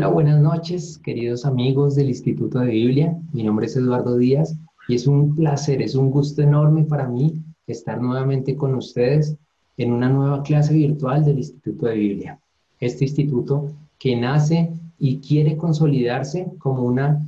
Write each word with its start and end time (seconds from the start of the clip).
Hola, 0.00 0.08
buenas 0.08 0.40
noches, 0.40 0.96
queridos 0.96 1.44
amigos 1.44 1.94
del 1.94 2.08
Instituto 2.08 2.60
de 2.60 2.70
Biblia. 2.70 3.14
Mi 3.34 3.42
nombre 3.42 3.66
es 3.66 3.76
Eduardo 3.76 4.16
Díaz 4.16 4.56
y 4.88 4.94
es 4.94 5.06
un 5.06 5.36
placer, 5.36 5.82
es 5.82 5.94
un 5.94 6.10
gusto 6.10 6.40
enorme 6.40 6.84
para 6.84 7.06
mí 7.06 7.44
estar 7.66 8.00
nuevamente 8.00 8.56
con 8.56 8.74
ustedes 8.76 9.36
en 9.76 9.92
una 9.92 10.08
nueva 10.08 10.42
clase 10.42 10.72
virtual 10.72 11.22
del 11.26 11.36
Instituto 11.36 11.84
de 11.84 11.96
Biblia. 11.96 12.40
Este 12.78 13.04
instituto 13.04 13.74
que 13.98 14.16
nace 14.16 14.72
y 14.98 15.18
quiere 15.18 15.58
consolidarse 15.58 16.50
como 16.56 16.84
una 16.84 17.22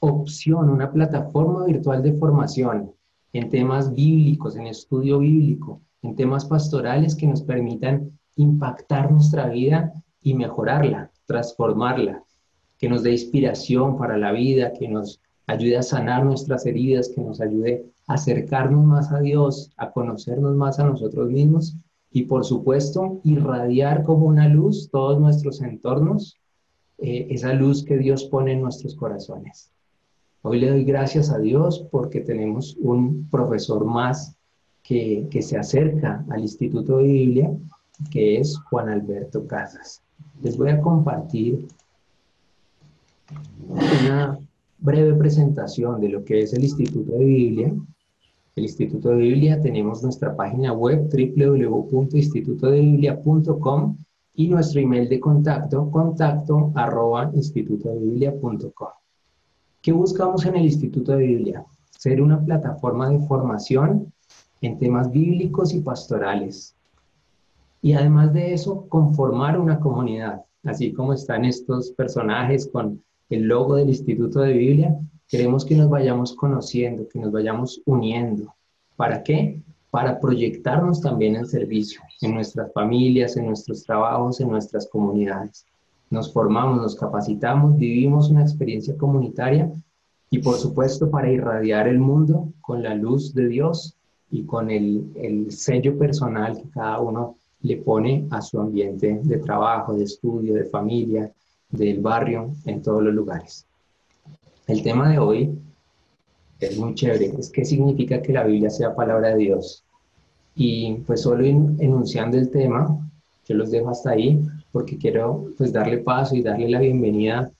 opción, 0.00 0.68
una 0.68 0.90
plataforma 0.90 1.64
virtual 1.64 2.02
de 2.02 2.14
formación 2.14 2.90
en 3.34 3.50
temas 3.50 3.94
bíblicos, 3.94 4.56
en 4.56 4.66
estudio 4.66 5.20
bíblico, 5.20 5.80
en 6.02 6.16
temas 6.16 6.44
pastorales 6.44 7.14
que 7.14 7.28
nos 7.28 7.42
permitan 7.42 8.18
impactar 8.34 9.12
nuestra 9.12 9.46
vida 9.48 9.92
y 10.20 10.34
mejorarla, 10.34 11.12
transformarla, 11.26 12.22
que 12.78 12.88
nos 12.88 13.02
dé 13.02 13.12
inspiración 13.12 13.96
para 13.96 14.16
la 14.16 14.32
vida, 14.32 14.72
que 14.72 14.88
nos 14.88 15.20
ayude 15.46 15.76
a 15.76 15.82
sanar 15.82 16.24
nuestras 16.24 16.66
heridas, 16.66 17.08
que 17.08 17.20
nos 17.20 17.40
ayude 17.40 17.86
a 18.06 18.14
acercarnos 18.14 18.84
más 18.84 19.12
a 19.12 19.20
Dios, 19.20 19.70
a 19.76 19.90
conocernos 19.90 20.56
más 20.56 20.78
a 20.78 20.86
nosotros 20.86 21.30
mismos 21.30 21.76
y 22.10 22.22
por 22.22 22.44
supuesto 22.44 23.20
irradiar 23.24 24.02
como 24.02 24.26
una 24.26 24.48
luz 24.48 24.88
todos 24.90 25.20
nuestros 25.20 25.60
entornos, 25.60 26.38
eh, 26.98 27.26
esa 27.30 27.52
luz 27.52 27.84
que 27.84 27.98
Dios 27.98 28.24
pone 28.24 28.52
en 28.52 28.62
nuestros 28.62 28.94
corazones. 28.94 29.70
Hoy 30.42 30.60
le 30.60 30.70
doy 30.70 30.84
gracias 30.84 31.30
a 31.30 31.38
Dios 31.38 31.86
porque 31.90 32.20
tenemos 32.20 32.76
un 32.80 33.28
profesor 33.30 33.84
más 33.84 34.36
que, 34.82 35.26
que 35.30 35.42
se 35.42 35.58
acerca 35.58 36.24
al 36.30 36.40
Instituto 36.40 36.98
de 36.98 37.04
Biblia, 37.04 37.50
que 38.10 38.38
es 38.38 38.56
Juan 38.58 38.88
Alberto 38.88 39.46
Casas 39.46 40.05
les 40.42 40.56
voy 40.56 40.70
a 40.70 40.80
compartir 40.80 41.68
una 43.68 44.38
breve 44.78 45.14
presentación 45.14 46.00
de 46.00 46.10
lo 46.10 46.24
que 46.24 46.42
es 46.42 46.52
el 46.52 46.62
Instituto 46.62 47.10
de 47.12 47.24
Biblia. 47.24 47.74
El 48.54 48.64
Instituto 48.64 49.08
de 49.10 49.16
Biblia 49.16 49.60
tenemos 49.60 50.00
nuestra 50.02 50.36
página 50.36 50.72
web 50.72 51.08
www.institutodebiblia.com 51.10 53.96
y 54.34 54.48
nuestro 54.48 54.80
email 54.80 55.08
de 55.08 55.18
contacto, 55.18 55.90
contacto 55.90 56.70
arroba 56.74 57.30
institutodebiblia.com. 57.34 58.88
¿Qué 59.80 59.92
buscamos 59.92 60.44
en 60.44 60.56
el 60.56 60.64
Instituto 60.64 61.12
de 61.12 61.26
Biblia? 61.26 61.64
Ser 61.90 62.20
una 62.20 62.44
plataforma 62.44 63.08
de 63.08 63.20
formación 63.20 64.12
en 64.60 64.78
temas 64.78 65.10
bíblicos 65.10 65.72
y 65.74 65.80
pastorales, 65.80 66.75
y 67.86 67.92
además 67.92 68.32
de 68.32 68.52
eso, 68.52 68.88
conformar 68.88 69.60
una 69.60 69.78
comunidad, 69.78 70.42
así 70.64 70.92
como 70.92 71.12
están 71.12 71.44
estos 71.44 71.92
personajes 71.92 72.68
con 72.72 73.00
el 73.30 73.44
logo 73.44 73.76
del 73.76 73.90
Instituto 73.90 74.40
de 74.40 74.54
Biblia, 74.54 74.98
queremos 75.28 75.64
que 75.64 75.76
nos 75.76 75.88
vayamos 75.88 76.34
conociendo, 76.34 77.06
que 77.08 77.20
nos 77.20 77.30
vayamos 77.30 77.80
uniendo. 77.86 78.52
¿Para 78.96 79.22
qué? 79.22 79.62
Para 79.92 80.18
proyectarnos 80.18 81.00
también 81.00 81.36
en 81.36 81.46
servicio, 81.46 82.00
en 82.22 82.34
nuestras 82.34 82.72
familias, 82.72 83.36
en 83.36 83.46
nuestros 83.46 83.84
trabajos, 83.84 84.40
en 84.40 84.50
nuestras 84.50 84.88
comunidades. 84.88 85.64
Nos 86.10 86.32
formamos, 86.32 86.82
nos 86.82 86.96
capacitamos, 86.96 87.76
vivimos 87.76 88.30
una 88.30 88.42
experiencia 88.42 88.96
comunitaria 88.96 89.70
y 90.28 90.40
por 90.40 90.56
supuesto 90.56 91.08
para 91.08 91.30
irradiar 91.30 91.86
el 91.86 92.00
mundo 92.00 92.48
con 92.62 92.82
la 92.82 92.96
luz 92.96 93.32
de 93.32 93.46
Dios 93.46 93.96
y 94.28 94.42
con 94.42 94.72
el, 94.72 95.12
el 95.14 95.52
sello 95.52 95.96
personal 95.96 96.60
que 96.60 96.68
cada 96.70 96.98
uno 96.98 97.36
le 97.66 97.78
pone 97.78 98.26
a 98.30 98.40
su 98.40 98.60
ambiente 98.60 99.20
de 99.24 99.38
trabajo, 99.38 99.94
de 99.94 100.04
estudio, 100.04 100.54
de 100.54 100.66
familia, 100.66 101.32
del 101.68 102.00
barrio, 102.00 102.52
en 102.64 102.80
todos 102.80 103.02
los 103.02 103.12
lugares. 103.12 103.66
El 104.68 104.82
tema 104.84 105.10
de 105.10 105.18
hoy 105.18 105.58
es 106.60 106.78
muy 106.78 106.94
chévere, 106.94 107.32
es 107.38 107.50
qué 107.50 107.64
significa 107.64 108.22
que 108.22 108.32
la 108.32 108.44
Biblia 108.44 108.70
sea 108.70 108.94
palabra 108.94 109.30
de 109.30 109.38
Dios. 109.38 109.82
Y 110.54 110.94
pues 111.06 111.22
solo 111.22 111.44
enunciando 111.44 112.38
el 112.38 112.50
tema, 112.50 112.98
yo 113.48 113.56
los 113.56 113.72
dejo 113.72 113.90
hasta 113.90 114.10
ahí 114.10 114.40
porque 114.70 114.96
quiero 114.96 115.46
pues 115.58 115.72
darle 115.72 115.98
paso 115.98 116.36
y 116.36 116.42
darle 116.42 116.68
la 116.68 116.78
bienvenida 116.78 117.50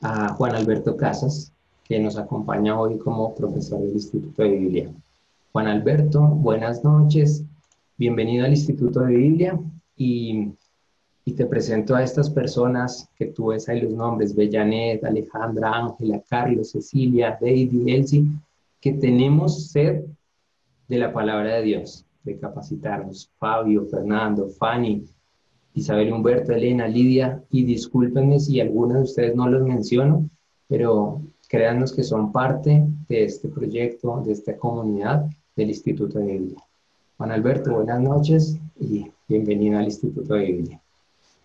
a 0.00 0.32
Juan 0.34 0.54
Alberto 0.54 0.96
Casas, 0.96 1.52
que 1.84 1.98
nos 1.98 2.16
acompaña 2.16 2.78
hoy 2.78 2.98
como 2.98 3.34
profesor 3.34 3.80
del 3.80 3.94
Instituto 3.94 4.42
de 4.42 4.50
Biblia. 4.50 4.90
Juan 5.52 5.66
Alberto, 5.66 6.20
buenas 6.20 6.84
noches. 6.84 7.42
Bienvenido 7.98 8.44
al 8.44 8.50
Instituto 8.50 9.00
de 9.00 9.16
Biblia 9.16 9.58
y, 9.96 10.52
te 11.34 11.46
presento 11.46 11.94
a 11.94 12.02
estas 12.02 12.28
personas 12.28 13.08
que 13.16 13.26
tú 13.26 13.46
ves 13.46 13.70
ahí 13.70 13.80
los 13.80 13.92
nombres, 13.94 14.34
Bellanet, 14.34 15.02
Alejandra, 15.02 15.72
Ángela, 15.72 16.22
Carlos, 16.28 16.72
Cecilia, 16.72 17.38
David, 17.40 17.88
Elsie, 17.88 18.26
que 18.82 18.92
tenemos 18.92 19.70
sed 19.70 20.04
de 20.88 20.98
la 20.98 21.10
palabra 21.10 21.56
de 21.56 21.62
Dios, 21.62 22.04
de 22.22 22.38
capacitarnos. 22.38 23.30
Fabio, 23.38 23.86
Fernando, 23.86 24.48
Fanny, 24.50 25.04
Isabel 25.72 26.12
Humberto, 26.12 26.52
Elena, 26.52 26.86
Lidia, 26.86 27.42
y 27.50 27.64
discúlpenme 27.64 28.38
si 28.38 28.60
algunos 28.60 28.98
de 28.98 29.02
ustedes 29.04 29.34
no 29.34 29.48
los 29.48 29.62
menciono, 29.62 30.28
pero 30.68 31.22
créanos 31.48 31.94
que 31.94 32.02
son 32.02 32.30
parte 32.30 32.84
de 33.08 33.24
este 33.24 33.48
proyecto, 33.48 34.22
de 34.24 34.32
esta 34.32 34.54
comunidad 34.58 35.30
del 35.54 35.70
Instituto 35.70 36.18
de 36.18 36.26
Biblia. 36.26 36.65
Juan 37.16 37.32
Alberto, 37.32 37.72
buenas 37.72 38.00
noches 38.00 38.58
y 38.78 39.10
bienvenido 39.26 39.78
al 39.78 39.86
Instituto 39.86 40.34
de 40.34 40.44
Biblia. 40.44 40.82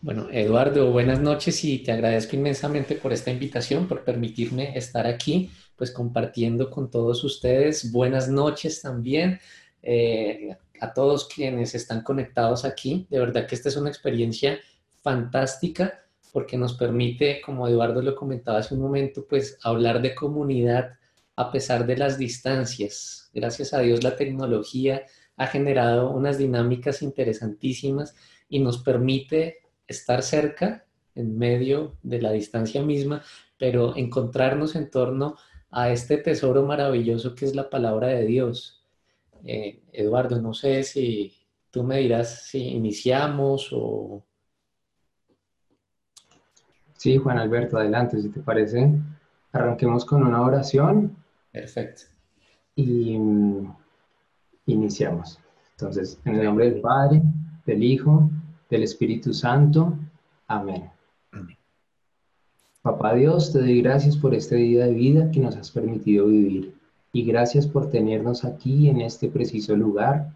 Bueno, 0.01 0.27
Eduardo, 0.29 0.91
buenas 0.91 1.21
noches 1.21 1.63
y 1.63 1.79
te 1.79 1.93
agradezco 1.93 2.35
inmensamente 2.35 2.95
por 2.95 3.13
esta 3.13 3.31
invitación, 3.31 3.87
por 3.87 4.03
permitirme 4.03 4.77
estar 4.77 5.07
aquí, 5.07 5.49
pues 5.77 5.91
compartiendo 5.91 6.69
con 6.69 6.91
todos 6.91 7.23
ustedes. 7.23 7.89
Buenas 7.89 8.27
noches 8.27 8.81
también 8.81 9.39
eh, 9.81 10.57
a 10.81 10.93
todos 10.93 11.29
quienes 11.29 11.73
están 11.73 12.03
conectados 12.03 12.65
aquí. 12.65 13.07
De 13.09 13.19
verdad 13.19 13.47
que 13.47 13.55
esta 13.55 13.69
es 13.69 13.77
una 13.77 13.89
experiencia 13.89 14.59
fantástica 15.01 16.01
porque 16.33 16.57
nos 16.57 16.73
permite, 16.73 17.39
como 17.39 17.65
Eduardo 17.65 18.01
lo 18.01 18.13
comentaba 18.13 18.57
hace 18.57 18.73
un 18.73 18.81
momento, 18.81 19.25
pues 19.29 19.57
hablar 19.63 20.01
de 20.01 20.15
comunidad 20.15 20.97
a 21.37 21.49
pesar 21.49 21.85
de 21.85 21.95
las 21.95 22.17
distancias. 22.17 23.29
Gracias 23.33 23.73
a 23.73 23.79
Dios 23.79 24.03
la 24.03 24.17
tecnología 24.17 25.03
ha 25.41 25.47
generado 25.47 26.11
unas 26.11 26.37
dinámicas 26.37 27.01
interesantísimas 27.01 28.15
y 28.47 28.59
nos 28.59 28.77
permite 28.77 29.57
estar 29.87 30.21
cerca 30.21 30.85
en 31.15 31.35
medio 31.35 31.97
de 32.03 32.21
la 32.21 32.31
distancia 32.31 32.83
misma, 32.83 33.23
pero 33.57 33.95
encontrarnos 33.95 34.75
en 34.75 34.91
torno 34.91 35.37
a 35.71 35.89
este 35.89 36.17
tesoro 36.17 36.63
maravilloso 36.63 37.33
que 37.33 37.45
es 37.45 37.55
la 37.55 37.71
palabra 37.71 38.09
de 38.09 38.23
Dios. 38.25 38.85
Eh, 39.43 39.81
Eduardo, 39.91 40.39
no 40.39 40.53
sé 40.53 40.83
si 40.83 41.33
tú 41.71 41.83
me 41.83 41.97
dirás 41.97 42.43
si 42.45 42.59
iniciamos 42.59 43.69
o... 43.71 44.23
Sí, 46.97 47.17
Juan 47.17 47.39
Alberto, 47.39 47.79
adelante, 47.79 48.21
si 48.21 48.29
te 48.29 48.41
parece. 48.41 48.91
Arranquemos 49.53 50.05
con 50.05 50.21
una 50.21 50.43
oración. 50.43 51.17
Perfecto. 51.51 52.03
Y 52.75 53.17
Iniciamos. 54.65 55.39
Entonces, 55.71 56.19
en 56.25 56.35
el 56.35 56.45
nombre 56.45 56.69
del 56.71 56.81
Padre, 56.81 57.21
del 57.65 57.83
Hijo, 57.83 58.29
del 58.69 58.83
Espíritu 58.83 59.33
Santo. 59.33 59.97
Amén. 60.47 60.89
Papá 62.81 63.13
Dios, 63.13 63.51
te 63.51 63.59
doy 63.59 63.81
gracias 63.81 64.17
por 64.17 64.33
este 64.33 64.55
día 64.55 64.85
de 64.85 64.93
vida 64.93 65.29
que 65.29 65.39
nos 65.39 65.55
has 65.55 65.69
permitido 65.69 66.27
vivir 66.27 66.75
y 67.13 67.23
gracias 67.25 67.67
por 67.67 67.89
tenernos 67.89 68.43
aquí 68.43 68.89
en 68.89 69.01
este 69.01 69.27
preciso 69.27 69.75
lugar 69.75 70.33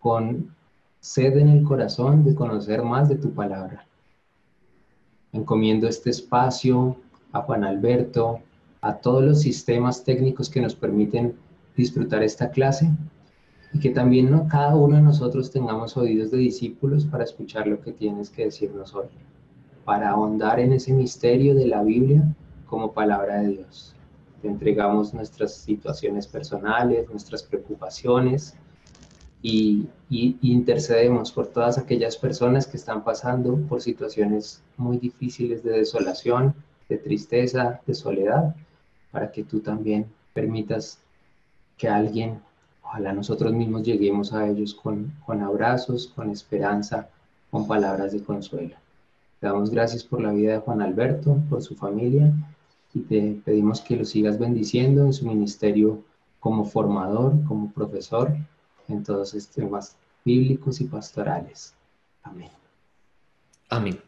con 0.00 0.54
sed 1.00 1.36
en 1.36 1.48
el 1.50 1.62
corazón 1.62 2.24
de 2.24 2.34
conocer 2.34 2.82
más 2.82 3.08
de 3.08 3.16
tu 3.16 3.32
palabra. 3.32 3.86
Encomiendo 5.32 5.86
este 5.86 6.10
espacio 6.10 6.96
a 7.32 7.42
Juan 7.42 7.62
Alberto, 7.62 8.40
a 8.80 8.94
todos 8.94 9.22
los 9.22 9.40
sistemas 9.40 10.02
técnicos 10.02 10.50
que 10.50 10.60
nos 10.60 10.74
permiten 10.74 11.36
disfrutar 11.76 12.22
esta 12.22 12.50
clase 12.50 12.90
y 13.74 13.80
que 13.80 13.90
también 13.90 14.30
¿no? 14.30 14.46
cada 14.48 14.76
uno 14.76 14.96
de 14.96 15.02
nosotros 15.02 15.50
tengamos 15.50 15.96
oídos 15.96 16.30
de 16.30 16.38
discípulos 16.38 17.04
para 17.04 17.24
escuchar 17.24 17.66
lo 17.66 17.80
que 17.80 17.92
tienes 17.92 18.30
que 18.30 18.44
decirnos 18.44 18.94
hoy, 18.94 19.08
para 19.84 20.10
ahondar 20.10 20.60
en 20.60 20.72
ese 20.72 20.92
misterio 20.92 21.54
de 21.56 21.66
la 21.66 21.82
Biblia 21.82 22.22
como 22.66 22.92
palabra 22.92 23.40
de 23.40 23.48
Dios. 23.48 23.94
Entregamos 24.44 25.12
nuestras 25.12 25.54
situaciones 25.54 26.28
personales, 26.28 27.10
nuestras 27.10 27.42
preocupaciones 27.42 28.54
y 29.42 29.88
intercedemos 30.08 31.32
por 31.32 31.48
todas 31.48 31.76
aquellas 31.76 32.16
personas 32.16 32.66
que 32.66 32.76
están 32.76 33.04
pasando 33.04 33.56
por 33.68 33.82
situaciones 33.82 34.62
muy 34.76 34.96
difíciles 34.98 35.62
de 35.62 35.72
desolación, 35.72 36.54
de 36.88 36.96
tristeza, 36.96 37.80
de 37.86 37.94
soledad, 37.94 38.54
para 39.10 39.32
que 39.32 39.44
tú 39.44 39.60
también 39.60 40.06
permitas 40.32 40.98
que 41.76 41.88
alguien 41.88 42.40
Ojalá 42.84 43.12
nosotros 43.12 43.52
mismos 43.52 43.82
lleguemos 43.82 44.32
a 44.32 44.46
ellos 44.48 44.74
con, 44.74 45.12
con 45.24 45.42
abrazos, 45.42 46.12
con 46.14 46.30
esperanza, 46.30 47.08
con 47.50 47.66
palabras 47.66 48.12
de 48.12 48.22
consuelo. 48.22 48.76
Te 49.40 49.46
damos 49.46 49.70
gracias 49.70 50.04
por 50.04 50.20
la 50.20 50.32
vida 50.32 50.52
de 50.52 50.58
Juan 50.58 50.82
Alberto, 50.82 51.38
por 51.48 51.62
su 51.62 51.74
familia 51.74 52.32
y 52.94 53.00
te 53.00 53.40
pedimos 53.44 53.80
que 53.80 53.96
lo 53.96 54.04
sigas 54.04 54.38
bendiciendo 54.38 55.04
en 55.04 55.12
su 55.12 55.26
ministerio 55.26 56.04
como 56.38 56.64
formador, 56.64 57.42
como 57.48 57.72
profesor 57.72 58.36
en 58.88 59.02
todos 59.02 59.34
estos 59.34 59.54
temas 59.54 59.96
bíblicos 60.24 60.80
y 60.80 60.84
pastorales. 60.84 61.74
Amén. 62.22 62.50
Amén. 63.68 64.00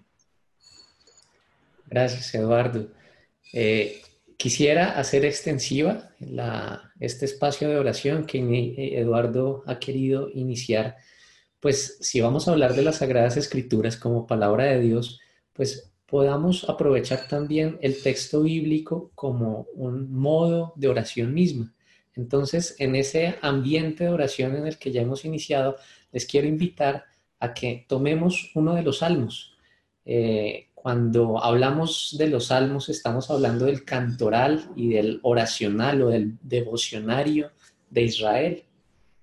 Gracias, 1.89 2.35
Eduardo. 2.35 2.89
Eh, 3.53 4.03
quisiera 4.37 4.99
hacer 4.99 5.25
extensiva 5.25 6.11
este 7.01 7.25
espacio 7.25 7.69
de 7.69 7.77
oración 7.77 8.27
que 8.27 8.99
Eduardo 8.99 9.63
ha 9.67 9.79
querido 9.79 10.31
iniciar. 10.33 10.97
Pues 11.61 11.99
si 12.01 12.21
vamos 12.21 12.49
a 12.49 12.53
hablar 12.53 12.75
de 12.75 12.83
las 12.83 12.97
Sagradas 12.97 13.37
Escrituras 13.37 13.97
como 13.97 14.27
palabra 14.27 14.65
de 14.65 14.81
Dios, 14.81 15.21
pues 15.53 15.93
podamos 16.07 16.69
aprovechar 16.69 17.29
también 17.29 17.79
el 17.83 18.03
texto 18.03 18.43
bíblico 18.43 19.11
como 19.15 19.67
un 19.75 20.13
modo 20.13 20.73
de 20.77 20.89
oración 20.89 21.35
misma. 21.35 21.73
Entonces, 22.15 22.77
en 22.79 22.95
ese 22.97 23.37
ambiente 23.43 24.05
de 24.05 24.11
oración 24.11 24.57
en 24.57 24.67
el 24.67 24.79
que 24.79 24.93
ya 24.93 25.03
hemos 25.03 25.25
iniciado, 25.25 25.77
les 26.13 26.25
quiero 26.25 26.47
invitar 26.47 27.05
a 27.41 27.53
que 27.53 27.85
tomemos 27.89 28.53
uno 28.55 28.75
de 28.75 28.83
los 28.83 28.99
salmos. 28.99 29.57
Eh, 30.05 30.66
cuando 30.77 31.43
hablamos 31.43 32.15
de 32.17 32.29
los 32.29 32.47
salmos, 32.47 32.91
estamos 32.91 33.29
hablando 33.31 33.65
del 33.65 33.85
cantoral 33.85 34.71
y 34.77 34.91
del 34.91 35.19
oracional 35.23 36.03
o 36.03 36.09
del 36.11 36.39
devocionario 36.43 37.51
de 37.91 38.03
Israel. 38.03 38.65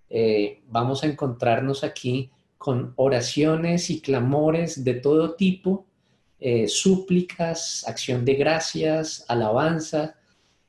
Eh, 0.09 0.61
vamos 0.67 1.03
a 1.03 1.07
encontrarnos 1.07 1.85
aquí 1.85 2.31
con 2.57 2.91
oraciones 2.97 3.89
y 3.91 4.01
clamores 4.01 4.83
de 4.83 4.95
todo 4.95 5.35
tipo 5.35 5.85
eh, 6.39 6.67
súplicas, 6.67 7.87
acción 7.87 8.25
de 8.25 8.33
gracias, 8.33 9.23
alabanza. 9.29 10.15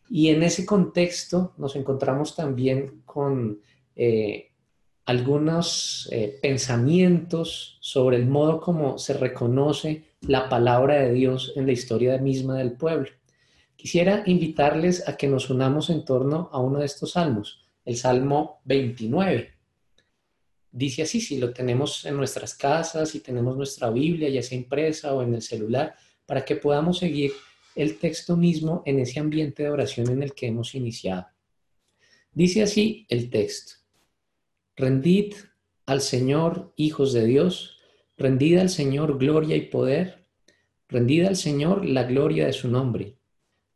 Y 0.09 0.29
en 0.29 0.45
ese 0.45 0.65
contexto 0.65 1.55
nos 1.57 1.75
encontramos 1.75 2.37
también 2.37 3.03
con 3.05 3.59
eh, 3.97 4.53
algunos 5.07 6.09
pensamientos 6.41 7.79
sobre 7.81 8.19
el 8.19 8.27
modo 8.27 8.61
como 8.61 8.97
se 8.97 9.15
reconoce 9.15 10.14
la 10.27 10.49
palabra 10.49 10.97
de 10.97 11.13
Dios 11.13 11.53
en 11.57 11.67
la 11.67 11.73
historia 11.73 12.19
misma 12.19 12.59
del 12.59 12.73
pueblo. 12.73 13.09
Quisiera 13.77 14.23
invitarles 14.27 15.09
a 15.09 15.17
que 15.17 15.29
nos 15.29 15.51
unamos 15.51 15.91
en 15.91 16.05
torno 16.05 16.49
a 16.53 16.61
uno 16.61 16.79
de 16.79 16.87
estos 16.87 17.13
salmos, 17.13 17.67
el 17.85 17.97
Salmo 17.97 18.61
29 18.65 19.55
dice 20.75 21.03
así, 21.03 21.21
si 21.21 21.39
lo 21.39 21.53
tenemos 21.53 22.05
en 22.05 22.17
nuestras 22.17 22.55
casas, 22.55 23.15
y 23.15 23.21
tenemos 23.21 23.57
nuestra 23.57 23.91
Biblia, 23.91 24.29
ya 24.29 24.43
sea 24.43 24.59
impresa 24.59 25.15
o 25.15 25.23
en 25.23 25.33
el 25.33 25.41
celular, 25.41 25.95
para 26.27 26.45
que 26.45 26.57
podamos 26.57 26.99
seguir 26.99 27.33
el 27.77 27.97
texto 27.99 28.37
mismo 28.37 28.83
en 28.85 28.99
ese 28.99 29.21
ambiente 29.21 29.63
de 29.63 29.71
oración 29.71 30.11
en 30.11 30.23
el 30.23 30.35
que 30.35 30.49
hemos 30.49 30.75
iniciado. 30.75 31.27
Dice 32.33 32.63
así 32.63 33.07
el 33.09 33.31
texto, 33.31 33.75
rendid 34.75 35.35
al 35.87 36.01
Señor, 36.01 36.73
hijos 36.77 37.13
de 37.13 37.25
Dios, 37.25 37.74
rendid 38.17 38.59
al 38.59 38.69
Señor 38.69 39.19
gloria 39.19 39.57
y 39.57 39.63
poder, 39.63 40.27
rendid 40.89 41.27
al 41.27 41.37
Señor 41.37 41.85
la 41.85 42.05
gloria 42.05 42.47
de 42.47 42.53
su 42.53 42.69
nombre, 42.69 43.19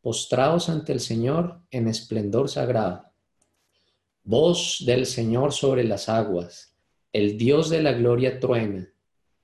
postraos 0.01 0.69
ante 0.69 0.93
el 0.93 0.99
Señor 0.99 1.61
en 1.71 1.87
esplendor 1.87 2.49
sagrado. 2.49 3.05
Voz 4.23 4.83
del 4.85 5.05
Señor 5.05 5.53
sobre 5.53 5.83
las 5.83 6.09
aguas 6.09 6.69
el 7.11 7.39
Dios 7.39 7.71
de 7.71 7.81
la 7.81 7.93
gloria 7.93 8.39
truena, 8.39 8.87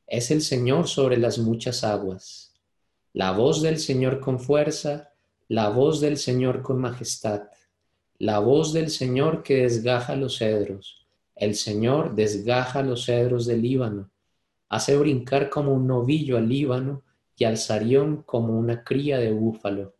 es 0.05 0.29
el 0.29 0.43
Señor 0.43 0.87
sobre 0.87 1.17
las 1.17 1.39
muchas 1.39 1.83
aguas. 1.83 2.53
La 3.11 3.31
voz 3.31 3.63
del 3.63 3.79
Señor 3.79 4.19
con 4.19 4.39
fuerza, 4.39 5.09
la 5.47 5.69
voz 5.69 5.99
del 5.99 6.17
Señor 6.17 6.61
con 6.61 6.79
majestad, 6.79 7.41
la 8.19 8.37
voz 8.37 8.71
del 8.71 8.91
Señor 8.91 9.41
que 9.41 9.63
desgaja 9.63 10.15
los 10.15 10.37
cedros. 10.37 11.07
El 11.35 11.55
Señor 11.55 12.13
desgaja 12.13 12.83
los 12.83 13.05
cedros 13.05 13.47
del 13.47 13.63
Líbano, 13.63 14.11
hace 14.75 14.97
brincar 14.97 15.49
como 15.49 15.73
un 15.73 15.87
novillo 15.87 16.37
al 16.37 16.49
Líbano 16.49 17.03
y 17.37 17.45
al 17.45 17.57
Sarión 17.57 18.23
como 18.23 18.57
una 18.57 18.83
cría 18.83 19.17
de 19.19 19.31
búfalo. 19.31 19.95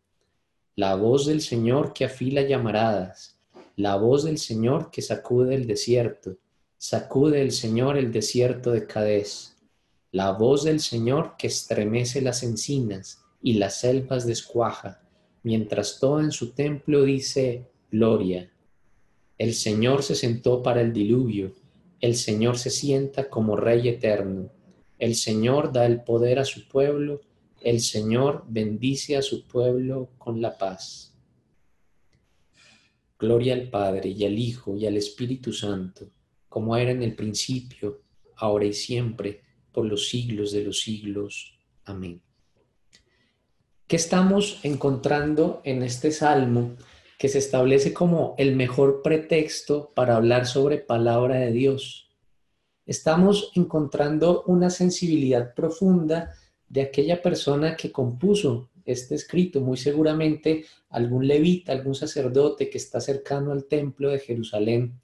La 0.75 0.95
voz 0.95 1.25
del 1.25 1.41
Señor 1.41 1.93
que 1.93 2.05
afila 2.05 2.41
llamaradas, 2.41 3.39
la 3.77 3.95
voz 3.95 4.23
del 4.25 4.37
Señor 4.37 4.91
que 4.91 5.01
sacude 5.01 5.55
el 5.55 5.65
desierto 5.65 6.37
Sacude 6.77 7.41
el 7.41 7.51
Señor 7.51 7.97
el 7.97 8.11
desierto 8.11 8.71
de 8.71 8.85
Cadés, 8.85 9.55
la 10.11 10.33
voz 10.33 10.65
del 10.65 10.81
Señor 10.81 11.35
que 11.37 11.47
estremece 11.47 12.21
las 12.21 12.43
encinas 12.43 13.23
y 13.41 13.53
las 13.53 13.79
selvas 13.79 14.27
descuaja, 14.27 15.01
mientras 15.41 15.99
todo 15.99 16.19
en 16.19 16.31
su 16.31 16.51
templo 16.51 17.03
dice, 17.03 17.65
Gloria. 17.89 18.51
El 19.37 19.53
Señor 19.53 20.03
se 20.03 20.15
sentó 20.15 20.61
para 20.61 20.81
el 20.81 20.91
diluvio, 20.91 21.53
el 22.01 22.15
Señor 22.15 22.57
se 22.57 22.69
sienta 22.69 23.29
como 23.29 23.55
Rey 23.55 23.87
eterno, 23.87 24.51
el 24.99 25.15
Señor 25.15 25.71
da 25.71 25.85
el 25.85 26.03
poder 26.03 26.39
a 26.39 26.45
su 26.45 26.67
pueblo, 26.67 27.21
el 27.61 27.79
Señor 27.79 28.45
bendice 28.47 29.17
a 29.17 29.21
su 29.21 29.47
pueblo 29.47 30.09
con 30.17 30.41
la 30.41 30.57
paz. 30.57 31.13
Gloria 33.17 33.53
al 33.53 33.69
Padre 33.69 34.09
y 34.09 34.25
al 34.25 34.37
Hijo 34.37 34.75
y 34.75 34.85
al 34.85 34.97
Espíritu 34.97 35.53
Santo 35.53 36.09
como 36.55 36.77
era 36.77 36.91
en 36.91 37.03
el 37.03 37.15
principio, 37.15 38.03
ahora 38.37 38.63
y 38.63 38.71
siempre, 38.71 39.41
por 39.73 39.85
los 39.85 40.07
siglos 40.07 40.53
de 40.53 40.63
los 40.63 40.79
siglos. 40.79 41.59
Amén. 41.83 42.21
¿Qué 43.87 43.97
estamos 43.97 44.61
encontrando 44.63 45.59
en 45.65 45.83
este 45.83 46.11
salmo 46.11 46.77
que 47.19 47.27
se 47.27 47.39
establece 47.39 47.93
como 47.93 48.35
el 48.37 48.55
mejor 48.55 49.01
pretexto 49.01 49.91
para 49.93 50.15
hablar 50.15 50.47
sobre 50.47 50.77
palabra 50.77 51.35
de 51.39 51.51
Dios? 51.51 52.04
Estamos 52.85 53.51
encontrando 53.55 54.43
una 54.47 54.69
sensibilidad 54.69 55.53
profunda 55.53 56.33
de 56.67 56.81
aquella 56.81 57.21
persona 57.21 57.75
que 57.75 57.91
compuso 57.91 58.69
este 58.85 59.15
escrito, 59.15 59.61
muy 59.61 59.77
seguramente 59.77 60.65
algún 60.89 61.27
levita, 61.27 61.71
algún 61.71 61.95
sacerdote 61.95 62.69
que 62.69 62.77
está 62.77 63.01
cercano 63.01 63.51
al 63.51 63.65
templo 63.65 64.09
de 64.09 64.19
Jerusalén 64.19 64.99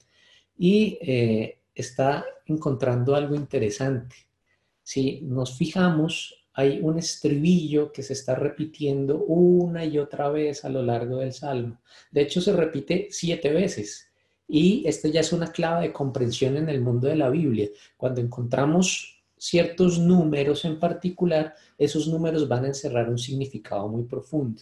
y 0.58 1.00
eh, 1.02 1.62
está 1.74 2.24
encontrando 2.46 3.16
algo 3.16 3.36
interesante. 3.36 4.16
Si 4.84 5.22
nos 5.22 5.58
fijamos, 5.58 6.46
hay 6.54 6.80
un 6.82 7.00
estribillo 7.00 7.92
que 7.92 8.04
se 8.04 8.14
está 8.14 8.36
repitiendo 8.36 9.24
una 9.24 9.86
y 9.86 9.98
otra 9.98 10.30
vez 10.30 10.66
a 10.66 10.70
lo 10.70 10.84
largo 10.84 11.18
del 11.18 11.34
salmo. 11.34 11.80
De 12.12 12.22
hecho, 12.22 12.42
se 12.42 12.54
repite 12.54 13.08
siete 13.10 13.52
veces. 13.52 14.11
Y 14.53 14.84
esto 14.86 15.08
ya 15.08 15.22
es 15.22 15.31
una 15.31 15.50
clave 15.50 15.88
de 15.88 15.93
comprensión 15.93 16.58
en 16.58 16.67
el 16.67 16.81
mundo 16.81 17.08
de 17.08 17.15
la 17.15 17.29
Biblia. 17.29 17.70
Cuando 17.96 18.20
encontramos 18.20 19.24
ciertos 19.38 19.98
números 19.98 20.65
en 20.65 20.77
particular, 20.77 21.55
esos 21.77 22.10
números 22.10 22.50
van 22.50 22.65
a 22.65 22.67
encerrar 22.67 23.10
un 23.10 23.17
significado 23.17 23.88
muy 23.88 24.03
profundo. 24.03 24.62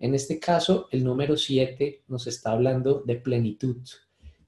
En 0.00 0.16
este 0.16 0.40
caso, 0.40 0.88
el 0.90 1.04
número 1.04 1.36
siete 1.36 2.02
nos 2.08 2.26
está 2.26 2.50
hablando 2.50 3.04
de 3.06 3.14
plenitud. 3.14 3.76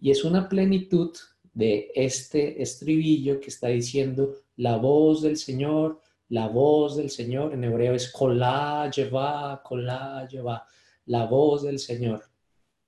Y 0.00 0.10
es 0.10 0.24
una 0.24 0.48
plenitud 0.48 1.16
de 1.54 1.92
este 1.94 2.60
estribillo 2.60 3.38
que 3.38 3.50
está 3.50 3.68
diciendo 3.68 4.34
la 4.56 4.78
voz 4.78 5.22
del 5.22 5.36
Señor, 5.36 6.00
la 6.28 6.48
voz 6.48 6.96
del 6.96 7.10
Señor, 7.10 7.54
en 7.54 7.62
hebreo 7.62 7.94
es 7.94 8.10
kolá, 8.10 8.90
lleva, 8.90 9.62
kolá, 9.62 10.26
lleva, 10.26 10.66
la 11.06 11.26
voz 11.26 11.62
del 11.62 11.78
Señor. 11.78 12.24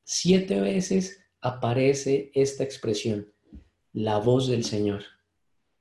Siete 0.02 0.60
veces 0.60 1.20
aparece 1.44 2.30
esta 2.34 2.64
expresión, 2.64 3.30
la 3.92 4.18
voz 4.18 4.48
del 4.48 4.64
Señor. 4.64 5.02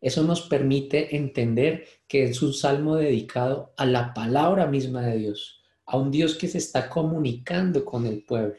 Eso 0.02 0.24
nos 0.24 0.42
permite 0.42 1.16
entender 1.16 1.86
que 2.10 2.26
es 2.26 2.42
un 2.42 2.54
salmo 2.54 2.98
dedicado 2.98 3.74
a 3.78 3.86
la 3.86 4.14
palabra 4.14 4.68
misma 4.68 5.04
de 5.04 5.18
Dios, 5.18 5.62
a 5.86 5.98
un 5.98 6.12
Dios 6.12 6.36
que 6.36 6.50
se 6.50 6.58
está 6.58 6.90
comunicando 6.90 7.86
con 7.86 8.06
el 8.06 8.24
pueblo. 8.24 8.58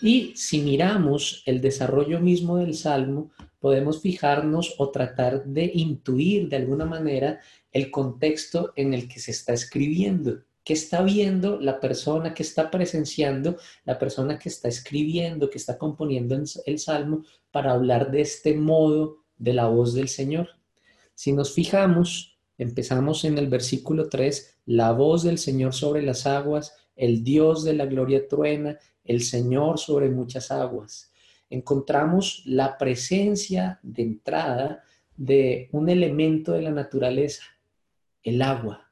Y 0.00 0.32
si 0.34 0.62
miramos 0.62 1.42
el 1.44 1.60
desarrollo 1.60 2.18
mismo 2.20 2.56
del 2.56 2.74
Salmo, 2.74 3.30
podemos 3.58 4.00
fijarnos 4.00 4.74
o 4.78 4.90
tratar 4.90 5.44
de 5.44 5.70
intuir 5.74 6.48
de 6.48 6.56
alguna 6.56 6.86
manera 6.86 7.40
el 7.70 7.90
contexto 7.90 8.72
en 8.76 8.94
el 8.94 9.08
que 9.08 9.20
se 9.20 9.32
está 9.32 9.52
escribiendo. 9.52 10.42
¿Qué 10.64 10.72
está 10.72 11.02
viendo 11.02 11.60
la 11.60 11.78
persona 11.78 12.32
que 12.32 12.42
está 12.42 12.70
presenciando, 12.70 13.58
la 13.84 13.98
persona 13.98 14.38
que 14.38 14.48
está 14.48 14.68
escribiendo, 14.68 15.50
que 15.50 15.58
está 15.58 15.76
componiendo 15.76 16.40
el 16.64 16.78
Salmo 16.78 17.24
para 17.50 17.72
hablar 17.72 18.10
de 18.10 18.22
este 18.22 18.54
modo 18.54 19.18
de 19.36 19.52
la 19.52 19.66
voz 19.66 19.92
del 19.92 20.08
Señor? 20.08 20.48
Si 21.14 21.34
nos 21.34 21.52
fijamos, 21.52 22.38
empezamos 22.56 23.24
en 23.26 23.36
el 23.36 23.48
versículo 23.48 24.08
3, 24.08 24.60
la 24.64 24.92
voz 24.92 25.22
del 25.22 25.36
Señor 25.36 25.74
sobre 25.74 26.00
las 26.00 26.26
aguas, 26.26 26.74
el 26.96 27.22
Dios 27.22 27.62
de 27.62 27.74
la 27.74 27.84
gloria 27.84 28.26
truena, 28.26 28.78
el 29.04 29.22
Señor 29.22 29.78
sobre 29.78 30.08
muchas 30.08 30.50
aguas. 30.50 31.12
Encontramos 31.50 32.42
la 32.46 32.78
presencia 32.78 33.78
de 33.82 34.02
entrada 34.02 34.82
de 35.14 35.68
un 35.72 35.90
elemento 35.90 36.52
de 36.52 36.62
la 36.62 36.70
naturaleza, 36.70 37.44
el 38.22 38.40
agua. 38.40 38.83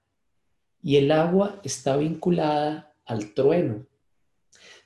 Y 0.82 0.96
el 0.96 1.12
agua 1.12 1.60
está 1.62 1.96
vinculada 1.96 2.94
al 3.06 3.34
trueno. 3.34 3.86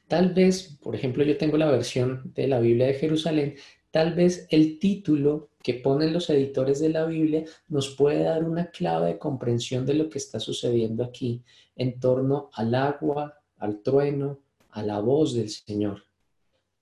Tal 0.08 0.34
vez, 0.34 0.78
por 0.82 0.94
ejemplo, 0.94 1.24
yo 1.24 1.36
tengo 1.36 1.56
la 1.56 1.70
versión 1.70 2.32
de 2.34 2.46
la 2.46 2.60
Biblia 2.60 2.86
de 2.86 2.94
Jerusalén, 2.94 3.56
tal 3.90 4.14
vez 4.14 4.46
el 4.50 4.78
título 4.78 5.50
que 5.62 5.74
ponen 5.74 6.12
los 6.12 6.30
editores 6.30 6.78
de 6.78 6.90
la 6.90 7.06
Biblia 7.06 7.44
nos 7.68 7.96
puede 7.96 8.22
dar 8.22 8.44
una 8.44 8.70
clave 8.70 9.08
de 9.08 9.18
comprensión 9.18 9.84
de 9.84 9.94
lo 9.94 10.08
que 10.08 10.18
está 10.18 10.38
sucediendo 10.38 11.02
aquí 11.02 11.42
en 11.74 11.98
torno 11.98 12.50
al 12.52 12.74
agua, 12.74 13.40
al 13.58 13.82
trueno, 13.82 14.38
a 14.70 14.82
la 14.82 15.00
voz 15.00 15.34
del 15.34 15.48
Señor. 15.48 16.04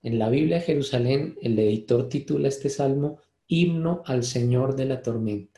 En 0.03 0.19
la 0.19 0.29
Biblia 0.29 0.57
de 0.57 0.65
Jerusalén, 0.65 1.35
el 1.41 1.57
editor 1.57 2.09
titula 2.09 2.47
este 2.47 2.69
salmo 2.69 3.17
Himno 3.47 4.03
al 4.05 4.23
Señor 4.23 4.75
de 4.75 4.85
la 4.85 5.01
tormenta. 5.01 5.54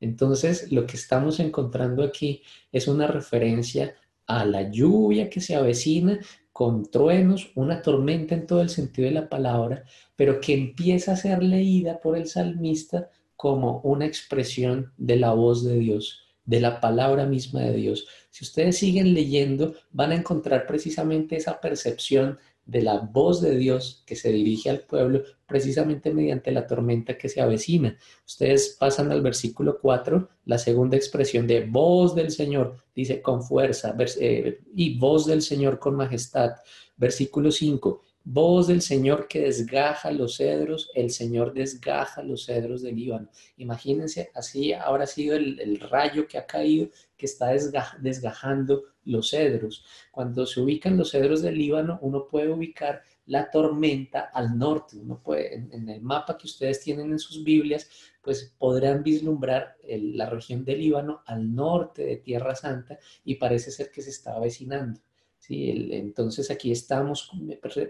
Entonces, 0.00 0.70
lo 0.72 0.86
que 0.86 0.96
estamos 0.96 1.40
encontrando 1.40 2.02
aquí 2.02 2.42
es 2.72 2.88
una 2.88 3.06
referencia 3.06 3.94
a 4.26 4.44
la 4.44 4.70
lluvia 4.70 5.30
que 5.30 5.40
se 5.40 5.54
avecina 5.54 6.18
con 6.52 6.90
truenos, 6.90 7.50
una 7.54 7.82
tormenta 7.82 8.34
en 8.34 8.46
todo 8.46 8.62
el 8.62 8.70
sentido 8.70 9.08
de 9.08 9.14
la 9.14 9.28
palabra, 9.28 9.84
pero 10.16 10.40
que 10.40 10.54
empieza 10.54 11.12
a 11.12 11.16
ser 11.16 11.42
leída 11.42 12.00
por 12.00 12.16
el 12.16 12.26
salmista 12.26 13.10
como 13.36 13.80
una 13.80 14.06
expresión 14.06 14.92
de 14.96 15.16
la 15.16 15.32
voz 15.32 15.64
de 15.64 15.78
Dios, 15.78 16.22
de 16.46 16.60
la 16.60 16.80
palabra 16.80 17.26
misma 17.26 17.60
de 17.60 17.74
Dios. 17.74 18.06
Si 18.30 18.44
ustedes 18.44 18.78
siguen 18.78 19.12
leyendo, 19.12 19.74
van 19.92 20.12
a 20.12 20.16
encontrar 20.16 20.66
precisamente 20.66 21.36
esa 21.36 21.60
percepción 21.60 22.38
de 22.66 22.82
la 22.82 22.98
voz 22.98 23.40
de 23.40 23.56
Dios 23.56 24.02
que 24.04 24.16
se 24.16 24.30
dirige 24.32 24.68
al 24.68 24.80
pueblo 24.80 25.22
precisamente 25.46 26.12
mediante 26.12 26.50
la 26.50 26.66
tormenta 26.66 27.16
que 27.16 27.28
se 27.28 27.40
avecina. 27.40 27.96
Ustedes 28.26 28.76
pasan 28.78 29.10
al 29.12 29.22
versículo 29.22 29.78
4, 29.80 30.28
la 30.44 30.58
segunda 30.58 30.96
expresión 30.96 31.46
de 31.46 31.64
voz 31.64 32.14
del 32.14 32.30
Señor, 32.32 32.76
dice 32.94 33.22
con 33.22 33.42
fuerza, 33.42 33.96
eh, 34.20 34.60
y 34.74 34.98
voz 34.98 35.26
del 35.26 35.42
Señor 35.42 35.78
con 35.78 35.94
majestad. 35.94 36.50
Versículo 36.96 37.52
5, 37.52 38.02
Voz 38.28 38.66
del 38.66 38.82
Señor 38.82 39.28
que 39.28 39.42
desgaja 39.42 40.10
los 40.10 40.38
cedros, 40.38 40.90
el 40.96 41.10
Señor 41.12 41.54
desgaja 41.54 42.24
los 42.24 42.46
cedros 42.46 42.82
del 42.82 42.96
Líbano. 42.96 43.28
Imagínense, 43.56 44.32
así 44.34 44.72
habrá 44.72 45.06
sido 45.06 45.36
el, 45.36 45.78
rayo 45.78 46.26
que 46.26 46.36
ha 46.36 46.44
caído, 46.44 46.88
que 47.16 47.26
está 47.26 47.52
desgajando 48.00 48.82
los 49.06 49.30
cedros. 49.30 49.84
Cuando 50.10 50.44
se 50.46 50.60
ubican 50.60 50.96
los 50.96 51.10
cedros 51.12 51.42
del 51.42 51.58
Líbano, 51.58 51.98
uno 52.02 52.26
puede 52.28 52.50
ubicar 52.50 53.02
la 53.26 53.50
tormenta 53.50 54.30
al 54.32 54.58
norte. 54.58 54.98
Uno 54.98 55.20
puede, 55.22 55.54
en, 55.54 55.88
el 55.88 56.02
mapa 56.02 56.36
que 56.36 56.46
ustedes 56.46 56.80
tienen 56.80 57.10
en 57.10 57.18
sus 57.18 57.42
Biblias, 57.42 57.88
pues 58.22 58.54
podrán 58.58 59.02
vislumbrar 59.02 59.76
la 59.88 60.28
región 60.28 60.64
del 60.64 60.80
Líbano 60.80 61.22
al 61.26 61.54
norte 61.54 62.04
de 62.04 62.16
Tierra 62.18 62.54
Santa 62.54 62.98
y 63.24 63.36
parece 63.36 63.70
ser 63.70 63.90
que 63.90 64.02
se 64.02 64.10
está 64.10 64.34
avecinando 64.34 65.00
entonces 65.48 66.50
aquí 66.50 66.72
estamos 66.72 67.30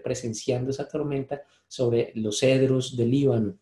presenciando 0.03 0.71
esa 0.71 0.87
tormenta 0.87 1.41
sobre 1.67 2.11
los 2.15 2.39
cedros 2.39 2.95
del 2.95 3.11
Líbano. 3.11 3.57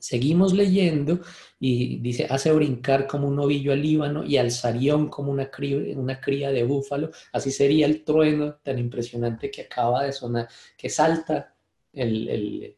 Seguimos 0.00 0.54
leyendo 0.54 1.20
y 1.60 1.98
dice, 1.98 2.26
hace 2.28 2.50
brincar 2.52 3.06
como 3.06 3.28
un 3.28 3.36
novillo 3.36 3.72
al 3.72 3.82
Líbano 3.82 4.24
y 4.24 4.38
al 4.38 4.50
Sarión 4.50 5.08
como 5.08 5.30
una 5.30 5.50
cría, 5.50 5.96
una 5.96 6.20
cría 6.20 6.50
de 6.50 6.64
búfalo. 6.64 7.10
Así 7.32 7.52
sería 7.52 7.86
el 7.86 8.02
trueno 8.02 8.54
tan 8.62 8.78
impresionante 8.78 9.50
que 9.50 9.62
acaba 9.62 10.04
de 10.04 10.12
sonar, 10.12 10.48
que 10.76 10.88
salta, 10.88 11.54
el, 11.92 12.76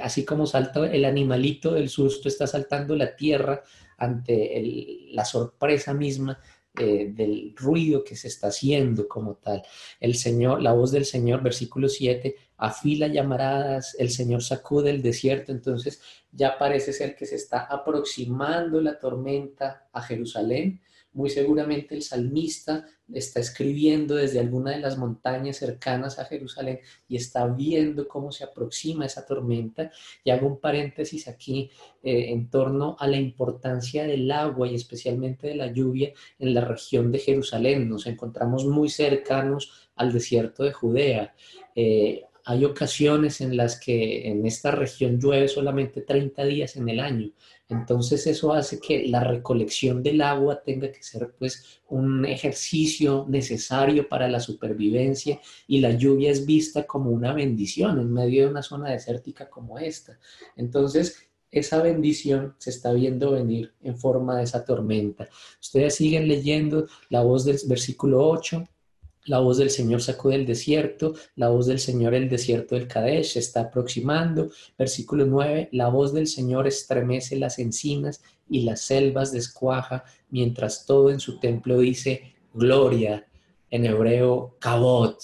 así 0.00 0.24
como 0.24 0.46
salta 0.46 0.90
el 0.90 1.04
animalito 1.04 1.72
del 1.72 1.88
susto, 1.88 2.28
está 2.28 2.46
saltando 2.46 2.96
la 2.96 3.14
tierra 3.14 3.62
ante 3.98 5.08
la 5.12 5.24
sorpresa 5.24 5.92
misma 5.92 6.40
eh, 6.78 7.10
del 7.12 7.54
ruido 7.56 8.04
que 8.04 8.14
se 8.14 8.28
está 8.28 8.48
haciendo 8.48 9.08
como 9.08 9.34
tal. 9.34 9.62
El 9.98 10.14
Señor, 10.14 10.62
la 10.62 10.72
voz 10.72 10.92
del 10.92 11.04
Señor, 11.04 11.42
versículo 11.42 11.88
7, 11.88 12.36
afila 12.58 13.08
llamaradas, 13.08 13.96
el 13.98 14.10
Señor 14.10 14.42
sacude 14.42 14.90
el 14.90 15.02
desierto, 15.02 15.50
entonces 15.50 16.00
ya 16.30 16.58
parece 16.58 16.92
ser 16.92 17.16
que 17.16 17.26
se 17.26 17.36
está 17.36 17.62
aproximando 17.64 18.80
la 18.80 18.98
tormenta 18.98 19.88
a 19.92 20.00
Jerusalén 20.00 20.80
muy 21.12 21.30
seguramente 21.30 21.94
el 21.94 22.02
salmista 22.02 22.86
está 23.12 23.40
escribiendo 23.40 24.14
desde 24.14 24.38
alguna 24.38 24.70
de 24.70 24.78
las 24.78 24.96
montañas 24.96 25.56
cercanas 25.56 26.18
a 26.18 26.24
Jerusalén 26.24 26.80
y 27.08 27.16
está 27.16 27.46
viendo 27.46 28.06
cómo 28.06 28.30
se 28.30 28.44
aproxima 28.44 29.06
esa 29.06 29.26
tormenta. 29.26 29.90
Y 30.22 30.30
hago 30.30 30.46
un 30.46 30.60
paréntesis 30.60 31.26
aquí 31.26 31.70
eh, 32.02 32.30
en 32.30 32.48
torno 32.48 32.96
a 32.98 33.08
la 33.08 33.16
importancia 33.16 34.04
del 34.04 34.30
agua 34.30 34.68
y 34.68 34.76
especialmente 34.76 35.48
de 35.48 35.56
la 35.56 35.72
lluvia 35.72 36.12
en 36.38 36.54
la 36.54 36.60
región 36.60 37.10
de 37.10 37.18
Jerusalén. 37.18 37.88
Nos 37.88 38.06
encontramos 38.06 38.64
muy 38.66 38.88
cercanos 38.88 39.90
al 39.96 40.12
desierto 40.12 40.62
de 40.62 40.72
Judea. 40.72 41.34
Eh, 41.74 42.24
hay 42.44 42.64
ocasiones 42.64 43.40
en 43.40 43.56
las 43.56 43.78
que 43.78 44.28
en 44.28 44.46
esta 44.46 44.70
región 44.70 45.20
llueve 45.20 45.48
solamente 45.48 46.00
30 46.02 46.44
días 46.44 46.76
en 46.76 46.88
el 46.88 47.00
año. 47.00 47.30
Entonces 47.70 48.26
eso 48.26 48.52
hace 48.52 48.80
que 48.80 49.06
la 49.06 49.22
recolección 49.22 50.02
del 50.02 50.20
agua 50.22 50.60
tenga 50.62 50.90
que 50.90 51.02
ser 51.02 51.32
pues 51.38 51.80
un 51.88 52.24
ejercicio 52.24 53.26
necesario 53.28 54.08
para 54.08 54.28
la 54.28 54.40
supervivencia 54.40 55.40
y 55.66 55.80
la 55.80 55.92
lluvia 55.92 56.30
es 56.30 56.44
vista 56.44 56.86
como 56.86 57.10
una 57.10 57.32
bendición 57.32 58.00
en 58.00 58.12
medio 58.12 58.44
de 58.44 58.50
una 58.50 58.62
zona 58.62 58.90
desértica 58.90 59.48
como 59.48 59.78
esta. 59.78 60.18
Entonces 60.56 61.30
esa 61.50 61.82
bendición 61.82 62.54
se 62.58 62.70
está 62.70 62.92
viendo 62.92 63.32
venir 63.32 63.72
en 63.82 63.96
forma 63.96 64.36
de 64.36 64.44
esa 64.44 64.64
tormenta. 64.64 65.28
Ustedes 65.60 65.94
siguen 65.94 66.28
leyendo 66.28 66.86
la 67.08 67.22
voz 67.22 67.44
del 67.44 67.58
versículo 67.66 68.28
8 68.28 68.68
la 69.26 69.38
voz 69.38 69.58
del 69.58 69.70
Señor 69.70 70.00
sacó 70.00 70.30
del 70.30 70.46
desierto, 70.46 71.14
la 71.36 71.48
voz 71.48 71.66
del 71.66 71.78
Señor 71.78 72.14
el 72.14 72.28
desierto 72.28 72.74
del 72.74 72.88
Kadesh 72.88 73.32
se 73.32 73.38
está 73.38 73.62
aproximando. 73.62 74.50
Versículo 74.78 75.26
9, 75.26 75.68
la 75.72 75.88
voz 75.88 76.14
del 76.14 76.26
Señor 76.26 76.66
estremece 76.66 77.36
las 77.36 77.58
encinas 77.58 78.22
y 78.48 78.62
las 78.62 78.80
selvas 78.80 79.32
descuaja, 79.32 80.04
mientras 80.30 80.86
todo 80.86 81.10
en 81.10 81.20
su 81.20 81.38
templo 81.38 81.78
dice 81.78 82.34
gloria, 82.54 83.26
en 83.70 83.86
hebreo 83.86 84.56
kabot, 84.58 85.20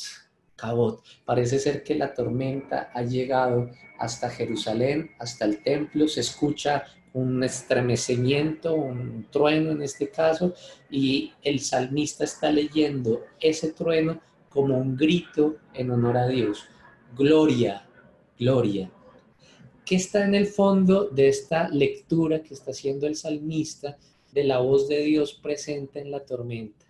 kabot. 0.54 1.02
Parece 1.24 1.58
ser 1.58 1.82
que 1.82 1.94
la 1.94 2.14
tormenta 2.14 2.90
ha 2.94 3.02
llegado 3.02 3.70
hasta 3.98 4.30
Jerusalén, 4.30 5.10
hasta 5.18 5.46
el 5.46 5.62
templo, 5.62 6.06
se 6.06 6.20
escucha 6.20 6.84
un 7.16 7.42
estremecimiento, 7.42 8.74
un 8.74 9.26
trueno 9.30 9.70
en 9.70 9.80
este 9.80 10.10
caso, 10.10 10.52
y 10.90 11.32
el 11.42 11.60
salmista 11.60 12.24
está 12.24 12.52
leyendo 12.52 13.22
ese 13.40 13.72
trueno 13.72 14.20
como 14.50 14.76
un 14.76 14.96
grito 14.96 15.56
en 15.72 15.90
honor 15.90 16.18
a 16.18 16.28
Dios. 16.28 16.64
Gloria, 17.16 17.88
gloria. 18.38 18.90
¿Qué 19.86 19.96
está 19.96 20.26
en 20.26 20.34
el 20.34 20.46
fondo 20.46 21.08
de 21.08 21.28
esta 21.28 21.70
lectura 21.70 22.42
que 22.42 22.52
está 22.52 22.72
haciendo 22.72 23.06
el 23.06 23.16
salmista 23.16 23.96
de 24.32 24.44
la 24.44 24.58
voz 24.58 24.86
de 24.86 24.98
Dios 24.98 25.32
presente 25.32 26.00
en 26.00 26.10
la 26.10 26.20
tormenta? 26.20 26.84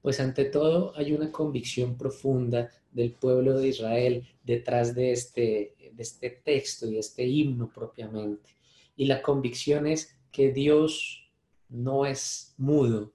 Pues 0.00 0.20
ante 0.20 0.44
todo 0.44 0.92
hay 0.94 1.12
una 1.12 1.32
convicción 1.32 1.96
profunda 1.96 2.70
del 2.92 3.14
pueblo 3.14 3.58
de 3.58 3.68
Israel 3.68 4.24
detrás 4.44 4.94
de 4.94 5.10
este, 5.10 5.74
de 5.92 6.02
este 6.02 6.30
texto 6.30 6.88
y 6.88 6.98
este 6.98 7.26
himno 7.26 7.68
propiamente. 7.72 8.57
Y 8.98 9.06
la 9.06 9.22
convicción 9.22 9.86
es 9.86 10.18
que 10.32 10.52
Dios 10.52 11.30
no 11.68 12.04
es 12.04 12.52
mudo, 12.58 13.14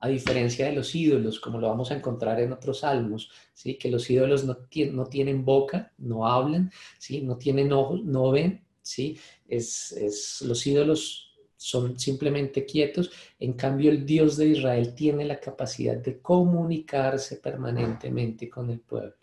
a 0.00 0.08
diferencia 0.08 0.66
de 0.66 0.74
los 0.74 0.94
ídolos, 0.94 1.40
como 1.40 1.58
lo 1.58 1.68
vamos 1.68 1.90
a 1.90 1.96
encontrar 1.96 2.40
en 2.40 2.52
otros 2.52 2.80
salmos, 2.80 3.30
¿sí? 3.52 3.74
que 3.74 3.90
los 3.90 4.08
ídolos 4.08 4.44
no, 4.44 4.56
no 4.92 5.06
tienen 5.06 5.44
boca, 5.44 5.92
no 5.98 6.24
hablan, 6.24 6.70
¿sí? 6.98 7.22
no 7.22 7.36
tienen 7.36 7.72
ojos, 7.72 8.04
no 8.04 8.30
ven, 8.30 8.64
¿sí? 8.80 9.18
es, 9.48 9.90
es, 9.90 10.40
los 10.42 10.64
ídolos 10.68 11.36
son 11.56 11.98
simplemente 11.98 12.64
quietos, 12.64 13.10
en 13.40 13.54
cambio 13.54 13.90
el 13.90 14.06
Dios 14.06 14.36
de 14.36 14.46
Israel 14.46 14.94
tiene 14.94 15.24
la 15.24 15.40
capacidad 15.40 15.96
de 15.96 16.20
comunicarse 16.20 17.38
permanentemente 17.38 18.48
con 18.48 18.70
el 18.70 18.78
pueblo, 18.78 19.16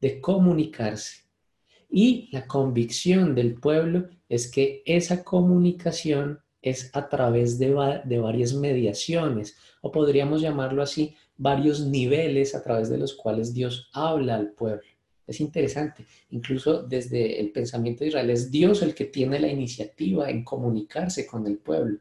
de 0.00 0.20
comunicarse. 0.20 1.24
Y 1.94 2.30
la 2.32 2.46
convicción 2.46 3.34
del 3.34 3.54
pueblo 3.56 4.08
es 4.26 4.50
que 4.50 4.82
esa 4.86 5.22
comunicación 5.22 6.40
es 6.62 6.90
a 6.94 7.06
través 7.06 7.58
de, 7.58 7.70
varias 7.70 8.54
mediaciones, 8.54 9.58
o 9.82 9.92
podríamos 9.92 10.40
llamarlo 10.40 10.82
así, 10.82 11.14
varios 11.36 11.86
niveles 11.86 12.54
a 12.54 12.62
través 12.62 12.88
de 12.88 12.96
los 12.96 13.12
cuales 13.12 13.52
Dios 13.52 13.90
habla 13.92 14.36
al 14.36 14.52
pueblo. 14.52 14.88
Es 15.26 15.38
interesante, 15.40 16.06
incluso 16.30 16.82
desde 16.82 17.38
el 17.38 17.52
pensamiento 17.52 18.04
de 18.04 18.08
Israel, 18.08 18.30
es 18.30 18.50
Dios 18.50 18.80
el 18.80 18.94
que 18.94 19.04
tiene 19.04 19.38
la 19.38 19.48
iniciativa 19.48 20.30
en 20.30 20.44
comunicarse 20.44 21.26
con 21.26 21.46
el 21.46 21.58
pueblo 21.58 21.98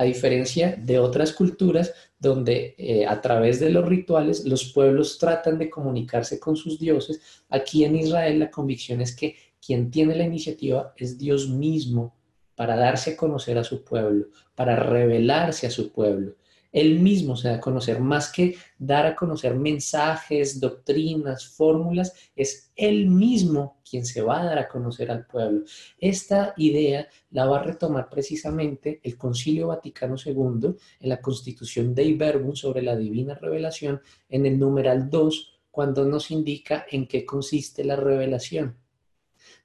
a 0.00 0.04
diferencia 0.04 0.74
de 0.82 0.98
otras 0.98 1.30
culturas 1.30 1.92
donde 2.18 2.74
eh, 2.78 3.04
a 3.06 3.20
través 3.20 3.60
de 3.60 3.68
los 3.68 3.86
rituales 3.86 4.46
los 4.46 4.72
pueblos 4.72 5.18
tratan 5.18 5.58
de 5.58 5.68
comunicarse 5.68 6.40
con 6.40 6.56
sus 6.56 6.78
dioses, 6.78 7.20
aquí 7.50 7.84
en 7.84 7.96
Israel 7.96 8.38
la 8.38 8.50
convicción 8.50 9.02
es 9.02 9.14
que 9.14 9.36
quien 9.60 9.90
tiene 9.90 10.16
la 10.16 10.24
iniciativa 10.24 10.94
es 10.96 11.18
Dios 11.18 11.50
mismo 11.50 12.16
para 12.54 12.76
darse 12.76 13.10
a 13.10 13.16
conocer 13.18 13.58
a 13.58 13.64
su 13.64 13.84
pueblo, 13.84 14.28
para 14.54 14.74
revelarse 14.74 15.66
a 15.66 15.70
su 15.70 15.92
pueblo. 15.92 16.32
Él 16.72 17.00
mismo 17.00 17.36
se 17.36 17.48
da 17.48 17.54
a 17.56 17.60
conocer, 17.60 18.00
más 18.00 18.30
que 18.32 18.56
dar 18.78 19.06
a 19.06 19.16
conocer 19.16 19.54
mensajes, 19.54 20.60
doctrinas, 20.60 21.46
fórmulas, 21.46 22.14
es 22.36 22.72
Él 22.76 23.06
mismo 23.06 23.80
quien 23.88 24.06
se 24.06 24.22
va 24.22 24.40
a 24.40 24.44
dar 24.44 24.58
a 24.58 24.68
conocer 24.68 25.10
al 25.10 25.26
pueblo. 25.26 25.64
Esta 25.98 26.54
idea 26.56 27.08
la 27.30 27.46
va 27.46 27.60
a 27.60 27.64
retomar 27.64 28.08
precisamente 28.08 29.00
el 29.02 29.16
Concilio 29.16 29.68
Vaticano 29.68 30.16
II 30.24 30.74
en 31.00 31.08
la 31.08 31.20
Constitución 31.20 31.94
de 31.94 32.14
Verbum 32.14 32.54
sobre 32.54 32.82
la 32.82 32.96
divina 32.96 33.34
revelación, 33.34 34.00
en 34.28 34.46
el 34.46 34.58
numeral 34.58 35.10
2, 35.10 35.60
cuando 35.70 36.04
nos 36.04 36.30
indica 36.30 36.86
en 36.90 37.06
qué 37.06 37.24
consiste 37.24 37.84
la 37.84 37.96
revelación. 37.96 38.79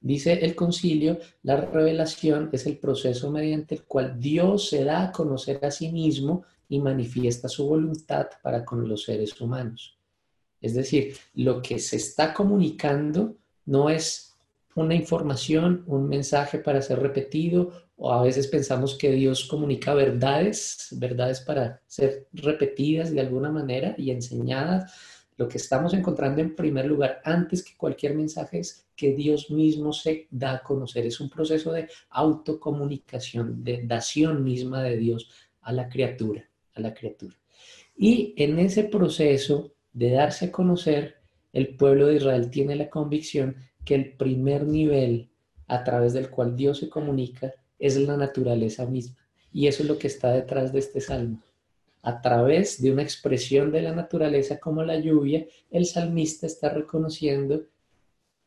Dice 0.00 0.44
el 0.44 0.54
concilio, 0.54 1.18
la 1.42 1.56
revelación 1.56 2.50
es 2.52 2.66
el 2.66 2.78
proceso 2.78 3.30
mediante 3.30 3.76
el 3.76 3.84
cual 3.84 4.18
Dios 4.20 4.68
se 4.68 4.84
da 4.84 5.04
a 5.04 5.12
conocer 5.12 5.64
a 5.64 5.70
sí 5.70 5.90
mismo 5.90 6.44
y 6.68 6.80
manifiesta 6.80 7.48
su 7.48 7.66
voluntad 7.66 8.26
para 8.42 8.64
con 8.64 8.88
los 8.88 9.04
seres 9.04 9.40
humanos. 9.40 9.96
Es 10.60 10.74
decir, 10.74 11.16
lo 11.34 11.62
que 11.62 11.78
se 11.78 11.96
está 11.96 12.34
comunicando 12.34 13.36
no 13.66 13.90
es 13.90 14.34
una 14.74 14.94
información, 14.94 15.84
un 15.86 16.08
mensaje 16.08 16.58
para 16.58 16.82
ser 16.82 17.00
repetido, 17.00 17.72
o 17.96 18.12
a 18.12 18.22
veces 18.22 18.46
pensamos 18.46 18.94
que 18.94 19.10
Dios 19.10 19.46
comunica 19.46 19.94
verdades, 19.94 20.88
verdades 20.92 21.40
para 21.40 21.80
ser 21.86 22.28
repetidas 22.32 23.10
de 23.10 23.20
alguna 23.20 23.50
manera 23.50 23.94
y 23.96 24.10
enseñadas. 24.10 24.92
Lo 25.36 25.48
que 25.48 25.58
estamos 25.58 25.92
encontrando 25.94 26.40
en 26.40 26.54
primer 26.54 26.86
lugar, 26.86 27.20
antes 27.24 27.62
que 27.62 27.76
cualquier 27.76 28.14
mensaje, 28.14 28.58
es 28.58 28.86
que 28.96 29.14
Dios 29.14 29.50
mismo 29.50 29.92
se 29.92 30.26
da 30.30 30.54
a 30.54 30.62
conocer. 30.62 31.04
Es 31.06 31.20
un 31.20 31.28
proceso 31.28 31.72
de 31.72 31.88
autocomunicación, 32.10 33.62
de 33.62 33.82
dación 33.86 34.42
misma 34.42 34.82
de 34.82 34.96
Dios 34.96 35.30
a 35.60 35.72
la 35.72 35.88
criatura 35.88 36.48
a 36.76 36.80
la 36.80 36.94
criatura. 36.94 37.34
Y 37.96 38.34
en 38.36 38.58
ese 38.58 38.84
proceso 38.84 39.72
de 39.92 40.10
darse 40.10 40.46
a 40.46 40.52
conocer, 40.52 41.16
el 41.52 41.76
pueblo 41.76 42.06
de 42.06 42.16
Israel 42.16 42.50
tiene 42.50 42.76
la 42.76 42.90
convicción 42.90 43.56
que 43.84 43.94
el 43.94 44.12
primer 44.12 44.66
nivel 44.66 45.30
a 45.66 45.82
través 45.82 46.12
del 46.12 46.30
cual 46.30 46.54
Dios 46.54 46.78
se 46.78 46.88
comunica 46.88 47.54
es 47.78 47.96
la 47.96 48.16
naturaleza 48.16 48.84
misma. 48.86 49.16
Y 49.52 49.66
eso 49.66 49.82
es 49.82 49.88
lo 49.88 49.98
que 49.98 50.06
está 50.06 50.32
detrás 50.32 50.72
de 50.72 50.80
este 50.80 51.00
salmo. 51.00 51.40
A 52.06 52.20
través 52.22 52.80
de 52.80 52.92
una 52.92 53.02
expresión 53.02 53.72
de 53.72 53.82
la 53.82 53.92
naturaleza 53.92 54.60
como 54.60 54.84
la 54.84 54.96
lluvia, 54.96 55.44
el 55.72 55.86
salmista 55.86 56.46
está 56.46 56.68
reconociendo 56.68 57.64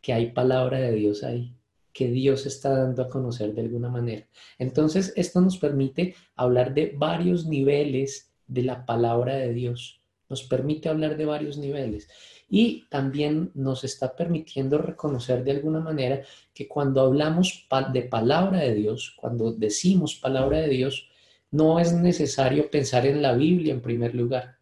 que 0.01 0.13
hay 0.13 0.31
palabra 0.31 0.79
de 0.79 0.93
Dios 0.93 1.25
ahí, 1.25 1.53
que 1.91 2.07
Dios 2.07 2.45
está 2.45 2.69
dando 2.69 3.03
a 3.03 3.09
conocer 3.09 3.53
de 3.53 3.63
alguna 3.63 3.89
manera. 3.89 4.25
Entonces, 4.57 5.11
esto 5.17 5.41
nos 5.41 5.57
permite 5.57 6.15
hablar 6.37 6.73
de 6.73 6.93
varios 6.95 7.47
niveles 7.47 8.31
de 8.47 8.63
la 8.63 8.85
palabra 8.85 9.35
de 9.35 9.53
Dios. 9.53 10.01
Nos 10.29 10.43
permite 10.43 10.87
hablar 10.87 11.17
de 11.17 11.25
varios 11.25 11.57
niveles. 11.57 12.07
Y 12.47 12.87
también 12.87 13.51
nos 13.55 13.83
está 13.83 14.15
permitiendo 14.15 14.77
reconocer 14.77 15.43
de 15.43 15.51
alguna 15.51 15.81
manera 15.81 16.23
que 16.53 16.65
cuando 16.69 17.01
hablamos 17.01 17.67
de 17.91 18.03
palabra 18.03 18.59
de 18.59 18.73
Dios, 18.75 19.17
cuando 19.17 19.51
decimos 19.51 20.15
palabra 20.15 20.61
de 20.61 20.69
Dios, 20.69 21.09
no 21.51 21.79
es 21.79 21.93
necesario 21.93 22.69
pensar 22.69 23.05
en 23.05 23.21
la 23.21 23.33
Biblia 23.33 23.73
en 23.73 23.81
primer 23.81 24.15
lugar. 24.15 24.57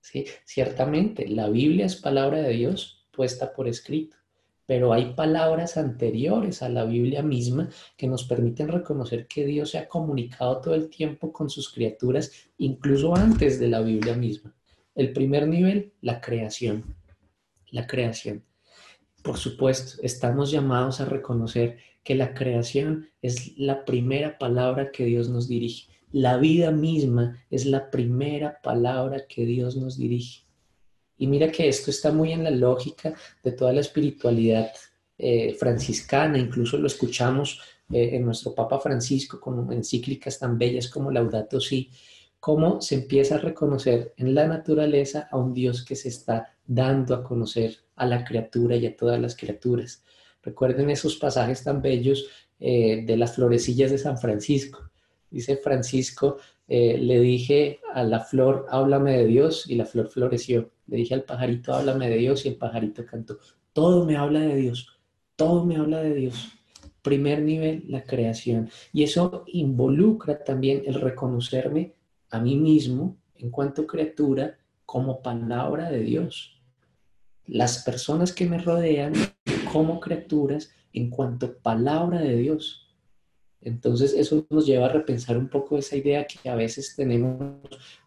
¿sí? 0.00 0.26
Ciertamente, 0.44 1.28
la 1.28 1.48
Biblia 1.48 1.86
es 1.86 1.96
palabra 1.96 2.42
de 2.42 2.50
Dios 2.50 3.06
puesta 3.12 3.52
por 3.52 3.68
escrito 3.68 4.16
pero 4.66 4.92
hay 4.92 5.14
palabras 5.14 5.76
anteriores 5.76 6.60
a 6.60 6.68
la 6.68 6.84
Biblia 6.84 7.22
misma 7.22 7.70
que 7.96 8.08
nos 8.08 8.24
permiten 8.24 8.68
reconocer 8.68 9.28
que 9.28 9.46
Dios 9.46 9.70
se 9.70 9.78
ha 9.78 9.88
comunicado 9.88 10.60
todo 10.60 10.74
el 10.74 10.90
tiempo 10.90 11.32
con 11.32 11.48
sus 11.48 11.72
criaturas, 11.72 12.32
incluso 12.58 13.14
antes 13.14 13.60
de 13.60 13.68
la 13.68 13.80
Biblia 13.80 14.14
misma. 14.14 14.54
El 14.96 15.12
primer 15.12 15.46
nivel, 15.46 15.92
la 16.00 16.20
creación. 16.20 16.96
La 17.70 17.86
creación. 17.86 18.44
Por 19.22 19.38
supuesto, 19.38 20.02
estamos 20.02 20.50
llamados 20.50 21.00
a 21.00 21.04
reconocer 21.04 21.78
que 22.02 22.16
la 22.16 22.34
creación 22.34 23.08
es 23.22 23.56
la 23.56 23.84
primera 23.84 24.36
palabra 24.38 24.90
que 24.90 25.04
Dios 25.04 25.28
nos 25.28 25.48
dirige. 25.48 25.92
La 26.12 26.36
vida 26.36 26.70
misma 26.70 27.36
es 27.50 27.66
la 27.66 27.90
primera 27.90 28.60
palabra 28.62 29.26
que 29.26 29.44
Dios 29.44 29.76
nos 29.76 29.98
dirige. 29.98 30.44
Y 31.18 31.26
mira 31.26 31.50
que 31.50 31.68
esto 31.68 31.90
está 31.90 32.12
muy 32.12 32.32
en 32.32 32.44
la 32.44 32.50
lógica 32.50 33.14
de 33.42 33.52
toda 33.52 33.72
la 33.72 33.80
espiritualidad 33.80 34.70
eh, 35.18 35.54
franciscana, 35.54 36.38
incluso 36.38 36.76
lo 36.76 36.86
escuchamos 36.86 37.60
eh, 37.90 38.10
en 38.12 38.24
nuestro 38.24 38.54
Papa 38.54 38.78
Francisco 38.78 39.40
con 39.40 39.72
encíclicas 39.72 40.38
tan 40.38 40.58
bellas 40.58 40.88
como 40.88 41.10
Laudato 41.10 41.60
Si, 41.60 41.90
cómo 42.38 42.80
se 42.80 42.96
empieza 42.96 43.36
a 43.36 43.38
reconocer 43.38 44.12
en 44.16 44.34
la 44.34 44.46
naturaleza 44.46 45.28
a 45.30 45.38
un 45.38 45.54
Dios 45.54 45.84
que 45.84 45.96
se 45.96 46.08
está 46.08 46.54
dando 46.66 47.14
a 47.14 47.24
conocer 47.24 47.76
a 47.96 48.06
la 48.06 48.24
criatura 48.24 48.76
y 48.76 48.86
a 48.86 48.96
todas 48.96 49.20
las 49.20 49.36
criaturas. 49.36 50.04
Recuerden 50.42 50.90
esos 50.90 51.16
pasajes 51.16 51.64
tan 51.64 51.80
bellos 51.80 52.28
eh, 52.60 53.04
de 53.06 53.16
las 53.16 53.34
florecillas 53.34 53.90
de 53.90 53.98
San 53.98 54.18
Francisco. 54.18 54.85
Dice 55.30 55.56
Francisco, 55.56 56.38
le 56.68 57.20
dije 57.20 57.80
a 57.92 58.02
la 58.02 58.20
flor, 58.20 58.66
háblame 58.70 59.16
de 59.18 59.26
Dios, 59.26 59.68
y 59.68 59.74
la 59.74 59.84
flor 59.84 60.08
floreció. 60.08 60.70
Le 60.86 60.98
dije 60.98 61.14
al 61.14 61.24
pajarito, 61.24 61.74
háblame 61.74 62.08
de 62.08 62.16
Dios 62.16 62.46
y 62.46 62.50
el 62.50 62.56
pajarito 62.56 63.04
cantó. 63.04 63.38
Todo 63.72 64.06
me 64.06 64.16
habla 64.16 64.40
de 64.40 64.56
Dios, 64.56 64.98
todo 65.34 65.64
me 65.64 65.76
habla 65.76 66.00
de 66.00 66.14
Dios. 66.14 66.52
Primer 67.02 67.42
nivel, 67.42 67.84
la 67.88 68.04
creación. 68.04 68.70
Y 68.92 69.02
eso 69.02 69.44
involucra 69.46 70.42
también 70.42 70.82
el 70.86 70.94
reconocerme 70.94 71.94
a 72.30 72.40
mí 72.40 72.56
mismo 72.56 73.16
en 73.36 73.50
cuanto 73.50 73.86
criatura 73.86 74.58
como 74.84 75.22
palabra 75.22 75.90
de 75.90 76.00
Dios. 76.00 76.60
Las 77.44 77.84
personas 77.84 78.32
que 78.32 78.46
me 78.46 78.58
rodean 78.58 79.12
como 79.72 80.00
criaturas 80.00 80.70
en 80.92 81.10
cuanto 81.10 81.58
palabra 81.58 82.20
de 82.20 82.36
Dios. 82.36 82.85
Entonces 83.60 84.12
eso 84.12 84.46
nos 84.50 84.66
lleva 84.66 84.86
a 84.86 84.92
repensar 84.92 85.36
un 85.36 85.48
poco 85.48 85.78
esa 85.78 85.96
idea 85.96 86.26
que 86.26 86.48
a 86.48 86.54
veces 86.54 86.94
tenemos 86.94 87.56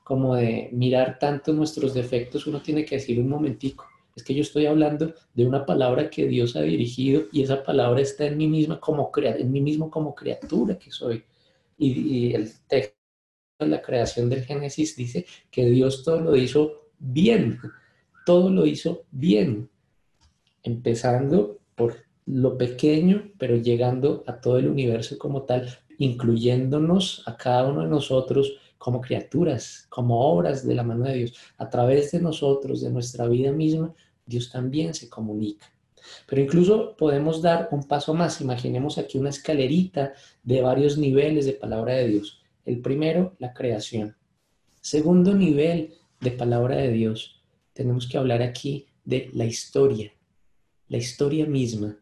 como 0.04 0.36
de 0.36 0.70
mirar 0.72 1.20
tanto 1.20 1.54
nuestros 1.54 1.94
defectos, 1.94 2.48
uno 2.48 2.62
tiene 2.62 2.86
que 2.86 2.96
decir 2.96 3.20
un 3.20 3.30
momentico, 3.30 3.86
es 4.20 4.24
que 4.24 4.34
yo 4.34 4.42
estoy 4.42 4.66
hablando 4.66 5.14
de 5.34 5.46
una 5.46 5.66
palabra 5.66 6.10
que 6.10 6.28
Dios 6.28 6.56
ha 6.56 6.62
dirigido 6.62 7.24
y 7.32 7.44
esa 7.44 7.64
palabra 7.64 8.02
está 8.02 8.26
en 8.26 8.38
mí 8.38 8.48
misma 8.48 8.80
como 8.80 9.12
en 9.16 9.52
mí 9.52 9.62
mismo 9.62 9.90
como 9.90 10.14
criatura 10.14 10.78
que 10.78 10.92
soy. 10.92 11.24
Y, 11.78 12.34
el 12.34 12.52
texto 12.68 12.98
de 13.60 13.68
la 13.68 13.82
creación 13.82 14.30
del 14.30 14.44
Génesis 14.44 14.98
dice 14.98 15.26
que 15.50 15.66
Dios 15.70 16.04
todo 16.04 16.20
lo 16.20 16.36
hizo 16.36 16.90
bien, 16.98 17.60
todo 18.26 18.50
lo 18.50 18.66
hizo 18.66 19.06
bien, 19.12 19.70
empezando 20.64 21.60
por 21.76 21.96
lo 22.30 22.58
pequeño, 22.58 23.32
pero 23.40 23.56
llegando 23.56 24.24
a 24.28 24.40
todo 24.40 24.60
el 24.60 24.68
universo 24.68 25.18
como 25.18 25.44
tal, 25.44 25.68
incluyéndonos 25.98 27.24
a 27.26 27.36
cada 27.36 27.68
uno 27.68 27.82
de 27.82 27.90
nosotros 27.90 28.54
como 28.78 29.02
criaturas, 29.02 29.88
como 29.90 30.22
obras 30.22 30.66
de 30.66 30.76
la 30.76 30.84
mano 30.84 31.06
de 31.06 31.16
Dios. 31.16 31.34
A 31.58 31.70
través 31.70 32.12
de 32.12 32.22
nosotros, 32.22 32.82
de 32.82 32.92
nuestra 32.92 33.28
vida 33.28 33.52
misma, 33.52 33.94
Dios 34.28 34.52
también 34.52 34.94
se 34.94 35.10
comunica. 35.10 35.66
Pero 36.28 36.42
incluso 36.42 36.96
podemos 36.96 37.42
dar 37.42 37.68
un 37.72 37.84
paso 37.84 38.14
más. 38.14 38.40
Imaginemos 38.42 39.00
aquí 39.00 39.18
una 39.18 39.30
escalerita 39.30 40.14
de 40.44 40.62
varios 40.62 40.98
niveles 40.98 41.46
de 41.46 41.54
palabra 41.54 41.96
de 41.96 42.08
Dios. 42.08 42.42
El 42.64 42.80
primero, 42.80 43.36
la 43.40 43.54
creación. 43.54 44.16
Segundo 44.82 45.34
nivel 45.34 45.96
de 46.22 46.32
palabra 46.32 46.78
de 46.78 46.92
Dios, 46.92 47.42
tenemos 47.74 48.08
que 48.08 48.18
hablar 48.20 48.44
aquí 48.44 48.86
de 49.04 49.32
la 49.34 49.46
historia, 49.46 50.14
la 50.88 50.98
historia 50.98 51.46
misma. 51.46 51.99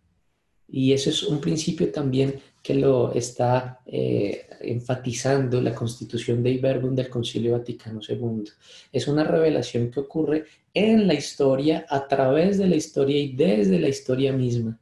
Y 0.69 0.91
eso 0.93 1.09
es 1.09 1.23
un 1.23 1.39
principio 1.39 1.91
también 1.91 2.41
que 2.61 2.73
lo 2.73 3.13
está 3.13 3.79
eh, 3.85 4.45
enfatizando 4.59 5.61
la 5.61 5.73
constitución 5.73 6.43
de 6.43 6.51
Iberbum 6.51 6.93
del 6.93 7.09
Concilio 7.09 7.53
Vaticano 7.53 8.01
II. 8.05 8.43
Es 8.91 9.07
una 9.07 9.23
revelación 9.23 9.89
que 9.89 10.01
ocurre 10.01 10.45
en 10.73 11.07
la 11.07 11.13
historia, 11.13 11.85
a 11.87 12.07
través 12.07 12.57
de 12.57 12.67
la 12.67 12.75
historia 12.75 13.17
y 13.17 13.33
desde 13.33 13.79
la 13.79 13.87
historia 13.87 14.33
misma. 14.33 14.77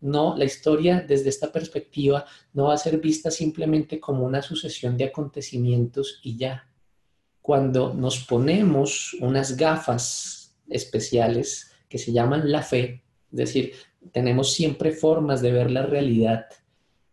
No, 0.00 0.34
la 0.34 0.46
historia 0.46 1.04
desde 1.06 1.28
esta 1.28 1.52
perspectiva 1.52 2.24
no 2.54 2.64
va 2.64 2.74
a 2.74 2.78
ser 2.78 2.98
vista 2.98 3.30
simplemente 3.30 4.00
como 4.00 4.24
una 4.24 4.40
sucesión 4.40 4.96
de 4.96 5.04
acontecimientos 5.04 6.20
y 6.22 6.38
ya. 6.38 6.66
Cuando 7.42 7.92
nos 7.92 8.20
ponemos 8.24 9.14
unas 9.20 9.56
gafas 9.56 10.56
especiales 10.68 11.72
que 11.88 11.98
se 11.98 12.12
llaman 12.12 12.50
la 12.50 12.62
fe, 12.62 13.02
es 13.32 13.36
decir, 13.36 13.72
tenemos 14.12 14.52
siempre 14.52 14.92
formas 14.92 15.42
de 15.42 15.52
ver 15.52 15.70
la 15.70 15.84
realidad 15.84 16.46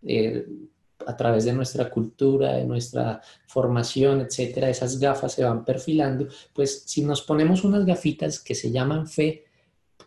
eh, 0.04 0.46
a 1.06 1.16
través 1.16 1.46
de 1.46 1.54
nuestra 1.54 1.90
cultura, 1.90 2.54
de 2.54 2.66
nuestra 2.66 3.22
formación, 3.48 4.22
etcétera, 4.22 4.70
esas 4.70 5.00
gafas 5.00 5.34
se 5.34 5.44
van 5.44 5.64
perfilando, 5.64 6.28
pues 6.54 6.84
si 6.86 7.02
nos 7.04 7.22
ponemos 7.22 7.64
unas 7.64 7.86
gafitas 7.86 8.40
que 8.40 8.56
se 8.56 8.72
llaman 8.72 9.08
fe 9.08 9.46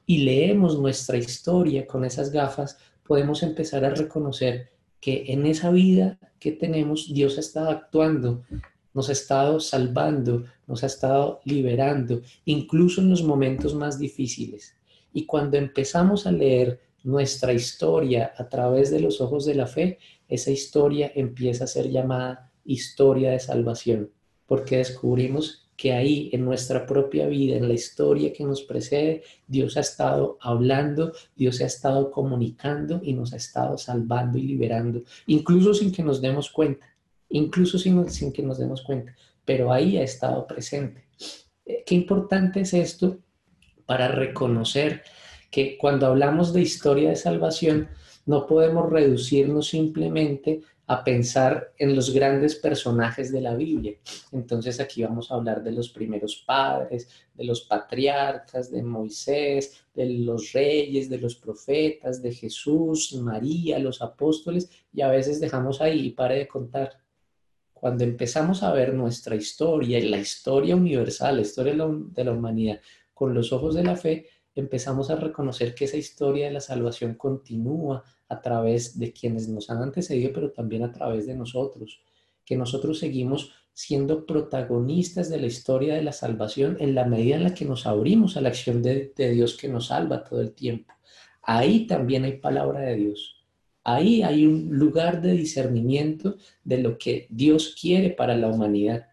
y 0.04 0.18
leemos 0.18 0.78
nuestra 0.78 1.16
historia 1.16 1.86
con 1.86 2.04
esas 2.04 2.30
gafas, 2.30 2.78
podemos 3.06 3.42
empezar 3.42 3.84
a 3.84 3.90
reconocer 3.90 4.70
que 5.00 5.24
en 5.28 5.46
esa 5.46 5.70
vida 5.70 6.18
que 6.38 6.52
tenemos 6.52 7.12
Dios 7.12 7.38
está 7.38 7.70
actuando 7.70 8.44
nos 8.92 9.08
ha 9.08 9.12
estado 9.12 9.60
salvando, 9.60 10.44
nos 10.66 10.82
ha 10.82 10.86
estado 10.86 11.40
liberando, 11.44 12.22
incluso 12.44 13.00
en 13.00 13.10
los 13.10 13.22
momentos 13.22 13.74
más 13.74 13.98
difíciles. 13.98 14.74
Y 15.12 15.26
cuando 15.26 15.56
empezamos 15.56 16.26
a 16.26 16.32
leer 16.32 16.80
nuestra 17.02 17.52
historia 17.52 18.32
a 18.36 18.48
través 18.48 18.90
de 18.90 19.00
los 19.00 19.20
ojos 19.20 19.44
de 19.44 19.54
la 19.54 19.66
fe, 19.66 19.98
esa 20.28 20.50
historia 20.50 21.10
empieza 21.14 21.64
a 21.64 21.68
ser 21.68 21.90
llamada 21.90 22.52
historia 22.64 23.30
de 23.30 23.40
salvación, 23.40 24.10
porque 24.46 24.76
descubrimos 24.76 25.68
que 25.76 25.92
ahí 25.94 26.28
en 26.34 26.44
nuestra 26.44 26.84
propia 26.84 27.26
vida, 27.26 27.56
en 27.56 27.66
la 27.66 27.72
historia 27.72 28.34
que 28.34 28.44
nos 28.44 28.62
precede, 28.62 29.22
Dios 29.46 29.78
ha 29.78 29.80
estado 29.80 30.36
hablando, 30.42 31.12
Dios 31.34 31.62
ha 31.62 31.64
estado 31.64 32.10
comunicando 32.10 33.00
y 33.02 33.14
nos 33.14 33.32
ha 33.32 33.36
estado 33.36 33.78
salvando 33.78 34.36
y 34.36 34.42
liberando, 34.42 35.02
incluso 35.26 35.72
sin 35.72 35.90
que 35.90 36.02
nos 36.02 36.20
demos 36.20 36.50
cuenta, 36.50 36.86
incluso 37.30 37.78
sin, 37.78 38.10
sin 38.10 38.30
que 38.30 38.42
nos 38.42 38.58
demos 38.58 38.82
cuenta, 38.82 39.16
pero 39.42 39.72
ahí 39.72 39.96
ha 39.96 40.02
estado 40.02 40.46
presente. 40.46 41.06
Eh, 41.64 41.82
qué 41.86 41.94
importante 41.94 42.60
es 42.60 42.74
esto 42.74 43.18
para 43.90 44.06
reconocer 44.06 45.02
que 45.50 45.76
cuando 45.76 46.06
hablamos 46.06 46.52
de 46.52 46.60
historia 46.60 47.08
de 47.08 47.16
salvación, 47.16 47.88
no 48.24 48.46
podemos 48.46 48.88
reducirnos 48.88 49.66
simplemente 49.66 50.60
a 50.86 51.02
pensar 51.02 51.72
en 51.76 51.96
los 51.96 52.14
grandes 52.14 52.54
personajes 52.54 53.32
de 53.32 53.40
la 53.40 53.56
Biblia. 53.56 53.94
Entonces 54.30 54.78
aquí 54.78 55.02
vamos 55.02 55.28
a 55.28 55.34
hablar 55.34 55.64
de 55.64 55.72
los 55.72 55.88
primeros 55.88 56.36
padres, 56.46 57.08
de 57.34 57.42
los 57.42 57.62
patriarcas, 57.62 58.70
de 58.70 58.84
Moisés, 58.84 59.82
de 59.92 60.08
los 60.08 60.52
reyes, 60.52 61.10
de 61.10 61.18
los 61.18 61.34
profetas, 61.34 62.22
de 62.22 62.32
Jesús, 62.32 63.12
María, 63.14 63.80
los 63.80 64.00
apóstoles, 64.02 64.70
y 64.92 65.00
a 65.00 65.08
veces 65.08 65.40
dejamos 65.40 65.80
ahí 65.80 65.98
y 66.06 66.10
pare 66.10 66.36
de 66.36 66.46
contar. 66.46 66.92
Cuando 67.72 68.04
empezamos 68.04 68.62
a 68.62 68.72
ver 68.72 68.94
nuestra 68.94 69.34
historia 69.34 69.98
y 69.98 70.08
la 70.08 70.18
historia 70.18 70.76
universal, 70.76 71.36
la 71.36 71.42
historia 71.42 71.72
de 71.72 72.24
la 72.24 72.32
humanidad 72.32 72.78
con 73.20 73.34
los 73.34 73.52
ojos 73.52 73.74
de 73.74 73.84
la 73.84 73.96
fe, 73.96 74.24
empezamos 74.54 75.10
a 75.10 75.16
reconocer 75.16 75.74
que 75.74 75.84
esa 75.84 75.98
historia 75.98 76.46
de 76.46 76.54
la 76.54 76.60
salvación 76.62 77.16
continúa 77.16 78.02
a 78.30 78.40
través 78.40 78.98
de 78.98 79.12
quienes 79.12 79.46
nos 79.46 79.68
han 79.68 79.82
antecedido, 79.82 80.30
pero 80.32 80.52
también 80.52 80.84
a 80.84 80.90
través 80.90 81.26
de 81.26 81.34
nosotros, 81.34 82.00
que 82.46 82.56
nosotros 82.56 82.98
seguimos 82.98 83.52
siendo 83.74 84.24
protagonistas 84.24 85.28
de 85.28 85.38
la 85.38 85.48
historia 85.48 85.96
de 85.96 86.02
la 86.02 86.12
salvación 86.12 86.78
en 86.80 86.94
la 86.94 87.04
medida 87.04 87.36
en 87.36 87.42
la 87.42 87.52
que 87.52 87.66
nos 87.66 87.84
abrimos 87.86 88.38
a 88.38 88.40
la 88.40 88.48
acción 88.48 88.80
de, 88.80 89.12
Dios 89.14 89.54
que 89.54 89.68
nos 89.68 89.88
salva 89.88 90.24
todo 90.24 90.40
el 90.40 90.52
tiempo. 90.52 90.94
Ahí 91.42 91.86
también 91.86 92.24
hay 92.24 92.38
palabra 92.38 92.80
de 92.80 92.96
Dios. 92.96 93.44
Ahí 93.84 94.22
hay 94.22 94.46
un 94.46 94.70
lugar 94.78 95.20
de 95.20 95.32
discernimiento 95.32 96.36
de 96.64 96.78
lo 96.78 96.96
que 96.96 97.26
Dios 97.28 97.76
quiere 97.78 98.08
para 98.08 98.34
la 98.34 98.48
humanidad. 98.48 99.09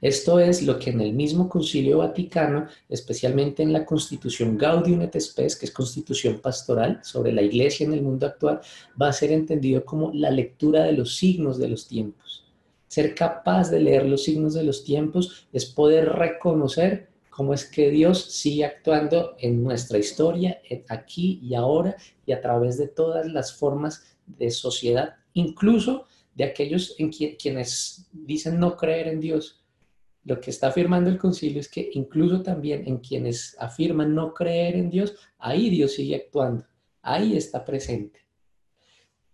Esto 0.00 0.38
es 0.38 0.62
lo 0.62 0.78
que 0.78 0.90
en 0.90 1.00
el 1.00 1.12
mismo 1.12 1.48
Concilio 1.48 1.98
Vaticano, 1.98 2.66
especialmente 2.88 3.62
en 3.62 3.72
la 3.72 3.84
Constitución 3.84 4.56
Gaudium 4.58 5.02
et 5.02 5.18
Spes, 5.20 5.56
que 5.56 5.66
es 5.66 5.72
constitución 5.72 6.40
pastoral 6.40 7.00
sobre 7.02 7.32
la 7.32 7.42
Iglesia 7.42 7.86
en 7.86 7.94
el 7.94 8.02
mundo 8.02 8.26
actual, 8.26 8.60
va 9.00 9.08
a 9.08 9.12
ser 9.12 9.32
entendido 9.32 9.84
como 9.84 10.10
la 10.12 10.30
lectura 10.30 10.84
de 10.84 10.92
los 10.92 11.16
signos 11.16 11.58
de 11.58 11.68
los 11.68 11.86
tiempos. 11.86 12.44
Ser 12.88 13.14
capaz 13.14 13.70
de 13.70 13.80
leer 13.80 14.04
los 14.04 14.24
signos 14.24 14.54
de 14.54 14.64
los 14.64 14.84
tiempos 14.84 15.46
es 15.52 15.64
poder 15.64 16.10
reconocer 16.10 17.08
cómo 17.30 17.54
es 17.54 17.64
que 17.64 17.90
Dios 17.90 18.24
sigue 18.24 18.66
actuando 18.66 19.34
en 19.38 19.64
nuestra 19.64 19.96
historia, 19.96 20.60
aquí 20.88 21.40
y 21.42 21.54
ahora, 21.54 21.96
y 22.26 22.32
a 22.32 22.40
través 22.42 22.76
de 22.76 22.88
todas 22.88 23.26
las 23.26 23.54
formas 23.54 24.04
de 24.26 24.50
sociedad, 24.50 25.14
incluso 25.32 26.04
de 26.34 26.44
aquellos 26.44 26.94
en 26.98 27.10
quienes 27.10 28.06
dicen 28.12 28.60
no 28.60 28.76
creer 28.76 29.08
en 29.08 29.20
Dios, 29.20 29.61
lo 30.24 30.40
que 30.40 30.50
está 30.50 30.68
afirmando 30.68 31.10
el 31.10 31.18
concilio 31.18 31.60
es 31.60 31.68
que 31.68 31.90
incluso 31.94 32.42
también 32.42 32.86
en 32.86 32.98
quienes 32.98 33.56
afirman 33.58 34.14
no 34.14 34.32
creer 34.32 34.76
en 34.76 34.90
Dios, 34.90 35.14
ahí 35.38 35.68
Dios 35.68 35.94
sigue 35.94 36.16
actuando, 36.16 36.64
ahí 37.02 37.36
está 37.36 37.64
presente. 37.64 38.20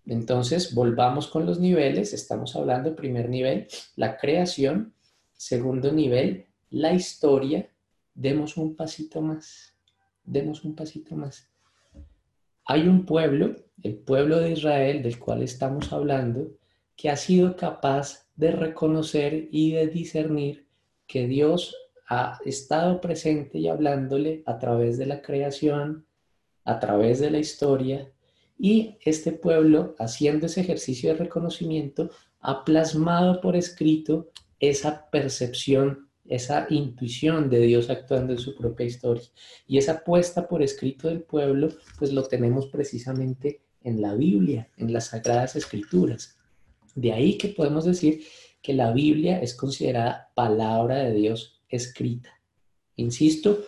Entonces, 0.07 0.75
volvamos 0.75 1.29
con 1.29 1.45
los 1.45 1.61
niveles. 1.61 2.15
Estamos 2.15 2.57
hablando, 2.57 2.97
primer 2.97 3.29
nivel, 3.29 3.67
la 3.95 4.17
creación. 4.17 4.95
Segundo 5.35 5.93
nivel, 5.93 6.47
la 6.71 6.95
historia. 6.95 7.71
Demos 8.15 8.57
un 8.57 8.75
pasito 8.75 9.21
más. 9.21 9.75
Demos 10.25 10.65
un 10.65 10.75
pasito 10.75 11.15
más. 11.15 11.51
Hay 12.65 12.89
un 12.89 13.05
pueblo, 13.05 13.55
el 13.83 13.97
pueblo 13.97 14.41
de 14.41 14.53
Israel, 14.53 15.03
del 15.03 15.19
cual 15.19 15.43
estamos 15.43 15.93
hablando, 15.93 16.57
que 16.97 17.11
ha 17.11 17.17
sido 17.17 17.55
capaz 17.55 18.27
de 18.35 18.51
reconocer 18.51 19.49
y 19.53 19.73
de 19.73 19.89
discernir 19.89 20.68
que 21.09 21.27
Dios 21.27 21.75
ha 22.09 22.39
estado 22.45 23.01
presente 23.01 23.59
y 23.59 23.69
hablándole 23.69 24.43
a 24.47 24.59
través 24.59 24.97
de 24.99 25.07
la 25.07 25.21
creación, 25.21 26.07
a 26.65 26.79
través 26.79 27.19
de 27.19 27.31
la 27.31 27.39
historia, 27.39 28.13
y 28.59 28.97
este 29.05 29.33
pueblo, 29.33 29.95
haciendo 29.99 30.47
ese 30.47 30.61
ejercicio 30.61 31.11
de 31.11 31.19
reconocimiento, 31.19 32.11
ha 32.41 32.65
plasmado 32.65 33.41
por 33.41 33.57
escrito 33.57 34.31
esa 34.59 35.09
percepción, 35.11 36.09
esa 36.27 36.67
intuición 36.69 37.49
de 37.49 37.61
Dios 37.61 37.89
actuando 37.89 38.33
en 38.33 38.39
su 38.39 38.57
propia 38.57 38.87
historia. 38.87 39.25
Y 39.67 39.79
esa 39.79 40.03
puesta 40.03 40.49
por 40.49 40.63
escrito 40.63 41.09
del 41.09 41.23
pueblo, 41.23 41.69
pues 41.99 42.13
lo 42.13 42.25
tenemos 42.25 42.67
precisamente 42.67 43.63
en 43.83 44.03
la 44.03 44.15
Biblia, 44.15 44.69
en 44.77 44.93
las 44.93 45.07
Sagradas 45.07 45.55
Escrituras. 45.55 46.37
De 46.95 47.13
ahí 47.13 47.39
que 47.39 47.49
podemos 47.49 47.85
decir 47.85 48.25
que 48.69 48.75
la 48.75 48.93
Biblia 48.93 49.41
es 49.41 49.55
considerada 49.55 50.31
palabra 50.35 50.97
de 50.99 51.15
Dios 51.15 51.59
escrita. 51.71 52.29
Insisto, 52.97 53.61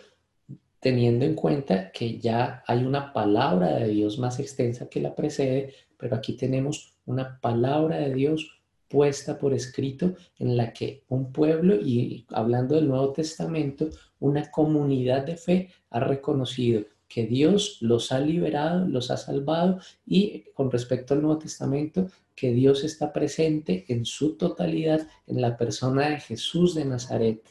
teniendo 0.79 1.25
en 1.25 1.33
cuenta 1.33 1.91
que 1.91 2.19
ya 2.19 2.63
hay 2.67 2.83
una 2.83 3.11
palabra 3.11 3.77
de 3.77 3.87
Dios 3.87 4.19
más 4.19 4.39
extensa 4.39 4.89
que 4.89 5.01
la 5.01 5.15
precede, 5.15 5.73
pero 5.97 6.15
aquí 6.15 6.33
tenemos 6.33 6.93
una 7.07 7.39
palabra 7.41 7.97
de 7.97 8.13
Dios 8.13 8.61
puesta 8.87 9.39
por 9.39 9.55
escrito 9.55 10.13
en 10.37 10.55
la 10.55 10.71
que 10.71 11.03
un 11.09 11.31
pueblo, 11.31 11.73
y 11.81 12.27
hablando 12.29 12.75
del 12.75 12.87
Nuevo 12.87 13.11
Testamento, 13.11 13.89
una 14.19 14.51
comunidad 14.51 15.25
de 15.25 15.35
fe 15.35 15.69
ha 15.89 15.99
reconocido 15.99 16.83
que 17.11 17.27
Dios 17.27 17.77
los 17.81 18.13
ha 18.13 18.21
liberado, 18.21 18.87
los 18.87 19.11
ha 19.11 19.17
salvado 19.17 19.81
y 20.07 20.45
con 20.53 20.71
respecto 20.71 21.13
al 21.13 21.21
Nuevo 21.21 21.39
Testamento, 21.39 22.07
que 22.33 22.53
Dios 22.53 22.85
está 22.85 23.11
presente 23.11 23.83
en 23.89 24.05
su 24.05 24.37
totalidad 24.37 25.05
en 25.27 25.41
la 25.41 25.57
persona 25.57 26.07
de 26.07 26.21
Jesús 26.21 26.73
de 26.73 26.85
Nazaret, 26.85 27.43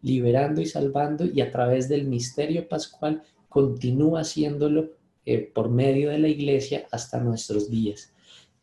liberando 0.00 0.60
y 0.60 0.66
salvando 0.66 1.24
y 1.24 1.40
a 1.40 1.50
través 1.50 1.88
del 1.88 2.06
misterio 2.06 2.68
pascual 2.68 3.24
continúa 3.48 4.20
haciéndolo 4.20 4.90
eh, 5.26 5.38
por 5.52 5.70
medio 5.70 6.10
de 6.10 6.20
la 6.20 6.28
iglesia 6.28 6.86
hasta 6.92 7.18
nuestros 7.18 7.68
días. 7.68 8.12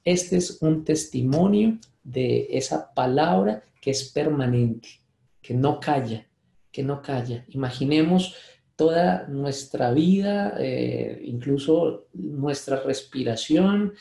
Este 0.06 0.38
es 0.38 0.62
un 0.62 0.86
testimonio 0.86 1.78
de 2.06 2.48
esa 2.52 2.94
palabra 2.94 3.66
que 3.82 3.92
es 3.92 4.06
permanente, 4.14 4.88
que 5.42 5.54
no 5.54 5.82
calla, 5.82 6.26
que 6.72 6.84
no 6.84 7.02
calla. 7.02 7.44
Imaginemos 7.50 8.34
toda 8.78 9.28
nuestra 9.28 9.92
vida, 9.92 10.56
eh, 10.60 11.20
incluso 11.26 12.08
nuestra 12.13 12.80
respiración, 12.82 13.94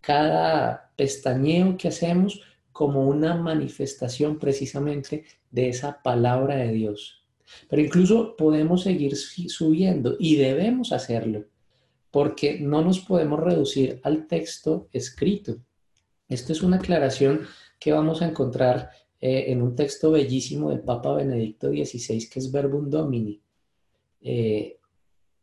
cada 0.00 0.92
pestañeo 0.96 1.76
que 1.76 1.88
hacemos 1.88 2.40
como 2.72 3.06
una 3.08 3.34
manifestación 3.34 4.38
precisamente 4.38 5.24
de 5.50 5.68
esa 5.68 6.00
palabra 6.00 6.56
de 6.56 6.72
Dios. 6.72 7.24
Pero 7.68 7.82
incluso 7.82 8.36
podemos 8.36 8.84
seguir 8.84 9.16
subiendo 9.16 10.16
y 10.18 10.36
debemos 10.36 10.92
hacerlo, 10.92 11.46
porque 12.12 12.60
no 12.60 12.82
nos 12.82 13.00
podemos 13.00 13.40
reducir 13.40 14.00
al 14.04 14.28
texto 14.28 14.88
escrito. 14.92 15.56
Esto 16.28 16.52
es 16.52 16.62
una 16.62 16.76
aclaración 16.76 17.40
que 17.80 17.92
vamos 17.92 18.22
a 18.22 18.28
encontrar 18.28 18.90
eh, 19.20 19.46
en 19.48 19.60
un 19.60 19.74
texto 19.74 20.12
bellísimo 20.12 20.70
del 20.70 20.80
Papa 20.80 21.14
Benedicto 21.14 21.68
XVI, 21.68 22.28
que 22.28 22.38
es 22.38 22.52
Verbum 22.52 22.88
Domini. 22.88 23.42
Eh, 24.20 24.78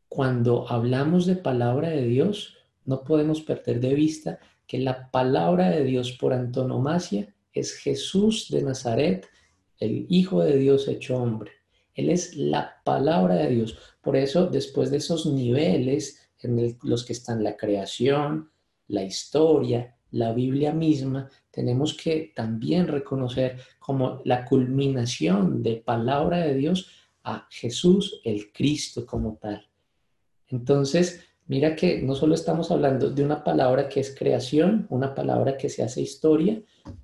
cuando 0.07 0.69
hablamos 0.69 1.25
de 1.25 1.35
palabra 1.35 1.89
de 1.89 2.05
Dios, 2.05 2.57
no 2.85 3.03
podemos 3.03 3.41
perder 3.41 3.79
de 3.79 3.93
vista 3.93 4.39
que 4.65 4.79
la 4.79 5.11
palabra 5.11 5.69
de 5.69 5.83
Dios 5.83 6.13
por 6.13 6.33
antonomasia 6.33 7.33
es 7.53 7.73
Jesús 7.73 8.47
de 8.49 8.63
Nazaret, 8.63 9.27
el 9.79 10.05
Hijo 10.09 10.41
de 10.43 10.57
Dios 10.57 10.87
hecho 10.87 11.17
hombre. 11.17 11.51
Él 11.93 12.09
es 12.09 12.35
la 12.35 12.81
palabra 12.83 13.35
de 13.35 13.49
Dios. 13.49 13.77
Por 14.01 14.15
eso, 14.15 14.47
después 14.47 14.91
de 14.91 14.97
esos 14.97 15.25
niveles 15.25 16.29
en 16.39 16.77
los 16.83 17.03
que 17.03 17.13
están 17.13 17.43
la 17.43 17.57
creación, 17.57 18.51
la 18.87 19.03
historia, 19.03 19.95
la 20.11 20.31
Biblia 20.31 20.71
misma, 20.73 21.29
tenemos 21.51 21.95
que 21.95 22.31
también 22.35 22.87
reconocer 22.87 23.59
como 23.79 24.21
la 24.25 24.45
culminación 24.45 25.63
de 25.63 25.77
palabra 25.77 26.39
de 26.39 26.53
Dios 26.53 26.91
a 27.27 27.45
Jesús 27.49 28.21
el 28.23 28.53
Cristo 28.53 29.05
como 29.05 29.35
tal. 29.35 29.67
Entonces, 30.47 31.25
mira 31.45 31.75
que 31.75 32.01
no 32.01 32.15
solo 32.15 32.33
estamos 32.33 32.71
hablando 32.71 33.09
de 33.09 33.21
una 33.21 33.43
palabra 33.43 33.89
que 33.89 33.99
es 33.99 34.15
creación, 34.17 34.87
una 34.89 35.13
palabra 35.13 35.57
que 35.57 35.67
se 35.67 35.83
hace 35.83 36.01
historia, 36.01 36.61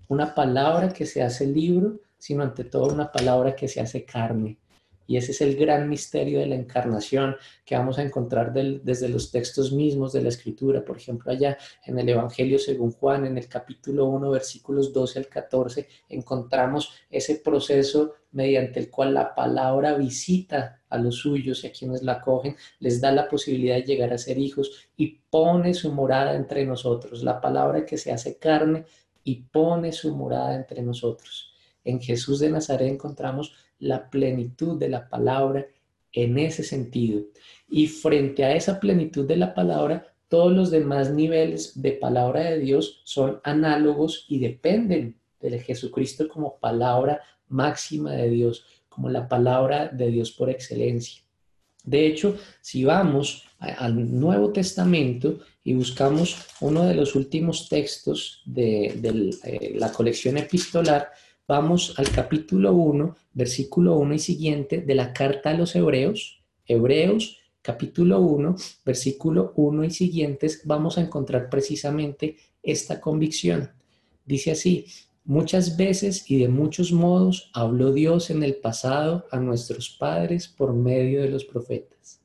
una 0.07 0.33
palabra 0.33 0.93
que 0.93 1.05
se 1.05 1.21
hace 1.21 1.45
libro, 1.45 1.99
sino 2.17 2.41
ante 2.41 2.63
todo 2.63 2.93
una 2.93 3.11
palabra 3.11 3.53
que 3.53 3.67
se 3.67 3.81
hace 3.81 4.05
carne. 4.05 4.57
Y 5.05 5.17
ese 5.17 5.31
es 5.31 5.41
el 5.41 5.55
gran 5.55 5.89
misterio 5.89 6.39
de 6.39 6.47
la 6.47 6.55
encarnación 6.55 7.35
que 7.65 7.75
vamos 7.75 7.99
a 7.99 8.03
encontrar 8.03 8.53
desde 8.53 9.09
los 9.09 9.31
textos 9.31 9.71
mismos 9.71 10.13
de 10.13 10.21
la 10.21 10.29
Escritura. 10.29 10.83
Por 10.83 10.97
ejemplo, 10.97 11.31
allá 11.31 11.57
en 11.85 11.99
el 11.99 12.09
Evangelio 12.09 12.57
según 12.59 12.91
Juan, 12.91 13.25
en 13.25 13.37
el 13.37 13.47
capítulo 13.47 14.05
1, 14.05 14.29
versículos 14.29 14.93
12 14.93 15.19
al 15.19 15.27
14, 15.27 15.87
encontramos 16.09 16.93
ese 17.09 17.35
proceso 17.35 18.13
mediante 18.31 18.79
el 18.79 18.89
cual 18.89 19.13
la 19.13 19.33
palabra 19.35 19.93
visita 19.95 20.81
a 20.89 20.97
los 20.97 21.17
suyos 21.17 21.63
y 21.63 21.67
a 21.67 21.71
quienes 21.71 22.03
la 22.03 22.13
acogen, 22.13 22.55
les 22.79 22.99
da 22.99 23.11
la 23.11 23.27
posibilidad 23.27 23.75
de 23.75 23.83
llegar 23.83 24.11
a 24.11 24.17
ser 24.17 24.37
hijos 24.37 24.89
y 24.97 25.19
pone 25.29 25.73
su 25.73 25.91
morada 25.91 26.35
entre 26.35 26.65
nosotros. 26.65 27.23
La 27.23 27.39
palabra 27.39 27.85
que 27.85 27.97
se 27.97 28.11
hace 28.11 28.37
carne 28.37 28.85
y 29.23 29.43
pone 29.43 29.91
su 29.91 30.15
morada 30.15 30.55
entre 30.55 30.81
nosotros. 30.81 31.53
En 31.83 31.99
Jesús 31.99 32.39
de 32.39 32.49
Nazaret 32.49 32.89
encontramos 32.89 33.53
la 33.83 34.09
plenitud 34.09 34.79
de 34.79 34.89
la 34.89 35.07
palabra 35.09 35.65
en 36.11 36.37
ese 36.37 36.63
sentido. 36.63 37.23
Y 37.69 37.87
frente 37.87 38.43
a 38.43 38.55
esa 38.55 38.79
plenitud 38.79 39.27
de 39.27 39.37
la 39.37 39.53
palabra, 39.53 40.07
todos 40.29 40.51
los 40.51 40.71
demás 40.71 41.11
niveles 41.11 41.81
de 41.81 41.91
palabra 41.91 42.41
de 42.41 42.59
Dios 42.59 43.01
son 43.03 43.39
análogos 43.43 44.25
y 44.29 44.39
dependen 44.39 45.17
de 45.39 45.59
Jesucristo 45.59 46.27
como 46.27 46.57
palabra 46.57 47.21
máxima 47.49 48.13
de 48.13 48.29
Dios, 48.29 48.65
como 48.89 49.09
la 49.09 49.27
palabra 49.27 49.89
de 49.89 50.07
Dios 50.09 50.31
por 50.31 50.49
excelencia. 50.49 51.21
De 51.83 52.07
hecho, 52.07 52.37
si 52.61 52.85
vamos 52.85 53.45
al 53.59 54.19
Nuevo 54.19 54.51
Testamento 54.51 55.39
y 55.63 55.73
buscamos 55.73 56.37
uno 56.61 56.85
de 56.85 56.95
los 56.95 57.15
últimos 57.15 57.67
textos 57.67 58.41
de, 58.45 58.99
eh, 59.43 59.73
la 59.75 59.91
colección 59.91 60.37
epistolar, 60.37 61.11
vamos 61.47 61.95
al 61.97 62.09
capítulo 62.09 62.73
1, 62.73 63.17
versículo 63.33 63.97
1 63.97 64.13
y 64.13 64.19
siguiente 64.19 64.81
de 64.81 64.95
la 64.95 65.11
carta 65.11 65.49
a 65.49 65.53
los 65.53 65.75
Hebreos, 65.75 66.39
Hebreos 66.65 67.39
capítulo 67.61 68.21
1, 68.21 68.55
versículo 68.85 69.53
1 69.57 69.83
y 69.83 69.89
siguientes, 69.91 70.61
vamos 70.65 70.97
a 70.97 71.01
encontrar 71.01 71.49
precisamente 71.49 72.37
esta 72.61 73.01
convicción. 73.01 73.71
Dice 74.25 74.51
así, 74.51 74.85
muchas 75.25 75.75
veces 75.75 76.29
y 76.31 76.39
de 76.39 76.47
muchos 76.47 76.93
modos 76.93 77.51
habló 77.53 77.91
Dios 77.91 78.29
en 78.29 78.43
el 78.43 78.55
pasado 78.55 79.25
a 79.31 79.39
nuestros 79.39 79.89
padres 79.89 80.47
por 80.47 80.73
medio 80.73 81.21
de 81.21 81.29
los 81.29 81.43
profetas. 81.43 82.21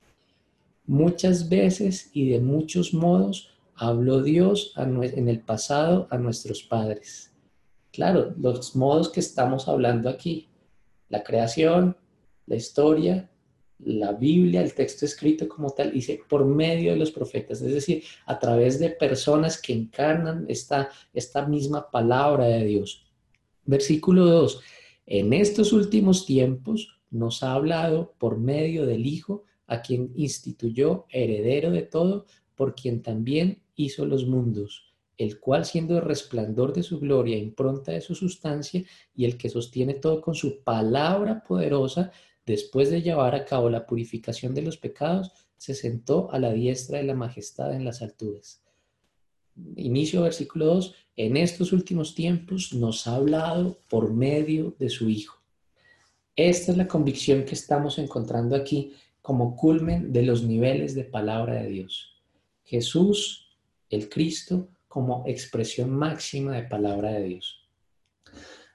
Muchas 0.87 1.49
veces 1.49 2.11
y 2.13 2.29
de 2.29 2.39
muchos 2.39 2.95
modos 2.95 3.51
habló 3.75 4.23
Dios 4.23 4.73
en 4.77 5.29
el 5.29 5.41
pasado 5.41 6.07
a 6.11 6.19
nuestros 6.19 6.63
padres 6.63 7.28
Claro, 7.99 8.33
los 8.39 8.77
modos 8.77 9.09
que 9.09 9.19
estamos 9.19 9.67
hablando 9.67 10.09
aquí, 10.09 10.47
la 11.09 11.25
creación, 11.25 11.97
la 12.47 12.55
historia, 12.55 13.29
la 13.81 14.13
Biblia, 14.13 14.63
el 14.63 14.73
texto 14.73 15.05
escrito 15.05 15.49
como 15.49 15.71
tal, 15.71 15.91
dice 15.91 16.21
por 16.29 16.45
medio 16.45 16.93
de 16.93 16.97
los 16.97 17.11
profetas, 17.11 17.61
es 17.61 17.75
decir, 17.75 18.05
a 18.27 18.39
través 18.39 18.79
de 18.79 18.91
personas 18.91 19.61
que 19.61 19.73
encarnan 19.73 20.47
esta, 20.47 20.91
esta 21.13 21.45
misma 21.49 21.91
palabra 21.91 22.45
de 22.45 22.67
Dios. 22.67 23.05
Versículo 23.65 24.27
2, 24.27 24.61
en 25.07 25.33
estos 25.33 25.73
últimos 25.73 26.25
tiempos 26.25 27.01
nos 27.11 27.43
ha 27.43 27.55
hablado 27.55 28.15
por 28.17 28.39
medio 28.39 28.87
del 28.87 29.07
Hijo, 29.07 29.43
a 29.67 29.83
quien 29.83 30.13
instituyó 30.15 31.07
heredero 31.11 31.73
de 31.73 31.83
todo, 31.83 32.27
por 32.55 32.77
quien 32.77 33.03
también 33.03 33.61
hizo 33.75 34.07
los 34.07 34.25
mundos 34.25 34.88
el 35.19 35.41
cual 35.41 35.67
siendo 35.67 35.99
el 35.99 36.05
resplandor 36.05 36.73
de 36.73 36.85
su 36.85 37.01
gloria, 37.01 37.37
impronta 37.37 37.93
de 37.93 38.01
su 38.01 38.15
sustancia, 38.15 38.85
y 39.15 39.25
el 39.25 39.37
que 39.37 39.51
sostiene 39.51 39.95
todo 39.95 40.23
con 40.23 40.35
su 40.35 40.63
palabra 40.63 41.43
poderosa, 41.43 42.13
después 42.47 42.91
de 42.91 43.03
llevar 43.03 43.35
a 43.35 43.45
cabo 43.45 43.69
la 43.69 43.85
purificación 43.85 44.55
de 44.55 44.63
los 44.63 44.79
pecados, 44.79 45.33
se 45.57 45.75
sentó 45.75 46.31
a 46.33 46.39
la 46.39 46.53
diestra 46.53 46.99
de 46.99 47.05
la 47.05 47.15
majestad 47.15 47.75
en 47.75 47.85
las 47.85 48.01
alturas. 48.01 48.63
Inicio 49.75 50.23
versículo 50.23 50.67
2, 50.67 50.95
en 51.17 51.37
estos 51.37 51.73
últimos 51.73 52.15
tiempos 52.15 52.73
nos 52.73 53.09
ha 53.09 53.17
hablado 53.17 53.81
por 53.89 54.15
medio 54.15 54.77
de 54.79 54.89
su 54.89 55.09
Hijo. 55.09 55.43
Esta 56.37 56.71
es 56.71 56.79
la 56.79 56.87
convicción 56.87 57.45
que 57.45 57.57
estamos 57.57 57.99
encontrando 57.99 58.55
aquí 58.55 58.93
como 59.21 59.57
culmen 59.57 60.13
de 60.13 60.23
los 60.23 60.45
niveles 60.45 60.95
de 60.95 61.03
palabra 61.03 61.55
de 61.55 61.69
Dios. 61.69 62.23
Jesús, 62.63 63.59
el 63.91 64.09
Cristo, 64.09 64.69
como 64.89 65.25
expresión 65.27 65.91
máxima 65.91 66.53
de 66.53 66.63
palabra 66.63 67.13
de 67.13 67.25
Dios. 67.25 67.61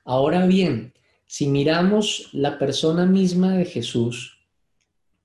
Ahora 0.06 0.46
bien, 0.46 0.94
si 1.26 1.48
miramos 1.48 2.30
la 2.34 2.60
persona 2.60 3.06
misma 3.06 3.58
de 3.58 3.66
Jesús, 3.66 4.40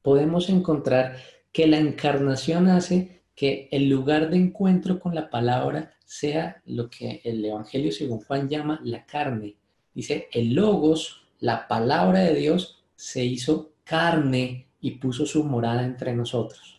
podemos 0.02 0.48
encontrar 0.48 1.16
que 1.52 1.66
la 1.66 1.78
encarnación 1.78 2.68
hace 2.68 3.22
que 3.34 3.68
el 3.70 3.88
lugar 3.88 4.30
de 4.30 4.36
encuentro 4.36 4.98
con 4.98 5.14
la 5.14 5.30
palabra 5.30 5.94
sea 6.04 6.62
lo 6.64 6.88
que 6.88 7.20
el 7.24 7.44
Evangelio 7.44 7.92
según 7.92 8.20
Juan 8.20 8.48
llama 8.48 8.80
la 8.82 9.04
carne. 9.04 9.56
Dice, 9.94 10.28
el 10.32 10.54
logos, 10.54 11.22
la 11.40 11.68
palabra 11.68 12.20
de 12.20 12.34
Dios, 12.34 12.82
se 12.96 13.24
hizo 13.24 13.72
carne 13.84 14.66
y 14.80 14.92
puso 14.92 15.26
su 15.26 15.44
morada 15.44 15.84
entre 15.84 16.14
nosotros. 16.14 16.77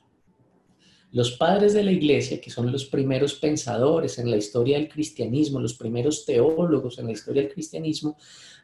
Los 1.12 1.32
padres 1.32 1.74
de 1.74 1.84
la 1.84 1.92
iglesia, 1.92 2.40
que 2.40 2.52
son 2.52 2.72
los 2.72 2.86
primeros 2.86 3.34
pensadores 3.34 4.20
en 4.20 4.30
la 4.30 4.38
historia 4.38 4.78
del 4.78 4.90
cristianismo, 4.90 5.60
los 5.60 5.74
primeros 5.74 6.24
teólogos 6.24 7.00
en 7.00 7.08
la 7.08 7.14
historia 7.14 7.42
del 7.42 7.52
cristianismo, 7.52 8.16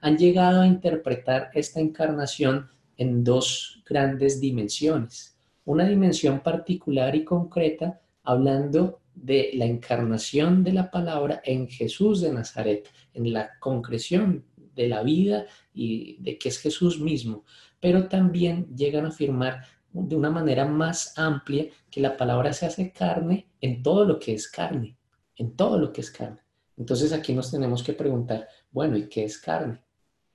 han 0.01 0.15
llegado 0.15 0.61
a 0.61 0.67
interpretar 0.67 1.49
esta 1.55 1.79
encarnación 1.79 2.69
en 2.97 3.23
dos 3.23 3.81
grandes 3.83 4.39
dimensiones. 4.39 5.35
Una 5.65 5.87
dimensión 5.87 6.41
particular 6.41 7.15
y 7.15 7.23
concreta, 7.23 7.99
hablando 8.23 9.01
de 9.15 9.49
la 9.53 9.65
encarnación 9.65 10.63
de 10.63 10.73
la 10.73 10.91
palabra 10.91 11.41
en 11.43 11.67
Jesús 11.67 12.21
de 12.21 12.31
Nazaret, 12.31 12.87
en 13.15 13.33
la 13.33 13.57
concreción 13.59 14.45
de 14.75 14.87
la 14.87 15.01
vida 15.01 15.45
y 15.73 16.17
de 16.19 16.37
que 16.37 16.49
es 16.49 16.59
Jesús 16.59 16.99
mismo, 16.99 17.43
pero 17.79 18.07
también 18.07 18.67
llegan 18.75 19.05
a 19.05 19.09
afirmar 19.09 19.63
de 20.03 20.15
una 20.15 20.29
manera 20.29 20.65
más 20.65 21.17
amplia 21.17 21.67
que 21.89 22.01
la 22.01 22.17
palabra 22.17 22.51
se 22.53 22.65
hace 22.65 22.91
carne 22.91 23.47
en 23.61 23.81
todo 23.81 24.05
lo 24.05 24.19
que 24.19 24.33
es 24.33 24.49
carne, 24.49 24.97
en 25.37 25.55
todo 25.55 25.79
lo 25.79 25.93
que 25.93 26.01
es 26.01 26.11
carne. 26.11 26.41
Entonces 26.77 27.13
aquí 27.13 27.33
nos 27.33 27.51
tenemos 27.51 27.81
que 27.81 27.93
preguntar, 27.93 28.47
bueno, 28.71 28.97
¿y 28.97 29.07
qué 29.07 29.23
es 29.23 29.37
carne? 29.37 29.81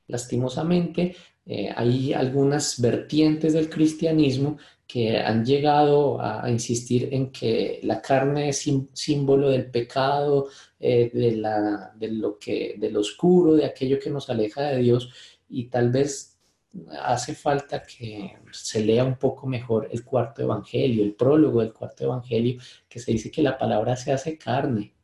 Lastimosamente, 0.06 1.14
eh, 1.46 1.70
hay 1.74 2.12
algunas 2.12 2.80
vertientes 2.80 3.52
del 3.52 3.68
cristianismo 3.68 4.56
que 4.86 5.18
han 5.18 5.44
llegado 5.44 6.20
a, 6.20 6.50
insistir 6.50 7.10
en 7.12 7.30
que 7.30 7.80
la 7.84 8.00
carne 8.02 8.48
es 8.48 8.68
símbolo 8.92 9.50
del 9.50 9.70
pecado, 9.70 10.48
eh, 10.80 11.10
de, 11.12 11.36
la, 11.36 11.92
de, 11.96 12.08
lo 12.08 12.38
que, 12.38 12.74
del 12.78 12.96
oscuro, 12.96 13.54
de 13.54 13.66
aquello 13.66 14.00
que 14.00 14.10
nos 14.10 14.28
aleja 14.30 14.62
de 14.62 14.78
Dios, 14.78 15.12
y 15.48 15.66
tal 15.66 15.90
vez 15.90 16.29
hace 17.02 17.34
falta 17.34 17.82
que 17.82 18.38
se 18.52 18.84
lea 18.84 19.04
un 19.04 19.16
poco 19.16 19.46
mejor 19.46 19.88
el 19.90 20.04
cuarto 20.04 20.42
evangelio, 20.42 21.02
el 21.04 21.14
prólogo 21.14 21.60
del 21.60 21.72
cuarto 21.72 22.04
evangelio, 22.04 22.60
que 22.88 23.00
se 23.00 23.12
dice 23.12 23.30
que 23.30 23.42
la 23.42 23.58
palabra 23.58 23.96
se 23.96 24.12
hace 24.12 24.38
carne. 24.38 24.94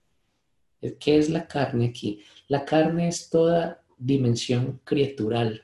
¿Qué 1.00 1.18
es 1.18 1.30
la 1.30 1.46
carne 1.46 1.86
aquí? 1.86 2.22
La 2.48 2.64
carne 2.64 3.08
es 3.08 3.28
toda 3.28 3.82
dimensión 3.98 4.80
criatural. 4.84 5.62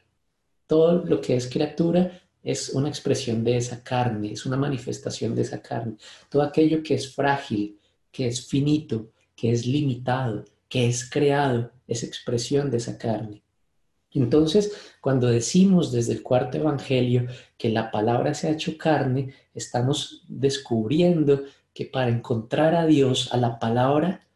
Todo 0.66 1.04
lo 1.04 1.20
que 1.20 1.36
es 1.36 1.48
criatura 1.48 2.20
es 2.42 2.70
una 2.70 2.88
expresión 2.88 3.44
de 3.44 3.56
esa 3.56 3.84
carne, 3.84 4.32
es 4.32 4.46
una 4.46 4.56
manifestación 4.56 5.34
de 5.34 5.42
esa 5.42 5.62
carne. 5.62 5.96
Todo 6.28 6.42
aquello 6.42 6.82
que 6.82 6.94
es 6.94 7.14
frágil, 7.14 7.78
que 8.10 8.26
es 8.26 8.46
finito, 8.46 9.12
que 9.36 9.52
es 9.52 9.66
limitado, 9.66 10.44
que 10.68 10.88
es 10.88 11.08
creado, 11.08 11.70
es 11.86 12.02
expresión 12.02 12.70
de 12.70 12.78
esa 12.78 12.98
carne. 12.98 13.42
Entonces, 14.14 14.72
cuando 15.00 15.28
decimos 15.28 15.90
desde 15.90 16.12
el 16.12 16.22
cuarto 16.22 16.58
evangelio 16.58 17.26
que 17.56 17.70
la 17.70 17.90
palabra 17.90 18.34
se 18.34 18.48
ha 18.48 18.52
hecho 18.52 18.76
carne, 18.76 19.32
estamos 19.54 20.24
descubriendo 20.28 21.42
que 21.72 21.86
para 21.86 22.10
encontrar 22.10 22.74
a 22.74 22.86
Dios, 22.86 23.32
a 23.32 23.36
la 23.38 23.58
palabra, 23.58 24.26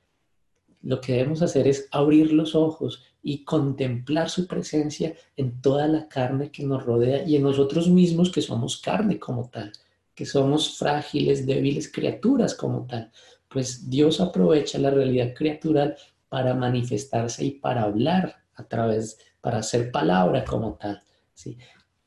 lo 0.83 1.01
que 1.01 1.13
debemos 1.13 1.43
hacer 1.43 1.67
es 1.67 1.89
abrir 1.91 2.33
los 2.33 2.55
ojos 2.55 3.03
y 3.23 3.45
contemplar 3.45 4.31
su 4.31 4.47
presencia 4.47 5.15
en 5.37 5.61
toda 5.61 5.89
la 5.89 6.09
carne 6.09 6.51
que 6.51 6.63
nos 6.63 6.85
rodea 6.85 7.25
y 7.27 7.37
en 7.37 7.43
nosotros 7.43 7.89
mismos 7.89 8.31
que 8.31 8.41
somos 8.41 8.81
carne 8.81 9.19
como 9.19 9.51
tal, 9.51 9.73
que 10.15 10.25
somos 10.25 10.79
frágiles, 10.79 11.45
débiles 11.45 11.91
criaturas 11.91 12.55
como 12.55 12.87
tal. 12.87 13.11
Pues 13.49 13.91
Dios 13.91 14.21
aprovecha 14.21 14.79
la 14.79 14.91
realidad 14.91 15.35
criatural 15.35 15.97
para 16.29 16.55
manifestarse 16.55 17.45
y 17.45 17.51
para 17.51 17.83
hablar 17.83 18.37
a 18.55 18.65
través 18.65 19.19
de 19.19 19.25
para 19.47 19.59
hacer 19.59 19.93
palabra 19.93 20.45
como 20.45 20.75
tal. 20.75 21.01
¿sí? 21.33 21.57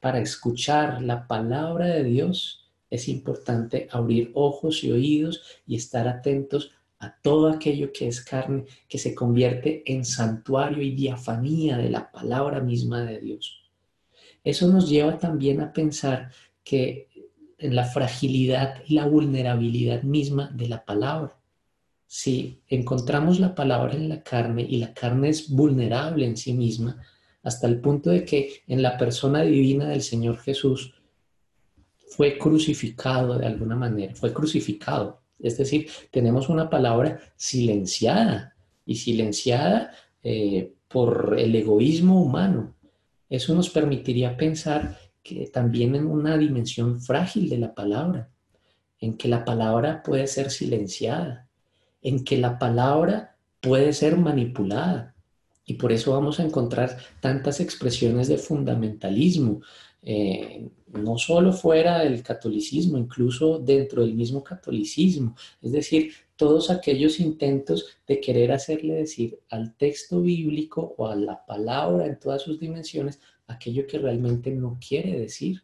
Para 0.01 0.19
escuchar 0.19 1.01
la 1.01 1.25
palabra 1.25 1.85
de 1.85 2.03
Dios 2.03 2.69
es 2.89 3.07
importante 3.07 3.87
abrir 3.91 4.31
ojos 4.33 4.83
y 4.83 4.91
oídos 4.91 5.61
y 5.65 5.77
estar 5.77 6.09
atentos 6.09 6.71
a 6.99 7.15
todo 7.21 7.47
aquello 7.47 7.93
que 7.93 8.09
es 8.09 8.19
carne, 8.19 8.65
que 8.89 8.97
se 8.97 9.15
convierte 9.15 9.83
en 9.85 10.03
santuario 10.03 10.83
y 10.83 10.91
diafanía 10.91 11.77
de 11.77 11.89
la 11.89 12.11
palabra 12.11 12.59
misma 12.59 13.05
de 13.05 13.21
Dios. 13.21 13.61
Eso 14.43 14.67
nos 14.67 14.89
lleva 14.89 15.17
también 15.17 15.61
a 15.61 15.71
pensar 15.71 16.33
que 16.61 17.07
en 17.57 17.73
la 17.73 17.85
fragilidad 17.85 18.83
y 18.85 18.95
la 18.95 19.05
vulnerabilidad 19.05 20.03
misma 20.03 20.51
de 20.53 20.67
la 20.67 20.83
palabra. 20.83 21.37
Si 22.05 22.59
encontramos 22.67 23.39
la 23.39 23.55
palabra 23.55 23.93
en 23.93 24.09
la 24.09 24.23
carne 24.23 24.63
y 24.69 24.79
la 24.79 24.93
carne 24.93 25.29
es 25.29 25.49
vulnerable 25.49 26.25
en 26.25 26.35
sí 26.35 26.51
misma, 26.51 27.01
hasta 27.49 27.67
el 27.67 27.81
punto 27.81 28.11
de 28.11 28.23
que 28.23 28.61
en 28.67 28.81
la 28.81 28.97
persona 28.97 29.41
divina 29.41 29.89
del 29.89 30.01
Señor 30.01 30.37
Jesús 30.37 30.93
fue 32.09 32.37
crucificado 32.37 33.37
de 33.37 33.47
alguna 33.47 33.75
manera, 33.75 34.15
fue 34.15 34.31
crucificado. 34.31 35.21
Es 35.39 35.57
decir, 35.57 35.89
tenemos 36.11 36.47
una 36.47 36.69
palabra 36.69 37.19
silenciada 37.35 38.55
y 38.85 38.95
silenciada 38.95 39.91
eh, 40.23 40.73
por 40.87 41.35
el 41.39 41.55
egoísmo 41.55 42.21
humano. 42.21 42.75
Eso 43.29 43.55
nos 43.55 43.69
permitiría 43.69 44.37
pensar 44.37 44.97
que 45.23 45.47
también 45.47 45.95
en 45.95 46.05
una 46.05 46.37
dimensión 46.37 47.01
frágil 47.01 47.49
de 47.49 47.57
la 47.57 47.73
palabra, 47.73 48.29
en 48.99 49.17
que 49.17 49.27
la 49.27 49.43
palabra 49.43 50.03
puede 50.03 50.27
ser 50.27 50.51
silenciada, 50.51 51.47
en 52.01 52.23
que 52.23 52.37
la 52.37 52.59
palabra 52.59 53.37
puede 53.61 53.93
ser 53.93 54.17
manipulada. 54.17 55.15
Y 55.69 55.75
por 55.75 55.91
eso 55.91 56.13
vamos 56.13 56.39
a 56.39 56.43
encontrar 56.43 56.97
tantas 57.19 57.59
expresiones 57.59 58.27
de 58.27 58.39
fundamentalismo, 58.39 59.61
eh, 60.01 60.67
no 60.87 61.19
solo 61.19 61.53
fuera 61.53 61.99
del 61.99 62.23
catolicismo, 62.23 62.97
incluso 62.97 63.59
dentro 63.59 64.01
del 64.01 64.15
mismo 64.15 64.43
catolicismo. 64.43 65.35
Es 65.61 65.71
decir, 65.71 66.11
todos 66.35 66.71
aquellos 66.71 67.19
intentos 67.19 67.99
de 68.07 68.19
querer 68.19 68.51
hacerle 68.51 68.95
decir 68.95 69.37
al 69.51 69.75
texto 69.75 70.21
bíblico 70.21 70.95
o 70.97 71.05
a 71.05 71.15
la 71.15 71.45
palabra 71.45 72.07
en 72.07 72.19
todas 72.19 72.41
sus 72.41 72.59
dimensiones 72.59 73.19
aquello 73.45 73.85
que 73.85 73.99
realmente 73.99 74.49
no 74.49 74.79
quiere 74.79 75.19
decir. 75.19 75.61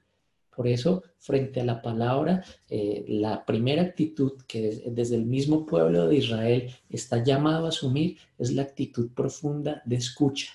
Por 0.55 0.67
eso, 0.67 1.03
frente 1.19 1.61
a 1.61 1.65
la 1.65 1.81
palabra, 1.81 2.43
eh, 2.69 3.03
la 3.07 3.45
primera 3.45 3.81
actitud 3.81 4.33
que 4.47 4.83
desde 4.87 5.15
el 5.15 5.25
mismo 5.25 5.65
pueblo 5.65 6.07
de 6.07 6.15
Israel 6.17 6.69
está 6.89 7.23
llamado 7.23 7.65
a 7.65 7.69
asumir 7.69 8.17
es 8.37 8.53
la 8.53 8.61
actitud 8.61 9.09
profunda 9.13 9.81
de 9.85 9.97
escucha 9.97 10.51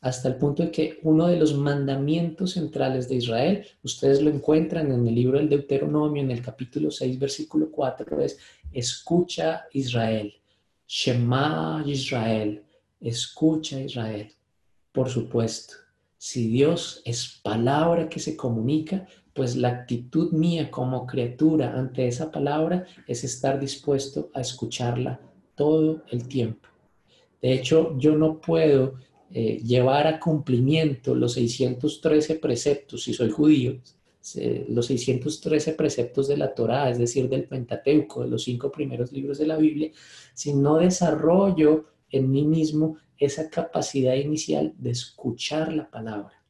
hasta 0.00 0.28
el 0.28 0.36
punto 0.36 0.62
de 0.62 0.70
que 0.70 0.98
uno 1.02 1.26
de 1.26 1.36
los 1.36 1.54
mandamientos 1.54 2.52
centrales 2.52 3.08
de 3.08 3.16
Israel, 3.16 3.66
ustedes 3.82 4.22
lo 4.22 4.30
encuentran 4.30 4.90
en 4.90 5.06
el 5.06 5.14
libro 5.14 5.38
del 5.38 5.48
Deuteronomio, 5.48 6.22
en 6.22 6.30
el 6.30 6.40
capítulo 6.40 6.90
6, 6.90 7.18
versículo 7.18 7.70
4, 7.70 8.20
es, 8.22 8.38
escucha 8.72 9.66
Israel, 9.72 10.32
Shema 10.86 11.84
Israel, 11.86 12.64
escucha 12.98 13.80
Israel. 13.80 14.32
Por 14.90 15.08
supuesto, 15.08 15.74
si 16.22 16.48
Dios 16.48 17.00
es 17.06 17.40
palabra 17.42 18.10
que 18.10 18.20
se 18.20 18.36
comunica, 18.36 19.06
pues 19.32 19.56
la 19.56 19.68
actitud 19.68 20.32
mía 20.32 20.70
como 20.70 21.06
criatura 21.06 21.72
ante 21.72 22.06
esa 22.06 22.30
palabra 22.30 22.84
es 23.06 23.24
estar 23.24 23.58
dispuesto 23.58 24.28
a 24.34 24.42
escucharla 24.42 25.18
todo 25.54 26.02
el 26.10 26.28
tiempo. 26.28 26.68
De 27.40 27.54
hecho, 27.54 27.96
yo 27.96 28.16
no 28.16 28.38
puedo 28.38 28.96
eh, 29.32 29.62
llevar 29.64 30.06
a 30.06 30.20
cumplimiento 30.20 31.14
los 31.14 31.32
613 31.32 32.34
preceptos, 32.34 33.04
si 33.04 33.14
soy 33.14 33.30
judío, 33.30 33.80
los 34.68 34.84
613 34.88 35.72
preceptos 35.72 36.28
de 36.28 36.36
la 36.36 36.54
Torá, 36.54 36.90
es 36.90 36.98
decir, 36.98 37.30
del 37.30 37.44
Pentateuco, 37.44 38.24
de 38.24 38.28
los 38.28 38.42
cinco 38.42 38.70
primeros 38.70 39.10
libros 39.10 39.38
de 39.38 39.46
la 39.46 39.56
Biblia, 39.56 39.90
si 40.34 40.52
no 40.52 40.76
desarrollo 40.76 41.86
en 42.10 42.30
mí 42.30 42.44
mismo 42.44 42.98
esa 43.20 43.50
capacidad 43.50 44.14
inicial 44.14 44.74
de 44.76 44.90
escuchar 44.90 45.72
la 45.72 45.88
palabra. 45.90 46.42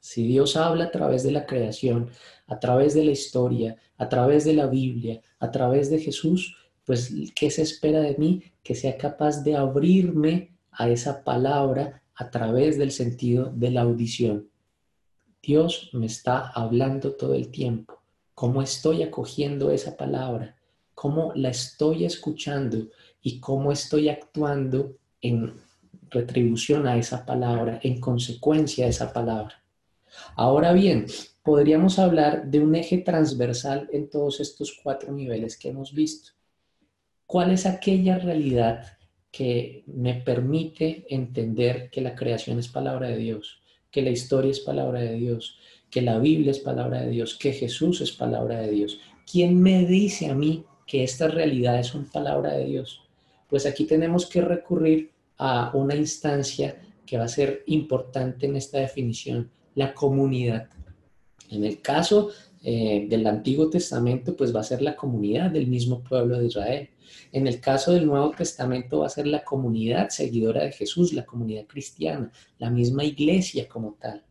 Si 0.00 0.24
Dios 0.24 0.56
habla 0.56 0.84
a 0.84 0.90
través 0.92 1.24
de 1.24 1.32
la 1.32 1.46
creación, 1.46 2.10
a 2.46 2.60
través 2.60 2.94
de 2.94 3.04
la 3.04 3.10
historia, 3.10 3.76
a 3.98 4.08
través 4.08 4.44
de 4.44 4.54
la 4.54 4.66
Biblia, 4.68 5.20
a 5.40 5.50
través 5.50 5.90
de 5.90 5.98
Jesús, 5.98 6.56
pues 6.84 7.12
¿qué 7.34 7.50
se 7.50 7.62
espera 7.62 8.00
de 8.00 8.14
mí? 8.16 8.44
Que 8.62 8.76
sea 8.76 8.96
capaz 8.96 9.42
de 9.42 9.56
abrirme 9.56 10.56
a 10.70 10.88
esa 10.88 11.24
palabra 11.24 12.02
a 12.14 12.30
través 12.30 12.78
del 12.78 12.92
sentido 12.92 13.52
de 13.52 13.72
la 13.72 13.82
audición. 13.82 14.48
Dios 15.42 15.90
me 15.92 16.06
está 16.06 16.48
hablando 16.48 17.14
todo 17.16 17.34
el 17.34 17.50
tiempo. 17.50 18.00
¿Cómo 18.34 18.62
estoy 18.62 19.02
acogiendo 19.02 19.72
esa 19.72 19.96
palabra? 19.96 20.56
¿Cómo 20.94 21.32
la 21.34 21.48
estoy 21.48 22.04
escuchando? 22.04 22.88
¿Y 23.22 23.40
cómo 23.40 23.72
estoy 23.72 24.08
actuando 24.08 24.96
en 25.20 25.65
retribución 26.10 26.86
a 26.86 26.96
esa 26.96 27.24
palabra, 27.24 27.80
en 27.82 28.00
consecuencia 28.00 28.86
a 28.86 28.88
esa 28.88 29.12
palabra? 29.12 29.62
Ahora 30.34 30.72
bien, 30.72 31.06
podríamos 31.42 31.98
hablar 31.98 32.50
de 32.50 32.60
un 32.60 32.74
eje 32.74 32.98
transversal 32.98 33.88
en 33.92 34.08
todos 34.08 34.40
estos 34.40 34.78
cuatro 34.82 35.12
niveles 35.12 35.58
que 35.58 35.68
hemos 35.68 35.92
visto. 35.94 36.32
¿Cuál 37.26 37.52
es 37.52 37.66
aquella 37.66 38.18
realidad 38.18 38.84
que 39.30 39.84
me 39.86 40.14
permite 40.14 41.04
entender 41.10 41.90
que 41.90 42.00
la 42.00 42.14
creación 42.14 42.58
es 42.58 42.68
palabra 42.68 43.08
de 43.08 43.18
Dios, 43.18 43.60
que 43.90 44.02
la 44.02 44.10
historia 44.10 44.50
es 44.50 44.60
palabra 44.60 45.00
de 45.00 45.14
Dios, 45.14 45.58
que 45.90 46.02
la 46.02 46.18
Biblia 46.18 46.50
es 46.50 46.60
palabra 46.60 47.02
de 47.02 47.10
Dios, 47.10 47.36
que 47.36 47.52
Jesús 47.52 48.00
es 48.00 48.12
palabra 48.12 48.60
de 48.60 48.70
Dios. 48.70 49.00
¿Quién 49.30 49.60
me 49.60 49.84
dice 49.84 50.30
a 50.30 50.34
mí 50.34 50.64
que 50.86 51.04
estas 51.04 51.34
realidades 51.34 51.88
son 51.88 52.06
palabra 52.06 52.52
de 52.52 52.64
Dios? 52.64 53.02
Pues 53.48 53.66
aquí 53.66 53.84
tenemos 53.84 54.26
que 54.26 54.40
recurrir 54.40 55.10
a 55.38 55.70
una 55.74 55.94
instancia 55.94 56.80
que 57.04 57.18
va 57.18 57.24
a 57.24 57.28
ser 57.28 57.62
importante 57.66 58.46
en 58.46 58.56
esta 58.56 58.78
definición, 58.78 59.50
la 59.74 59.94
comunidad. 59.94 60.68
En 61.50 61.64
el 61.64 61.80
caso 61.80 62.30
eh, 62.62 63.06
del 63.08 63.26
Antiguo 63.26 63.70
Testamento, 63.70 64.36
pues 64.36 64.54
va 64.54 64.60
a 64.60 64.64
ser 64.64 64.82
la 64.82 64.96
comunidad 64.96 65.50
del 65.50 65.68
mismo 65.68 66.02
pueblo 66.02 66.38
de 66.38 66.46
Israel. 66.46 66.90
En 67.30 67.46
el 67.46 67.60
caso 67.60 67.92
del 67.92 68.06
Nuevo 68.06 68.32
Testamento 68.32 69.00
va 69.00 69.06
a 69.06 69.10
ser 69.10 69.26
la 69.26 69.44
comunidad 69.44 70.08
seguidora 70.08 70.64
de 70.64 70.72
Jesús, 70.72 71.12
la 71.12 71.24
comunidad 71.24 71.66
cristiana, 71.66 72.32
la 72.58 72.70
misma 72.70 73.04
iglesia 73.04 73.68
como 73.68 73.96
tal. 74.00 74.24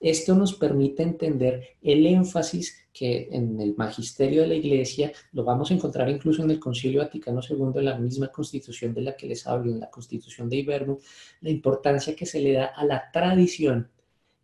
Esto 0.00 0.34
nos 0.34 0.54
permite 0.54 1.02
entender 1.02 1.76
el 1.82 2.06
énfasis 2.06 2.87
que 2.98 3.28
en 3.30 3.60
el 3.60 3.76
magisterio 3.76 4.42
de 4.42 4.48
la 4.48 4.54
iglesia 4.54 5.12
lo 5.32 5.44
vamos 5.44 5.70
a 5.70 5.74
encontrar 5.74 6.10
incluso 6.10 6.42
en 6.42 6.50
el 6.50 6.58
Concilio 6.58 7.00
Vaticano 7.00 7.40
II, 7.48 7.70
en 7.76 7.84
la 7.84 7.96
misma 7.96 8.28
constitución 8.28 8.92
de 8.92 9.02
la 9.02 9.16
que 9.16 9.28
les 9.28 9.46
hablo, 9.46 9.70
en 9.70 9.78
la 9.78 9.88
constitución 9.88 10.48
de 10.48 10.56
Iberno, 10.56 10.98
la 11.40 11.50
importancia 11.50 12.16
que 12.16 12.26
se 12.26 12.40
le 12.40 12.54
da 12.54 12.66
a 12.66 12.84
la 12.84 13.08
tradición 13.12 13.88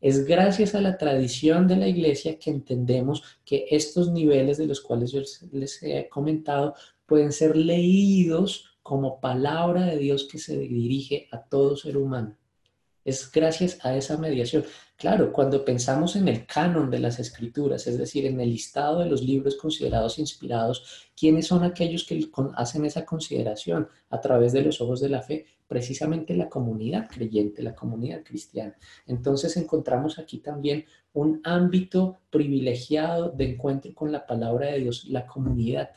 es 0.01 0.25
gracias 0.25 0.75
a 0.75 0.81
la 0.81 0.99
tradición 0.99 1.67
de 1.67 1.77
la 1.77 1.89
iglesia 1.89 2.39
que 2.39 2.51
entendemos 2.51 3.23
que 3.45 3.67
estos 3.71 4.13
niveles 4.13 4.59
de 4.59 4.67
los 4.67 4.81
cuales 4.81 5.11
yo 5.11 5.23
les 5.51 5.83
he 5.83 6.09
comentado 6.09 6.75
pueden 7.07 7.33
ser 7.33 7.57
leídos 7.57 8.79
como 8.83 9.21
palabra 9.21 9.87
de 9.87 9.97
Dios 9.97 10.29
que 10.31 10.39
se 10.39 10.59
dirige 10.59 11.27
a 11.33 11.43
todo 11.43 11.77
ser 11.77 11.97
humano. 11.97 12.37
Es 13.05 13.31
gracias 13.31 13.79
a 13.85 13.97
esa 13.97 14.17
mediación. 14.17 14.65
Claro, 14.97 15.33
cuando 15.33 15.65
pensamos 15.65 16.17
en 16.17 16.29
el 16.29 16.47
canon 16.47 16.91
de 16.91 17.01
las 17.01 17.19
escrituras, 17.19 17.87
es 17.87 17.99
decir, 17.99 18.25
en 18.27 18.41
el 18.41 18.51
listado 18.51 19.01
de 19.01 19.07
los 19.07 19.23
libros 19.23 19.57
considerados 19.57 20.19
inspirados, 20.19 21.11
¿quiénes 21.15 21.49
son 21.49 21.65
aquellos 21.65 22.05
que 22.05 22.31
hacen 22.55 22.85
esa 22.87 23.05
consideración 23.05 23.89
a 24.09 24.21
través 24.21 24.53
de 24.53 24.63
los 24.63 24.81
ojos 24.81 25.01
de 25.01 25.11
la 25.11 25.21
fe? 25.21 25.45
Precisamente 25.67 26.35
la 26.35 26.49
comunidad 26.49 27.09
creyente, 27.09 27.63
la 27.63 27.75
comunidad 27.75 28.23
cristiana. 28.23 28.77
Entonces 29.07 29.57
encontramos 29.57 30.19
aquí 30.19 30.39
también 30.39 30.87
un 31.13 31.41
ámbito 31.45 32.21
privilegiado 32.31 33.31
de 33.31 33.51
encuentro 33.51 33.95
con 33.95 34.13
la 34.13 34.27
palabra 34.27 34.69
de 34.69 34.81
Dios, 34.81 35.05
la 35.07 35.27
comunidad 35.27 35.91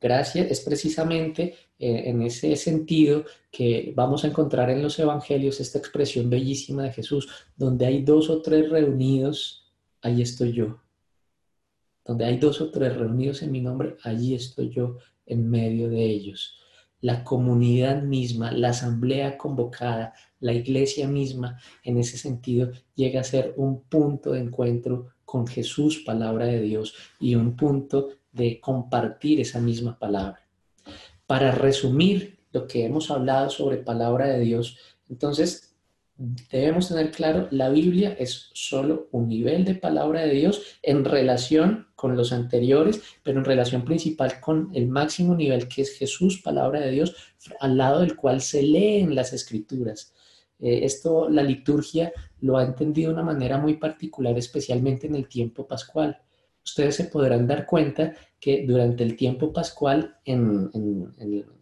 Gracias 0.00 0.50
es 0.50 0.60
precisamente 0.60 1.54
eh, 1.78 2.04
en 2.06 2.22
ese 2.22 2.54
sentido 2.56 3.24
que 3.50 3.92
vamos 3.96 4.24
a 4.24 4.28
encontrar 4.28 4.70
en 4.70 4.82
los 4.82 4.98
evangelios 4.98 5.60
esta 5.60 5.78
expresión 5.78 6.30
bellísima 6.30 6.84
de 6.84 6.92
Jesús, 6.92 7.28
donde 7.56 7.86
hay 7.86 8.02
dos 8.02 8.30
o 8.30 8.40
tres 8.40 8.70
reunidos, 8.70 9.72
ahí 10.02 10.22
estoy 10.22 10.52
yo. 10.52 10.80
Donde 12.04 12.24
hay 12.24 12.38
dos 12.38 12.60
o 12.60 12.70
tres 12.70 12.96
reunidos 12.96 13.42
en 13.42 13.52
mi 13.52 13.60
nombre, 13.60 13.96
allí 14.04 14.34
estoy 14.34 14.70
yo 14.70 14.98
en 15.26 15.50
medio 15.50 15.88
de 15.88 16.04
ellos. 16.04 16.56
La 17.00 17.22
comunidad 17.22 18.02
misma, 18.02 18.50
la 18.52 18.70
asamblea 18.70 19.36
convocada, 19.36 20.14
la 20.40 20.52
iglesia 20.52 21.06
misma, 21.06 21.58
en 21.84 21.98
ese 21.98 22.18
sentido, 22.18 22.70
llega 22.94 23.20
a 23.20 23.24
ser 23.24 23.54
un 23.56 23.82
punto 23.82 24.32
de 24.32 24.40
encuentro 24.40 25.08
con 25.24 25.46
Jesús, 25.46 26.02
palabra 26.06 26.46
de 26.46 26.60
Dios, 26.60 26.94
y 27.20 27.34
un 27.34 27.54
punto 27.54 28.08
de 28.38 28.60
compartir 28.60 29.40
esa 29.40 29.60
misma 29.60 29.98
palabra. 29.98 30.40
Para 31.26 31.52
resumir 31.52 32.38
lo 32.52 32.66
que 32.66 32.86
hemos 32.86 33.10
hablado 33.10 33.50
sobre 33.50 33.76
palabra 33.76 34.28
de 34.28 34.40
Dios, 34.40 34.78
entonces 35.10 35.74
debemos 36.50 36.88
tener 36.88 37.10
claro, 37.12 37.48
la 37.50 37.68
Biblia 37.68 38.16
es 38.18 38.50
solo 38.52 39.08
un 39.12 39.28
nivel 39.28 39.64
de 39.64 39.74
palabra 39.74 40.22
de 40.22 40.34
Dios 40.34 40.78
en 40.82 41.04
relación 41.04 41.88
con 41.94 42.16
los 42.16 42.32
anteriores, 42.32 43.02
pero 43.22 43.38
en 43.38 43.44
relación 43.44 43.84
principal 43.84 44.40
con 44.40 44.70
el 44.74 44.88
máximo 44.88 45.36
nivel 45.36 45.68
que 45.68 45.82
es 45.82 45.96
Jesús, 45.96 46.40
palabra 46.42 46.80
de 46.80 46.90
Dios, 46.90 47.14
al 47.60 47.76
lado 47.76 48.00
del 48.00 48.16
cual 48.16 48.40
se 48.40 48.62
leen 48.62 49.14
las 49.14 49.32
escrituras. 49.32 50.14
Eh, 50.58 50.80
esto 50.82 51.28
la 51.28 51.42
liturgia 51.42 52.12
lo 52.40 52.56
ha 52.56 52.64
entendido 52.64 53.10
de 53.10 53.14
una 53.14 53.24
manera 53.24 53.58
muy 53.58 53.74
particular, 53.74 54.36
especialmente 54.36 55.06
en 55.06 55.14
el 55.14 55.28
tiempo 55.28 55.66
pascual. 55.66 56.20
Ustedes 56.68 56.96
se 56.96 57.04
podrán 57.04 57.46
dar 57.46 57.64
cuenta 57.64 58.14
que 58.38 58.64
durante 58.66 59.02
el 59.02 59.16
tiempo 59.16 59.52
pascual 59.52 60.16
en 60.24 60.70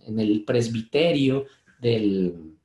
el 0.07 0.45
presbiterio 0.45 1.47
del, 1.81 2.57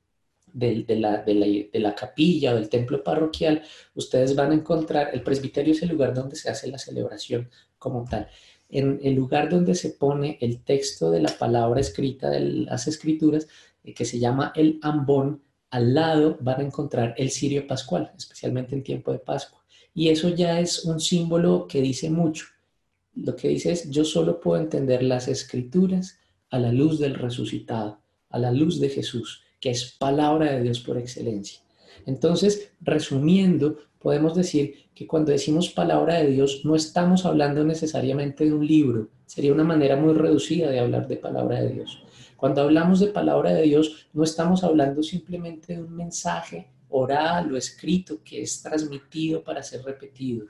de, 0.52 0.96
la, 0.96 1.18
de, 1.22 1.70
la, 1.74 1.94
capilla 1.94 2.52
o 2.52 2.56
del 2.56 2.68
templo 2.68 3.02
parroquial, 3.02 3.62
ustedes 3.94 4.34
van 4.34 4.50
a 4.50 4.54
encontrar, 4.54 5.10
el 5.12 5.22
presbiterio 5.22 5.72
es 5.72 5.82
el 5.82 5.90
lugar 5.90 6.14
donde 6.14 6.36
se 6.36 6.50
hace 6.50 6.68
la 6.68 6.78
celebración 6.78 7.48
como 7.78 8.04
tal. 8.04 8.28
En 8.68 9.00
el 9.02 9.14
lugar 9.14 9.48
donde 9.48 9.74
se 9.74 9.90
pone 9.90 10.38
el 10.40 10.62
texto 10.62 11.10
de 11.10 11.20
la 11.20 11.30
palabra 11.38 11.80
escrita 11.80 12.30
de 12.30 12.40
las 12.40 12.88
escrituras, 12.88 13.48
eh, 13.84 13.94
que 13.94 14.04
se 14.04 14.18
llama 14.18 14.52
el 14.56 14.78
ambón, 14.82 15.42
al 15.70 15.94
lado 15.94 16.38
van 16.40 16.60
a 16.60 16.64
encontrar 16.64 17.14
el 17.16 17.30
cirio 17.30 17.66
pascual, 17.66 18.12
especialmente 18.16 18.74
en 18.74 18.82
tiempo 18.82 19.12
de 19.12 19.18
Pascua. 19.18 19.61
Y 19.94 20.08
eso 20.08 20.28
ya 20.30 20.60
es 20.60 20.84
un 20.84 21.00
símbolo 21.00 21.66
que 21.68 21.80
dice 21.80 22.10
mucho. 22.10 22.46
Lo 23.14 23.36
que 23.36 23.48
dice 23.48 23.72
es, 23.72 23.90
yo 23.90 24.04
solo 24.04 24.40
puedo 24.40 24.60
entender 24.60 25.02
las 25.02 25.28
escrituras 25.28 26.18
a 26.50 26.58
la 26.58 26.72
luz 26.72 26.98
del 26.98 27.14
resucitado, 27.14 28.00
a 28.30 28.38
la 28.38 28.50
luz 28.50 28.80
de 28.80 28.88
Jesús 28.88 29.42
que 29.62 29.70
es 29.70 29.92
palabra 29.92 30.52
de 30.52 30.62
Dios 30.64 30.80
por 30.80 30.98
excelencia. 30.98 31.60
Entonces, 32.04 32.72
resumiendo, 32.80 33.78
podemos 34.00 34.34
decir 34.34 34.74
que 34.92 35.06
cuando 35.06 35.30
decimos 35.30 35.70
palabra 35.70 36.16
de 36.16 36.26
Dios 36.26 36.62
no 36.64 36.74
estamos 36.74 37.24
hablando 37.24 37.64
necesariamente 37.64 38.44
de 38.44 38.52
un 38.52 38.66
libro, 38.66 39.08
sería 39.24 39.52
una 39.52 39.62
manera 39.62 39.96
muy 39.96 40.14
reducida 40.14 40.68
de 40.68 40.80
hablar 40.80 41.06
de 41.06 41.16
palabra 41.16 41.60
de 41.60 41.74
Dios. 41.74 42.02
Cuando 42.36 42.62
hablamos 42.62 42.98
de 42.98 43.06
palabra 43.06 43.54
de 43.54 43.62
Dios 43.62 44.08
no 44.12 44.24
estamos 44.24 44.64
hablando 44.64 45.00
simplemente 45.04 45.76
de 45.76 45.82
un 45.84 45.94
mensaje 45.94 46.66
oral 46.92 47.52
o 47.52 47.56
escrito 47.56 48.22
que 48.22 48.42
es 48.42 48.62
transmitido 48.62 49.42
para 49.42 49.62
ser 49.62 49.82
repetido. 49.82 50.46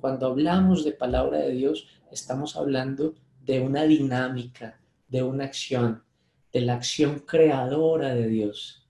Cuando 0.00 0.26
hablamos 0.26 0.84
de 0.84 0.92
palabra 0.92 1.38
de 1.38 1.52
Dios 1.52 1.86
estamos 2.10 2.56
hablando 2.56 3.14
de 3.42 3.60
una 3.60 3.84
dinámica, 3.84 4.80
de 5.08 5.22
una 5.22 5.44
acción, 5.44 6.02
de 6.52 6.62
la 6.62 6.74
acción 6.74 7.20
creadora 7.20 8.14
de 8.14 8.28
Dios. 8.28 8.88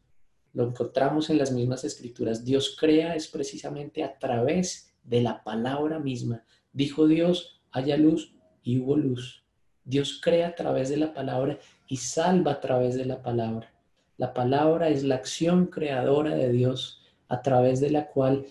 Lo 0.53 0.69
encontramos 0.69 1.31
en 1.31 1.39
las 1.39 1.51
mismas 1.51 1.83
escrituras. 1.83 2.45
Dios 2.45 2.77
crea 2.79 3.17
es 3.17 3.27
precisamente 3.27 4.05
a 4.05 4.17
través 4.17 4.95
de 5.03 5.21
la 5.21 5.43
palabra 5.43 5.99
misma. 5.99 6.45
Dijo 6.73 7.09
Dios, 7.09 7.61
haya 7.73 7.97
luz 7.97 8.37
y 8.63 8.79
hubo 8.79 8.97
luz. 8.97 9.45
Dios 9.85 10.21
crea 10.23 10.49
a 10.49 10.55
través 10.55 10.89
de 10.91 10.97
la 10.97 11.13
palabra 11.13 11.59
y 11.89 11.97
salva 11.97 12.53
a 12.53 12.61
través 12.61 12.95
de 12.95 13.05
la 13.05 13.21
palabra. 13.21 13.74
La 14.17 14.33
palabra 14.33 14.89
es 14.89 15.03
la 15.03 15.17
acción 15.17 15.67
creadora 15.67 16.35
de 16.35 16.53
Dios 16.53 17.03
a 17.29 17.43
través 17.43 17.81
de 17.81 17.91
la 17.91 18.07
cual 18.07 18.47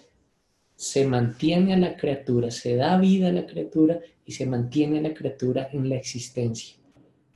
se 0.75 1.05
mantiene 1.05 1.73
a 1.73 1.77
la 1.77 1.95
criatura, 1.95 2.51
se 2.51 2.75
da 2.75 2.97
vida 2.97 3.29
a 3.29 3.31
la 3.31 3.45
criatura 3.45 3.99
y 4.25 4.33
se 4.33 4.45
mantiene 4.45 4.99
a 4.99 5.03
la 5.03 5.13
criatura 5.13 5.69
en 5.71 5.87
la 5.87 5.95
existencia. 5.95 6.75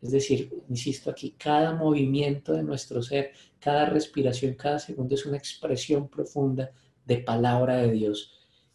Es 0.01 0.11
decir, 0.11 0.63
insisto 0.69 1.09
aquí, 1.09 1.35
cada 1.37 1.73
movimiento 1.73 2.53
de 2.53 2.63
nuestro 2.63 3.01
ser, 3.01 3.31
cada 3.59 3.85
respiración, 3.85 4.53
cada 4.55 4.79
segundo 4.79 5.15
es 5.15 5.25
una 5.25 5.37
expresión 5.37 6.07
profunda 6.07 6.71
de 7.05 7.17
palabra 7.17 7.77
de 7.77 7.91
Dios. 7.91 8.33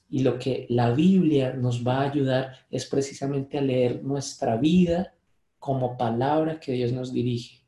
Y 0.09 0.23
lo 0.23 0.39
que 0.39 0.67
la 0.69 0.93
Biblia 0.93 1.53
nos 1.53 1.87
va 1.87 2.01
a 2.01 2.11
ayudar 2.11 2.53
es 2.71 2.87
precisamente 2.87 3.59
a 3.59 3.63
leer 3.63 4.03
nuestra 4.03 4.57
vida 4.57 5.15
como 5.59 5.97
palabra 5.97 6.59
que 6.59 6.73
Dios 6.73 6.93
nos 6.93 7.13
dirige. 7.13 7.62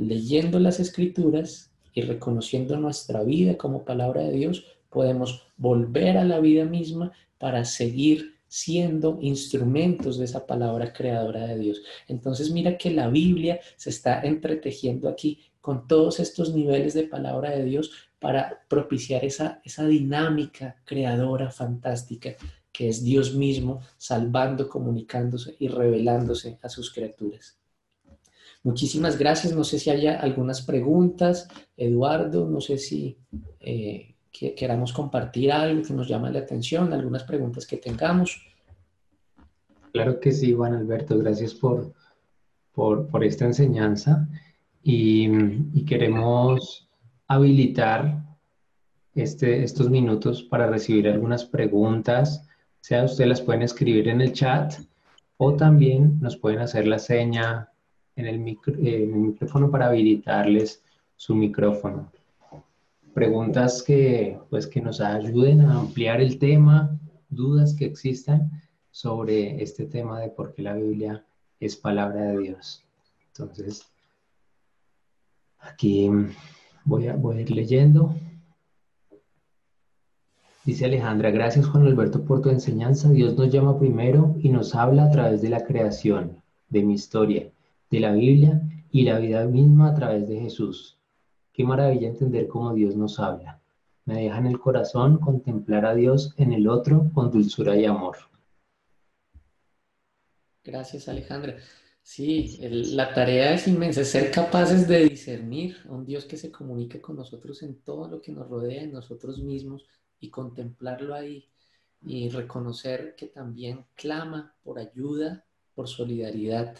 Leyendo 0.00 0.58
las 0.58 0.80
escrituras 0.80 1.70
y 1.92 2.00
reconociendo 2.00 2.78
nuestra 2.78 3.22
vida 3.22 3.58
como 3.58 3.84
palabra 3.84 4.22
de 4.22 4.32
Dios, 4.32 4.64
podemos 4.88 5.42
volver 5.58 6.16
a 6.16 6.24
la 6.24 6.40
vida 6.40 6.64
misma 6.64 7.12
para 7.36 7.66
seguir 7.66 8.38
siendo 8.48 9.18
instrumentos 9.20 10.16
de 10.16 10.24
esa 10.24 10.46
palabra 10.46 10.94
creadora 10.94 11.46
de 11.46 11.58
Dios. 11.58 11.82
Entonces 12.08 12.50
mira 12.50 12.78
que 12.78 12.90
la 12.90 13.08
Biblia 13.08 13.60
se 13.76 13.90
está 13.90 14.22
entretejiendo 14.22 15.06
aquí 15.06 15.38
con 15.60 15.86
todos 15.86 16.18
estos 16.18 16.54
niveles 16.54 16.94
de 16.94 17.02
palabra 17.02 17.50
de 17.50 17.64
Dios 17.64 17.92
para 18.18 18.64
propiciar 18.68 19.22
esa, 19.22 19.60
esa 19.66 19.86
dinámica 19.86 20.76
creadora 20.86 21.50
fantástica 21.50 22.36
que 22.72 22.88
es 22.88 23.04
Dios 23.04 23.34
mismo 23.34 23.82
salvando, 23.98 24.66
comunicándose 24.66 25.56
y 25.58 25.68
revelándose 25.68 26.58
a 26.62 26.70
sus 26.70 26.90
criaturas. 26.90 27.59
Muchísimas 28.62 29.18
gracias. 29.18 29.54
No 29.54 29.64
sé 29.64 29.78
si 29.78 29.90
haya 29.90 30.20
algunas 30.20 30.62
preguntas. 30.62 31.48
Eduardo, 31.76 32.48
no 32.48 32.60
sé 32.60 32.78
si 32.78 33.16
eh, 33.60 34.14
que 34.30 34.54
queramos 34.54 34.92
compartir 34.92 35.50
algo 35.52 35.82
que 35.82 35.92
nos 35.92 36.08
llame 36.08 36.30
la 36.30 36.40
atención, 36.40 36.92
algunas 36.92 37.24
preguntas 37.24 37.66
que 37.66 37.78
tengamos. 37.78 38.40
Claro 39.92 40.20
que 40.20 40.30
sí, 40.30 40.52
Juan 40.52 40.74
Alberto, 40.74 41.18
gracias 41.18 41.54
por, 41.54 41.92
por, 42.72 43.24
esta 43.24 43.44
enseñanza 43.44 44.28
y, 44.82 45.84
queremos 45.84 46.88
habilitar 47.26 48.22
este, 49.14 49.64
estos 49.64 49.90
minutos 49.90 50.44
para 50.44 50.68
recibir 50.68 51.08
algunas 51.08 51.44
preguntas, 51.44 52.46
sea 52.80 53.04
usted 53.04 53.26
las 53.26 53.40
pueden 53.40 53.62
escribir 53.62 54.08
en 54.08 54.20
el 54.20 54.32
chat 54.32 54.74
o 55.36 55.54
también 55.54 56.20
nos 56.20 56.36
pueden 56.36 56.60
hacer 56.60 56.86
la 56.86 57.00
seña 57.00 57.69
en 58.20 58.26
el, 58.26 58.38
micrófono 58.38 59.70
para 59.70 59.86
habilitarles 59.86 60.82
su 61.16 61.34
micrófono 61.34 62.10
preguntas 63.14 63.82
que, 63.82 64.38
pues, 64.50 64.66
que 64.66 64.80
nos 64.80 65.00
ayuden 65.00 65.62
a 65.62 65.80
ampliar 65.80 66.20
el 66.20 66.38
tema, 66.38 66.98
dudas 67.28 67.74
que 67.74 67.84
existan 67.84 68.50
sobre 68.90 69.62
este 69.62 69.84
tema 69.84 70.20
de 70.20 70.28
por 70.28 70.54
qué 70.54 70.62
la 70.62 70.74
Biblia 70.74 71.24
es 71.58 71.76
palabra 71.76 72.22
de 72.22 72.38
Dios. 72.38 72.84
Entonces, 73.28 73.86
aquí 75.58 76.10
voy 76.84 77.08
a, 77.08 77.16
voy 77.16 77.38
a 77.38 77.40
ir 77.42 77.50
leyendo. 77.50 78.14
Dice 80.64 80.84
Alejandra, 80.84 81.30
gracias 81.30 81.66
Juan 81.66 81.86
Alberto 81.86 82.24
por 82.24 82.42
tu 82.42 82.50
enseñanza. 82.50 83.08
Dios 83.10 83.36
nos 83.36 83.50
llama 83.50 83.78
primero 83.78 84.36
y 84.40 84.50
nos 84.50 84.74
habla 84.74 85.04
a 85.04 85.10
través 85.10 85.40
de 85.42 85.48
la 85.48 85.64
creación, 85.64 86.42
de 86.68 86.82
mi 86.82 86.94
historia, 86.94 87.50
de 87.90 88.00
la 88.00 88.12
Biblia 88.12 88.62
y 88.90 89.02
la 89.02 89.18
vida 89.18 89.44
misma 89.46 89.90
a 89.90 89.94
través 89.94 90.28
de 90.28 90.40
Jesús. 90.40 90.98
Qué 91.52 91.64
maravilla 91.64 92.08
entender 92.08 92.46
cómo 92.48 92.72
Dios 92.74 92.96
nos 92.96 93.18
habla. 93.18 93.60
Me 94.04 94.22
deja 94.22 94.38
en 94.38 94.46
el 94.46 94.58
corazón 94.58 95.18
contemplar 95.18 95.84
a 95.84 95.94
Dios 95.94 96.34
en 96.36 96.52
el 96.52 96.68
otro 96.68 97.10
con 97.12 97.30
dulzura 97.30 97.76
y 97.76 97.84
amor. 97.84 98.16
Gracias, 100.64 101.08
Alejandra. 101.08 101.56
Sí, 102.02 102.58
la 102.60 103.12
tarea 103.12 103.54
es 103.54 103.68
inmensa, 103.68 104.04
ser 104.04 104.30
capaces 104.30 104.88
de 104.88 105.08
discernir 105.08 105.76
a 105.88 105.92
un 105.92 106.04
Dios 106.04 106.24
que 106.24 106.36
se 106.36 106.50
comunica 106.50 107.00
con 107.00 107.16
nosotros 107.16 107.62
en 107.62 107.80
todo 107.82 108.08
lo 108.08 108.20
que 108.20 108.32
nos 108.32 108.48
rodea, 108.48 108.82
en 108.82 108.92
nosotros 108.92 109.38
mismos, 109.38 109.86
y 110.18 110.30
contemplarlo 110.30 111.14
ahí 111.14 111.48
y 112.02 112.28
reconocer 112.30 113.14
que 113.16 113.26
también 113.26 113.84
clama 113.94 114.54
por 114.62 114.78
ayuda, 114.78 115.44
por 115.74 115.88
solidaridad 115.88 116.76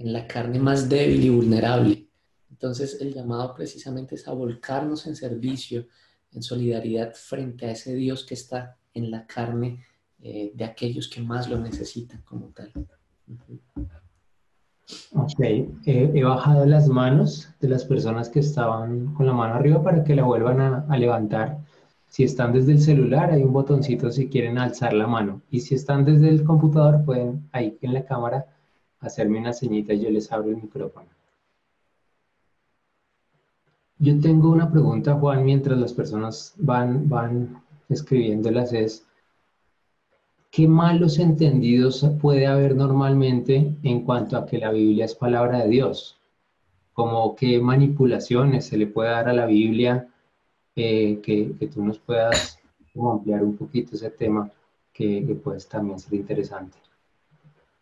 en 0.00 0.14
la 0.14 0.26
carne 0.26 0.58
más 0.58 0.88
débil 0.88 1.24
y 1.24 1.28
vulnerable. 1.28 2.06
Entonces 2.50 2.98
el 3.00 3.12
llamado 3.12 3.54
precisamente 3.54 4.14
es 4.14 4.26
a 4.26 4.32
volcarnos 4.32 5.06
en 5.06 5.14
servicio, 5.14 5.86
en 6.32 6.42
solidaridad 6.42 7.12
frente 7.14 7.66
a 7.66 7.72
ese 7.72 7.94
Dios 7.94 8.24
que 8.24 8.34
está 8.34 8.78
en 8.94 9.10
la 9.10 9.26
carne 9.26 9.84
eh, 10.22 10.52
de 10.54 10.64
aquellos 10.64 11.08
que 11.08 11.20
más 11.20 11.50
lo 11.50 11.58
necesitan 11.58 12.22
como 12.22 12.46
tal. 12.46 12.72
Ok, 15.12 15.38
he 15.84 16.22
bajado 16.22 16.64
las 16.64 16.88
manos 16.88 17.50
de 17.60 17.68
las 17.68 17.84
personas 17.84 18.30
que 18.30 18.40
estaban 18.40 19.14
con 19.14 19.26
la 19.26 19.34
mano 19.34 19.54
arriba 19.54 19.82
para 19.82 20.02
que 20.02 20.16
la 20.16 20.24
vuelvan 20.24 20.60
a, 20.60 20.86
a 20.88 20.96
levantar. 20.96 21.58
Si 22.08 22.24
están 22.24 22.52
desde 22.52 22.72
el 22.72 22.80
celular, 22.80 23.30
hay 23.30 23.42
un 23.42 23.52
botoncito 23.52 24.10
si 24.10 24.28
quieren 24.28 24.58
alzar 24.58 24.94
la 24.94 25.06
mano. 25.06 25.42
Y 25.50 25.60
si 25.60 25.74
están 25.74 26.04
desde 26.04 26.28
el 26.28 26.42
computador, 26.42 27.04
pueden 27.04 27.48
ahí 27.52 27.78
en 27.82 27.94
la 27.94 28.04
cámara 28.04 28.46
hacerme 29.00 29.38
una 29.38 29.52
señita 29.52 29.92
y 29.92 30.00
yo 30.00 30.10
les 30.10 30.30
abro 30.30 30.50
el 30.50 30.56
micrófono. 30.56 31.08
Yo 33.98 34.18
tengo 34.18 34.50
una 34.50 34.70
pregunta, 34.70 35.14
Juan, 35.14 35.44
mientras 35.44 35.78
las 35.78 35.92
personas 35.92 36.54
van, 36.56 37.08
van 37.08 37.62
escribiéndolas, 37.90 38.72
es, 38.72 39.06
¿qué 40.50 40.66
malos 40.66 41.18
entendidos 41.18 42.06
puede 42.20 42.46
haber 42.46 42.74
normalmente 42.74 43.76
en 43.82 44.02
cuanto 44.02 44.38
a 44.38 44.46
que 44.46 44.58
la 44.58 44.70
Biblia 44.70 45.04
es 45.04 45.14
palabra 45.14 45.58
de 45.58 45.68
Dios? 45.68 46.16
Como 46.94 47.36
qué 47.36 47.60
manipulaciones 47.60 48.66
se 48.66 48.78
le 48.78 48.86
puede 48.86 49.10
dar 49.10 49.28
a 49.28 49.34
la 49.34 49.46
Biblia 49.46 50.08
eh, 50.76 51.20
que, 51.22 51.54
que, 51.58 51.66
tú 51.66 51.84
nos 51.84 51.98
puedas 51.98 52.58
ampliar 52.94 53.42
un 53.42 53.56
poquito 53.56 53.96
ese 53.96 54.10
tema 54.10 54.50
que, 54.92 55.26
que 55.26 55.34
puede 55.34 55.60
también 55.60 55.98
ser 55.98 56.14
interesante. 56.14 56.78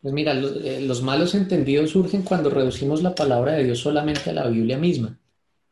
Pues 0.00 0.14
mira, 0.14 0.32
eh, 0.32 0.80
los, 0.80 1.02
malos 1.02 1.34
entendidos 1.34 1.90
surgen 1.90 2.22
cuando 2.22 2.50
reducimos 2.50 3.02
la 3.02 3.14
palabra 3.14 3.52
de 3.52 3.64
Dios 3.64 3.80
solamente 3.80 4.30
a 4.30 4.32
la 4.32 4.46
Biblia 4.48 4.78
misma. 4.78 5.18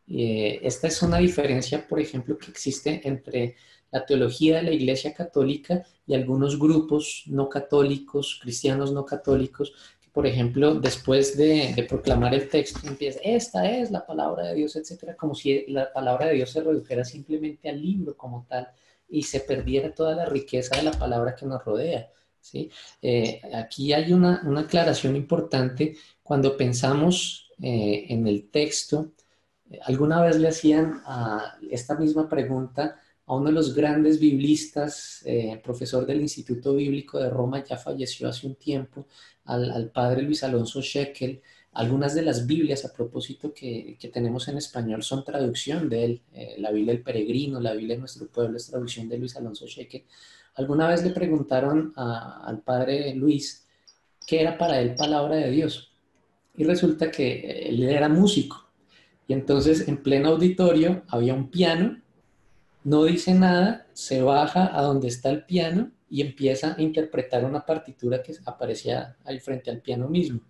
Eh, 0.09 0.61
esta 0.62 0.89
es 0.89 1.01
una 1.03 1.18
diferencia, 1.18 1.87
por 1.87 2.01
ejemplo, 2.01 2.37
que 2.37 2.51
existe 2.51 3.01
entre 3.05 3.57
la 3.91 4.05
teología 4.05 4.57
de 4.57 4.62
la 4.64 4.72
Iglesia 4.72 5.14
Católica 5.14 5.85
y 6.07 6.14
algunos 6.14 6.59
grupos 6.59 7.24
no 7.27 7.49
católicos, 7.49 8.41
cristianos 8.43 8.93
no 8.93 9.05
católicos, 9.05 9.72
que, 10.01 10.09
por 10.11 10.27
ejemplo, 10.27 10.74
después 10.74 11.37
de, 11.37 11.87
proclamar 11.89 12.35
el 12.35 12.49
texto, 12.49 12.81
empieza, 12.87 13.20
esta 13.22 13.70
es 13.70 13.93
la 13.93 14.05
palabra 14.05 14.49
de 14.49 14.55
Dios, 14.57 14.74
etcétera, 14.74 15.16
como 15.16 15.35
si 15.37 15.66
la 15.68 15.93
palabra 15.93 16.27
de 16.27 16.35
Dios 16.35 16.51
se 16.51 16.62
redujera 16.62 17.05
simplemente 17.05 17.68
al 17.68 17.81
libro 17.81 18.16
como 18.16 18.45
tal 18.49 18.68
y 19.09 19.22
se 19.22 19.41
perdiera 19.41 19.95
toda 19.95 20.16
la 20.16 20.27
riqueza 20.27 20.77
de 20.77 20.83
la 20.83 20.93
palabra 20.93 21.35
que 21.37 21.47
nos 21.47 21.64
rodea. 21.64 22.11
¿Sí? 22.47 22.70
Eh, 23.03 23.40
aquí 23.55 23.92
hay 23.92 24.12
una, 24.12 24.42
aclaración 24.59 25.16
importante 25.16 25.97
cuando 26.22 26.57
pensamos 26.57 27.51
eh, 27.61 28.07
en 28.09 28.26
el 28.26 28.51
texto. 28.51 29.12
Alguna 29.82 30.22
vez 30.22 30.36
le 30.38 30.49
hacían 30.49 31.03
esta 31.70 31.97
misma 31.97 32.28
pregunta 32.28 33.01
a 33.26 33.34
uno 33.34 33.47
de 33.47 33.53
los 33.53 33.74
grandes 33.74 34.20
biblistas, 34.20 35.22
eh, 35.24 35.61
profesor 35.62 36.07
del 36.07 36.20
Instituto 36.20 36.74
Bíblico 36.76 37.18
de 37.18 37.28
Roma, 37.28 37.64
ya 37.64 37.76
falleció 37.76 38.28
hace 38.28 38.47
un 38.47 38.55
tiempo, 38.55 39.07
al, 39.44 39.90
padre 39.92 40.22
Luis 40.22 40.44
Alonso 40.44 40.80
Shekel. 40.80 41.42
Algunas 41.72 42.14
de 42.14 42.22
las 42.22 42.47
Biblias, 42.47 42.84
a 42.84 42.92
propósito, 42.92 43.53
que, 43.53 43.99
tenemos 44.12 44.47
en 44.49 44.59
español 44.59 45.03
son 45.03 45.24
traducción 45.24 45.88
de 45.88 46.05
él. 46.05 46.22
la 46.59 46.70
Biblia 46.70 46.94
del 46.94 47.03
Peregrino, 47.03 47.61
la 47.61 47.74
Biblia 47.74 47.97
de 47.97 48.01
nuestro 48.01 48.28
pueblo 48.28 48.57
es 48.57 48.68
traducción 48.68 49.09
de 49.09 49.18
Luis 49.18 49.36
Alonso 49.36 49.66
Shekel. 49.66 50.05
Alguna 50.57 50.88
vez 50.88 51.04
le 51.04 51.11
preguntaron 51.11 51.92
al 51.96 52.61
padre 52.62 53.14
Luis 53.14 53.66
qué 54.26 54.40
era 54.40 54.57
para 54.57 54.80
él 54.80 54.94
palabra 54.94 55.36
de 55.36 55.50
Dios. 55.50 55.92
Y 56.54 56.64
resulta 56.64 57.11
que 57.11 57.68
él 57.68 57.82
era 57.84 58.09
músico. 58.09 58.66
Y 59.28 59.34
entonces 59.34 59.86
en 59.86 60.02
pleno 60.02 60.30
auditorio 60.30 61.02
había 61.09 61.34
un 61.34 61.50
piano, 61.50 62.00
no 62.84 63.04
dice 63.04 63.34
nada, 63.34 63.86
se 63.92 64.22
baja 64.22 64.76
a 64.76 64.82
donde 64.82 65.09
está 65.09 65.30
el 65.30 65.44
piano 65.44 65.90
y 66.09 66.22
empieza 66.22 66.74
a 66.74 66.80
interpretar 66.80 67.44
una 67.44 67.66
partitura 67.66 68.22
que 68.22 68.34
aparecía 68.44 69.16
ahí 69.24 69.40
frente 69.40 69.70
al 69.70 69.82
piano 69.82 70.09
mismo. 70.09 70.40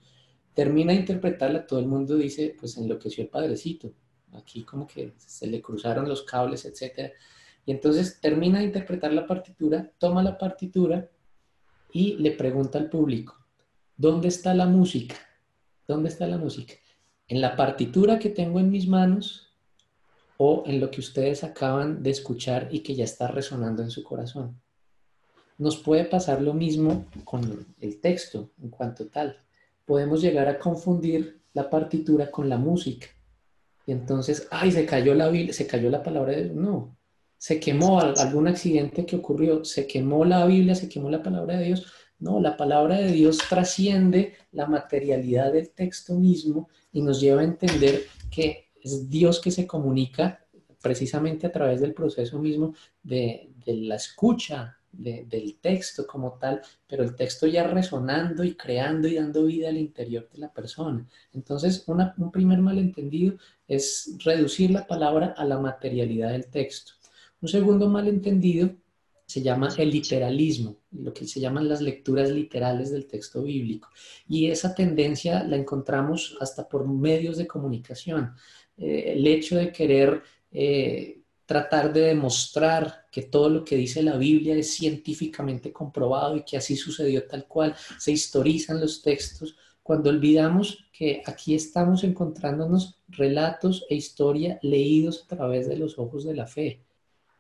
Termina 0.55 0.93
de 0.93 1.01
interpretarla, 1.01 1.67
todo 1.67 1.81
el 1.81 1.87
mundo 1.87 2.17
dice, 2.17 2.55
pues 2.59 2.77
enloqueció 2.77 3.25
el 3.25 3.31
padrecito. 3.31 3.93
Aquí 4.35 4.63
como 4.63 4.87
que 4.87 5.15
se 5.17 5.47
le 5.47 5.61
cruzaron 5.63 6.09
los 6.09 6.23
cables, 6.23 6.65
etcétera. 6.65 7.13
Y 7.67 7.73
entonces 7.73 8.21
termina 8.21 8.61
de 8.61 8.67
interpretar 8.67 9.13
la 9.13 9.27
partitura, 9.27 9.91
toma 9.99 10.23
la 10.23 10.39
partitura 10.39 11.11
y 11.93 12.17
le 12.19 12.31
pregunta 12.31 12.79
al 12.79 12.89
público, 12.89 13.37
¿dónde 13.97 14.29
está 14.29 14.55
la 14.55 14.67
música? 14.67 15.17
¿Dónde 15.87 16.09
está 16.09 16.29
la 16.29 16.39
música? 16.39 16.75
¿En 17.27 17.41
la 17.41 17.57
partitura 17.57 18.21
que 18.21 18.31
tengo 18.31 18.61
en 18.61 18.71
mis 18.71 18.87
manos 18.87 19.53
o 20.37 20.63
en 20.67 20.79
lo 20.79 20.93
que 20.93 21.01
ustedes 21.01 21.43
acaban 21.43 22.05
de 22.05 22.11
escuchar 22.11 22.69
y 22.71 22.81
que 22.81 22.95
ya 22.95 23.05
está 23.05 23.27
resonando 23.27 23.83
en 23.83 23.91
su 23.91 24.05
corazón? 24.05 24.61
Nos 25.59 25.77
puede 25.77 26.05
pasar 26.05 26.43
lo 26.43 26.55
mismo 26.55 27.07
con 27.25 27.67
el 27.81 28.01
texto 28.01 28.53
en 28.63 28.71
cuanto 28.71 29.09
tal. 29.09 29.39
Podemos 29.85 30.23
llegar 30.23 30.49
a 30.49 30.59
confundir 30.59 31.41
la 31.53 31.69
partitura 31.69 32.31
con 32.31 32.49
la 32.49 32.59
música. 32.59 33.09
Y 33.87 33.93
entonces, 33.93 34.47
ay, 34.51 34.71
se 34.71 34.85
cayó 34.85 35.15
la, 35.15 35.33
se 35.53 35.67
cayó 35.67 35.91
la 35.91 36.03
palabra 36.03 36.33
de 36.33 36.51
No, 36.51 36.96
se 37.39 37.61
quemó 37.61 38.01
algún 38.01 38.49
accidente 38.49 39.05
que 39.07 39.17
ocurrió, 39.17 39.65
se 39.65 39.87
quemó 39.87 40.25
la 40.25 40.47
Biblia, 40.47 40.75
se 40.75 40.89
quemó 40.89 41.11
la 41.11 41.23
palabra 41.23 41.57
de 41.57 41.67
Dios. 41.67 41.87
No, 42.19 42.41
la 42.41 42.57
palabra 42.57 42.99
de 42.99 43.13
Dios 43.13 43.39
trasciende 43.49 44.35
la 44.53 44.67
materialidad 44.67 45.53
del 45.53 45.71
texto 45.71 46.15
mismo 46.15 46.69
y 46.93 47.03
nos 47.03 47.21
lleva 47.21 47.43
a 47.43 47.45
entender 47.45 48.03
que 48.31 48.71
es 48.83 49.11
Dios 49.11 49.41
que 49.41 49.51
se 49.51 49.67
comunica 49.67 50.47
precisamente 50.81 51.47
a 51.47 51.53
través 51.53 51.81
del 51.81 51.93
proceso 51.93 52.39
mismo 52.39 52.75
de, 53.03 53.51
la 53.67 53.97
escucha 53.97 54.79
del 54.93 55.59
texto 55.61 56.07
como 56.07 56.39
tal, 56.39 56.63
pero 56.87 57.03
el 57.03 57.15
texto 57.15 57.47
ya 57.47 57.67
resonando 57.67 58.45
y 58.45 58.55
creando 58.55 59.09
y 59.09 59.17
dando 59.17 59.45
vida 59.45 59.69
al 59.69 59.77
interior 59.77 60.29
de 60.33 60.39
la 60.39 60.53
persona. 60.53 61.07
Entonces, 61.35 61.85
un 61.87 62.31
primer 62.31 62.61
malentendido 62.61 63.37
es 63.69 64.17
reducir 64.25 64.71
la 64.71 64.87
palabra 64.87 65.35
a 65.37 65.45
la 65.45 65.59
materialidad 65.59 66.31
del 66.31 66.47
texto. 66.47 66.93
Un 67.41 67.49
segundo 67.49 67.89
malentendido 67.89 68.71
se 69.27 69.43
llama 69.43 69.69
el 69.77 69.91
literalismo, 69.91 70.79
lo 70.93 71.13
que 71.13 71.27
se 71.27 71.41
llaman 71.41 71.69
las 71.69 71.81
lecturas 71.81 72.31
literales 72.31 72.93
del 72.93 73.07
texto 73.07 73.43
bíblico. 73.43 73.89
Y 74.29 74.47
esa 74.47 74.75
tendencia 74.75 75.43
la 75.43 75.57
encontramos 75.57 76.37
hasta 76.41 76.69
por 76.69 76.87
medios 76.87 77.37
de 77.37 77.47
comunicación. 77.47 78.35
Eh, 78.77 79.15
el 79.17 79.27
hecho 79.27 79.57
de 79.57 79.73
querer 79.73 80.23
eh, 80.53 81.23
tratar 81.45 81.93
de 81.93 82.03
demostrar 82.03 83.07
que 83.11 83.23
todo 83.23 83.49
lo 83.49 83.65
que 83.65 83.77
dice 83.77 84.03
la 84.03 84.17
Biblia 84.17 84.55
es 84.55 84.75
científicamente 84.75 85.73
comprobado 85.73 86.37
y 86.37 86.45
que 86.45 86.57
así 86.57 86.77
sucedió 86.77 87.27
tal 87.27 87.47
cual, 87.47 87.75
se 87.99 88.13
historizan 88.13 88.81
los 88.81 89.03
textos, 89.03 89.57
cuando 89.83 90.11
olvidamos 90.11 90.87
que 90.93 91.23
aquí 91.25 91.55
estamos 91.55 92.03
encontrándonos 92.03 92.99
relatos 93.09 93.87
e 93.89 93.95
historia 93.95 94.59
leídos 94.63 95.23
a 95.25 95.37
través 95.37 95.69
de 95.69 95.77
los 95.77 95.99
ojos 95.99 96.25
de 96.25 96.35
la 96.35 96.47
fe. 96.47 96.86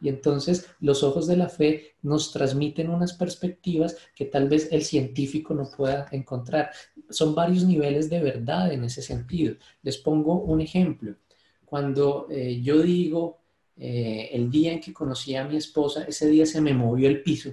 Y 0.06 0.08
entonces 0.08 0.68
los 0.78 1.02
ojos 1.02 1.26
de 1.26 1.36
la 1.36 1.48
fe 1.48 1.96
nos 2.02 2.32
transmiten 2.32 2.90
unas 2.90 3.14
perspectivas 3.14 3.96
que 4.14 4.26
tal 4.26 4.48
vez 4.48 4.68
el 4.70 4.84
científico 4.84 5.52
no 5.52 5.68
pueda 5.76 6.06
encontrar. 6.12 6.70
Son 7.10 7.34
varios 7.34 7.64
niveles 7.64 8.08
de 8.08 8.20
verdad 8.20 8.72
en 8.72 8.84
ese 8.84 9.02
sentido. 9.02 9.56
Les 9.82 9.98
pongo 9.98 10.42
un 10.42 10.60
ejemplo. 10.60 11.16
Cuando 11.64 12.28
eh, 12.30 12.62
yo 12.62 12.82
digo 12.82 13.40
eh, 13.76 14.30
el 14.32 14.48
día 14.48 14.74
en 14.74 14.80
que 14.80 14.92
conocí 14.92 15.34
a 15.34 15.44
mi 15.44 15.56
esposa, 15.56 16.04
ese 16.04 16.28
día 16.28 16.46
se 16.46 16.60
me 16.60 16.72
movió 16.72 17.08
el 17.08 17.24
piso. 17.24 17.50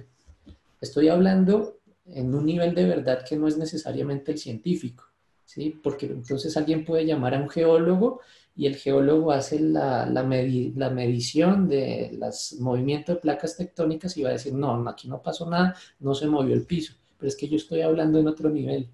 Estoy 0.80 1.08
hablando 1.08 1.80
en 2.06 2.32
un 2.36 2.46
nivel 2.46 2.72
de 2.72 2.84
verdad 2.84 3.24
que 3.28 3.36
no 3.36 3.48
es 3.48 3.58
necesariamente 3.58 4.30
el 4.30 4.38
científico, 4.38 5.02
¿sí? 5.44 5.76
Porque 5.82 6.06
entonces 6.06 6.56
alguien 6.56 6.84
puede 6.84 7.04
llamar 7.04 7.34
a 7.34 7.40
un 7.40 7.48
geólogo 7.48 8.20
y 8.56 8.66
el 8.66 8.76
geólogo 8.76 9.32
hace 9.32 9.58
la, 9.60 10.06
la, 10.06 10.22
la 10.22 10.90
medición 10.90 11.68
de 11.68 12.10
los 12.18 12.54
movimientos 12.60 13.16
de 13.16 13.20
placas 13.20 13.56
tectónicas 13.56 14.16
y 14.16 14.22
va 14.22 14.30
a 14.30 14.32
decir, 14.34 14.54
no, 14.54 14.88
aquí 14.88 15.08
no 15.08 15.22
pasó 15.22 15.48
nada, 15.48 15.76
no 16.00 16.14
se 16.14 16.26
movió 16.26 16.54
el 16.54 16.66
piso, 16.66 16.94
pero 17.18 17.28
es 17.28 17.36
que 17.36 17.48
yo 17.48 17.56
estoy 17.56 17.80
hablando 17.80 18.18
en 18.18 18.28
otro 18.28 18.50
nivel. 18.50 18.88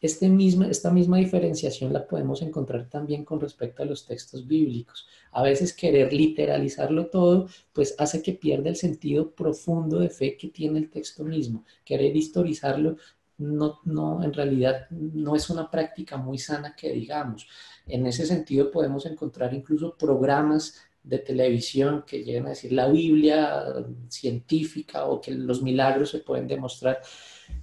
Este 0.00 0.28
misma, 0.28 0.68
esta 0.68 0.92
misma 0.92 1.16
diferenciación 1.18 1.92
la 1.92 2.06
podemos 2.06 2.40
encontrar 2.42 2.88
también 2.88 3.24
con 3.24 3.40
respecto 3.40 3.82
a 3.82 3.86
los 3.86 4.06
textos 4.06 4.46
bíblicos. 4.46 5.08
A 5.32 5.42
veces 5.42 5.74
querer 5.74 6.12
literalizarlo 6.12 7.06
todo, 7.08 7.48
pues 7.72 7.96
hace 7.98 8.22
que 8.22 8.32
pierda 8.32 8.70
el 8.70 8.76
sentido 8.76 9.32
profundo 9.32 9.98
de 9.98 10.08
fe 10.08 10.36
que 10.36 10.48
tiene 10.48 10.78
el 10.78 10.88
texto 10.90 11.24
mismo. 11.24 11.64
Querer 11.84 12.16
historizarlo 12.16 12.96
no, 13.38 13.80
no, 13.84 14.22
en 14.22 14.32
realidad 14.32 14.88
no 14.90 15.36
es 15.36 15.48
una 15.48 15.70
práctica 15.70 16.16
muy 16.16 16.38
sana 16.38 16.74
que 16.76 16.92
digamos. 16.92 17.48
En 17.86 18.06
ese 18.06 18.26
sentido 18.26 18.70
podemos 18.70 19.06
encontrar 19.06 19.54
incluso 19.54 19.96
programas 19.96 20.76
de 21.02 21.18
televisión 21.18 22.04
que 22.06 22.22
llegan 22.22 22.46
a 22.46 22.50
decir 22.50 22.72
la 22.72 22.88
Biblia 22.88 23.64
científica 24.08 25.06
o 25.06 25.20
que 25.20 25.30
los 25.30 25.62
milagros 25.62 26.10
se 26.10 26.18
pueden 26.18 26.46
demostrar. 26.46 27.00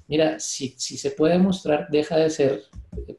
Mira, 0.08 0.40
si, 0.40 0.74
si 0.78 0.98
se 0.98 1.12
puede 1.12 1.34
demostrar, 1.34 1.88
deja 1.90 2.18
de 2.18 2.30
ser 2.30 2.64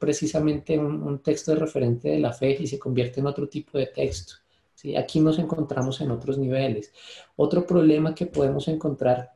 precisamente 0.00 0.78
un, 0.78 1.20
texto 1.20 1.52
de 1.52 1.58
referente 1.58 2.08
de 2.08 2.18
la 2.18 2.32
fe 2.32 2.56
y 2.58 2.66
se 2.66 2.78
convierte 2.78 3.20
en 3.20 3.26
otro 3.26 3.48
tipo 3.48 3.78
de 3.78 3.86
texto. 3.86 4.34
¿sí? 4.74 4.96
Aquí 4.96 5.20
nos 5.20 5.38
encontramos 5.38 6.00
en 6.00 6.10
otros 6.10 6.38
niveles. 6.38 6.92
Otro 7.36 7.66
problema 7.66 8.14
que 8.14 8.26
podemos 8.26 8.66
encontrar 8.68 9.35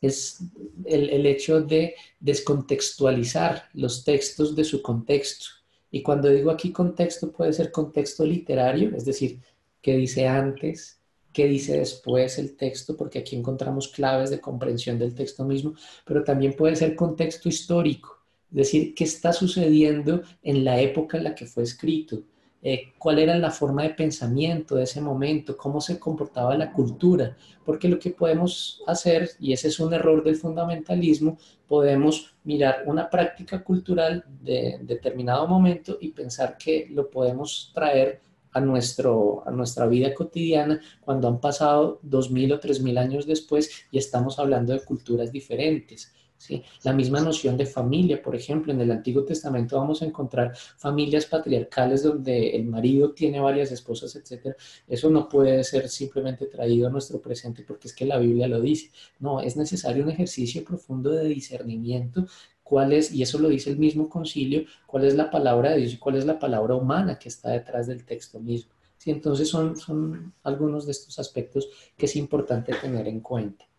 es 0.00 0.40
el, 0.86 1.26
hecho 1.26 1.60
de 1.60 1.94
descontextualizar 2.20 3.68
los 3.74 4.04
textos 4.04 4.56
de 4.56 4.64
su 4.64 4.82
contexto. 4.82 5.46
Y 5.90 6.02
cuando 6.02 6.28
digo 6.28 6.50
aquí 6.50 6.72
contexto, 6.72 7.32
puede 7.32 7.52
ser 7.52 7.70
contexto 7.70 8.24
literario, 8.24 8.94
es 8.96 9.04
decir, 9.04 9.40
qué 9.82 9.96
dice 9.96 10.26
antes, 10.26 11.00
qué 11.32 11.46
dice 11.46 11.78
después 11.78 12.38
el 12.38 12.56
texto, 12.56 12.96
porque 12.96 13.18
aquí 13.18 13.36
encontramos 13.36 13.88
claves 13.88 14.30
de 14.30 14.40
comprensión 14.40 14.98
del 14.98 15.14
texto 15.14 15.44
mismo, 15.44 15.74
pero 16.04 16.24
también 16.24 16.54
puede 16.54 16.76
ser 16.76 16.96
contexto 16.96 17.48
histórico, 17.48 18.18
es 18.50 18.56
decir, 18.56 18.94
qué 18.94 19.04
está 19.04 19.32
sucediendo 19.32 20.22
en 20.42 20.64
la 20.64 20.80
época 20.80 21.18
en 21.18 21.24
la 21.24 21.34
que 21.34 21.46
fue 21.46 21.62
escrito, 21.62 22.22
eh, 22.62 22.92
cuál 22.98 23.18
era 23.18 23.38
la 23.38 23.50
forma 23.50 23.84
de 23.84 23.90
pensamiento 23.90 24.74
de 24.74 24.84
ese 24.84 25.00
momento, 25.00 25.56
cómo 25.56 25.80
se 25.80 25.98
comportaba 25.98 26.56
la 26.56 26.72
cultura, 26.72 27.36
porque 27.64 27.88
lo 27.88 27.98
que 27.98 28.10
podemos 28.10 28.82
hacer, 28.86 29.30
y 29.38 29.52
ese 29.52 29.68
es 29.68 29.80
un 29.80 29.94
error 29.94 30.22
del 30.22 30.36
fundamentalismo, 30.36 31.38
podemos 31.66 32.34
mirar 32.44 32.84
una 32.86 33.08
práctica 33.08 33.64
cultural 33.64 34.24
de 34.42 34.78
determinado 34.82 35.46
momento 35.46 35.96
y 36.00 36.10
pensar 36.10 36.58
que 36.58 36.88
lo 36.90 37.08
podemos 37.08 37.70
traer 37.74 38.20
a, 38.52 38.60
nuestro, 38.60 39.42
a 39.46 39.50
nuestra 39.50 39.86
vida 39.86 40.12
cotidiana 40.12 40.80
cuando 41.00 41.28
han 41.28 41.40
pasado 41.40 42.00
dos 42.02 42.30
mil 42.30 42.52
o 42.52 42.60
tres 42.60 42.80
mil 42.80 42.98
años 42.98 43.26
después 43.26 43.86
y 43.90 43.98
estamos 43.98 44.38
hablando 44.38 44.72
de 44.72 44.84
culturas 44.84 45.32
diferentes. 45.32 46.12
La 46.84 46.92
misma 46.92 47.20
noción 47.20 47.56
de 47.56 47.66
familia, 47.66 48.22
por 48.22 48.34
ejemplo, 48.34 48.72
en 48.72 48.80
el 48.80 48.90
Antiguo 48.90 49.24
Testamento 49.24 49.76
vamos 49.76 50.00
a 50.02 50.06
encontrar 50.06 50.56
familias 50.56 51.26
patriarcales 51.26 52.02
donde 52.02 52.50
el 52.56 52.64
marido 52.64 53.12
tiene 53.12 53.40
varias 53.40 53.70
esposas, 53.72 54.16
etc. 54.16 54.54
Eso 54.88 55.10
no 55.10 55.28
puede 55.28 55.62
ser 55.64 55.88
simplemente 55.88 56.46
traído 56.46 56.88
a 56.88 56.90
nuestro 56.90 57.20
presente 57.20 57.62
porque 57.62 57.88
es 57.88 57.94
que 57.94 58.06
la 58.06 58.18
Biblia 58.18 58.48
lo 58.48 58.60
dice. 58.60 58.90
No, 59.18 59.40
es 59.40 59.56
necesario 59.56 60.02
un 60.02 60.10
ejercicio 60.10 60.64
profundo 60.64 61.10
de 61.10 61.24
discernimiento 61.26 62.26
cuál 62.62 62.92
es, 62.92 63.12
y 63.12 63.20
eso 63.22 63.40
lo 63.40 63.48
dice 63.48 63.68
el 63.70 63.78
mismo 63.78 64.08
concilio, 64.08 64.64
cuál 64.86 65.04
es 65.04 65.16
la 65.16 65.28
palabra 65.28 65.70
de 65.72 65.78
Dios 65.78 65.94
y 65.94 65.98
cuál 65.98 66.14
es 66.14 66.24
la 66.24 66.38
palabra 66.38 66.76
humana 66.76 67.18
que 67.18 67.28
está 67.28 67.50
detrás 67.50 67.88
del 67.88 68.04
texto 68.04 68.38
mismo. 68.38 68.70
Sí, 68.96 69.10
entonces 69.10 69.48
son, 69.48 69.76
son 69.76 70.32
algunos 70.44 70.86
de 70.86 70.92
estos 70.92 71.18
aspectos 71.18 71.68
que 71.96 72.06
es 72.06 72.14
importante 72.14 72.72
tener 72.80 73.08
en 73.08 73.20
cuenta. 73.20 73.69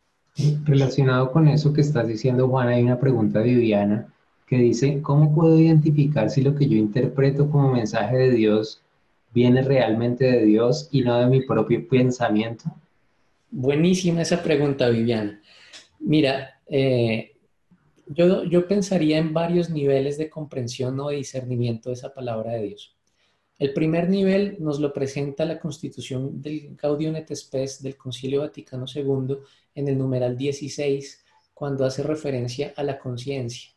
Relacionado 0.64 1.32
con 1.32 1.48
eso 1.48 1.74
que 1.74 1.82
estás 1.82 2.08
diciendo, 2.08 2.48
Juan, 2.48 2.70
hay 2.70 2.84
una 2.84 3.00
pregunta 3.00 3.40
de 3.40 3.46
Viviana 3.46 4.08
que 4.48 4.58
dice, 4.58 5.02
¿cómo 5.02 5.34
puedo 5.34 5.60
identificar 5.60 6.30
si 6.30 6.42
lo 6.42 6.56
que 6.56 6.68
yo 6.68 6.78
interpreto 6.78 7.50
como 7.50 7.72
mensaje 7.72 8.18
de 8.18 8.32
Dios 8.32 8.82
viene 9.34 9.62
realmente 9.62 10.26
de 10.26 10.46
Dios 10.46 10.90
y 10.92 11.02
no 11.02 11.18
de 11.20 11.28
mi 11.28 11.42
propio 11.42 11.88
pensamiento? 11.88 12.66
Buenísima 13.50 14.22
esa 14.22 14.42
pregunta, 14.42 14.90
Viviana. 14.90 15.42
Mira, 16.00 16.60
eh, 16.68 17.32
yo, 18.08 18.68
pensaría 18.68 19.18
en 19.18 19.34
varios 19.34 19.70
niveles 19.70 20.18
de 20.18 20.30
comprensión 20.30 21.00
o 21.00 21.10
de 21.10 21.18
discernimiento 21.18 21.90
de 21.90 21.94
esa 21.96 22.14
palabra 22.14 22.54
de 22.54 22.64
Dios. 22.64 22.96
El 23.60 23.74
primer 23.74 24.10
nivel 24.10 24.58
nos 24.60 24.80
lo 24.80 24.92
presenta 24.92 25.46
la 25.46 25.60
constitución 25.60 26.42
del 26.42 26.76
Gaudium 26.76 27.16
et 27.16 27.34
Spes 27.34 27.82
del 27.82 27.96
Concilio 27.96 28.42
Vaticano 28.42 28.86
II 28.94 29.38
en 29.76 29.88
el 29.88 29.98
numeral 29.98 30.38
16, 30.38 31.24
cuando 31.54 31.86
hace 31.86 32.04
referencia 32.04 32.74
a 32.76 32.84
la 32.84 32.98
conciencia. 32.98 33.72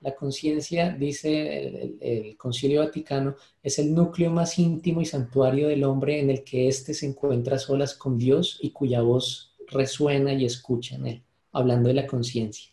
La 0.00 0.14
conciencia, 0.14 0.90
dice 0.90 1.96
el, 2.00 2.36
Concilio 2.36 2.80
Vaticano, 2.80 3.34
es 3.62 3.78
el 3.78 3.94
núcleo 3.94 4.30
más 4.30 4.58
íntimo 4.58 5.00
y 5.00 5.06
santuario 5.06 5.68
del 5.68 5.84
hombre 5.84 6.20
en 6.20 6.30
el 6.30 6.44
que 6.44 6.68
éste 6.68 6.94
se 6.94 7.06
encuentra 7.06 7.58
solas 7.58 7.94
con 7.94 8.18
Dios 8.18 8.58
y 8.60 8.70
cuya 8.70 9.00
voz 9.00 9.54
resuena 9.68 10.32
y 10.34 10.44
escucha 10.44 10.96
en 10.96 11.06
él, 11.06 11.22
hablando 11.52 11.88
de 11.88 11.94
la 11.94 12.06
conciencia. 12.06 12.70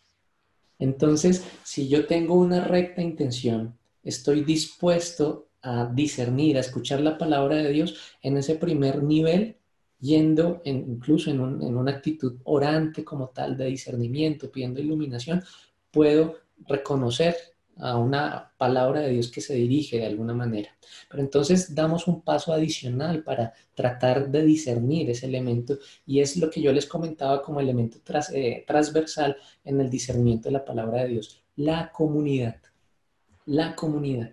Entonces, 0.78 1.44
si 1.62 1.88
yo 1.88 2.06
tengo 2.06 2.34
una 2.34 2.64
recta 2.64 3.02
intención, 3.02 3.76
estoy 4.02 4.44
dispuesto 4.44 5.48
a 5.62 5.86
discernir, 5.86 6.56
a 6.56 6.60
escuchar 6.60 7.00
la 7.00 7.16
palabra 7.16 7.56
de 7.56 7.70
Dios 7.70 7.96
en 8.22 8.36
ese 8.36 8.54
primer 8.54 9.02
nivel, 9.02 9.56
yendo 10.00 10.60
incluso 10.64 11.30
en, 11.30 11.40
una 11.40 11.92
actitud 11.92 12.36
orante 12.44 13.04
como 13.04 13.28
tal 13.28 13.56
de 13.56 13.66
discernimiento, 13.66 14.50
pidiendo 14.50 14.80
iluminación, 14.80 15.42
puedo 15.90 16.36
reconocer 16.66 17.36
a 17.78 17.96
una 17.96 18.52
palabra 18.56 19.00
de 19.00 19.10
Dios 19.10 19.30
que 19.30 19.40
se 19.40 19.54
dirige 19.54 19.98
de 19.98 20.06
alguna 20.06 20.34
manera. 20.34 20.70
Pero 21.10 21.22
entonces 21.22 21.74
damos 21.74 22.06
un 22.06 22.22
paso 22.22 22.52
adicional 22.52 23.22
para 23.22 23.52
tratar 23.74 24.30
de 24.30 24.44
discernir 24.44 25.10
ese 25.10 25.26
elemento 25.26 25.78
y 26.06 26.20
es 26.20 26.36
lo 26.36 26.50
que 26.50 26.62
yo 26.62 26.72
les 26.72 26.86
comentaba 26.86 27.42
como 27.42 27.60
elemento 27.60 27.98
eh, 28.32 28.64
transversal 28.66 29.36
en 29.64 29.80
el 29.80 29.90
discernimiento 29.90 30.48
de 30.48 30.52
la 30.52 30.64
palabra 30.64 31.02
de 31.02 31.08
Dios, 31.08 31.42
la 31.56 31.90
comunidad, 31.90 32.60
la 33.46 33.74
comunidad. 33.74 34.32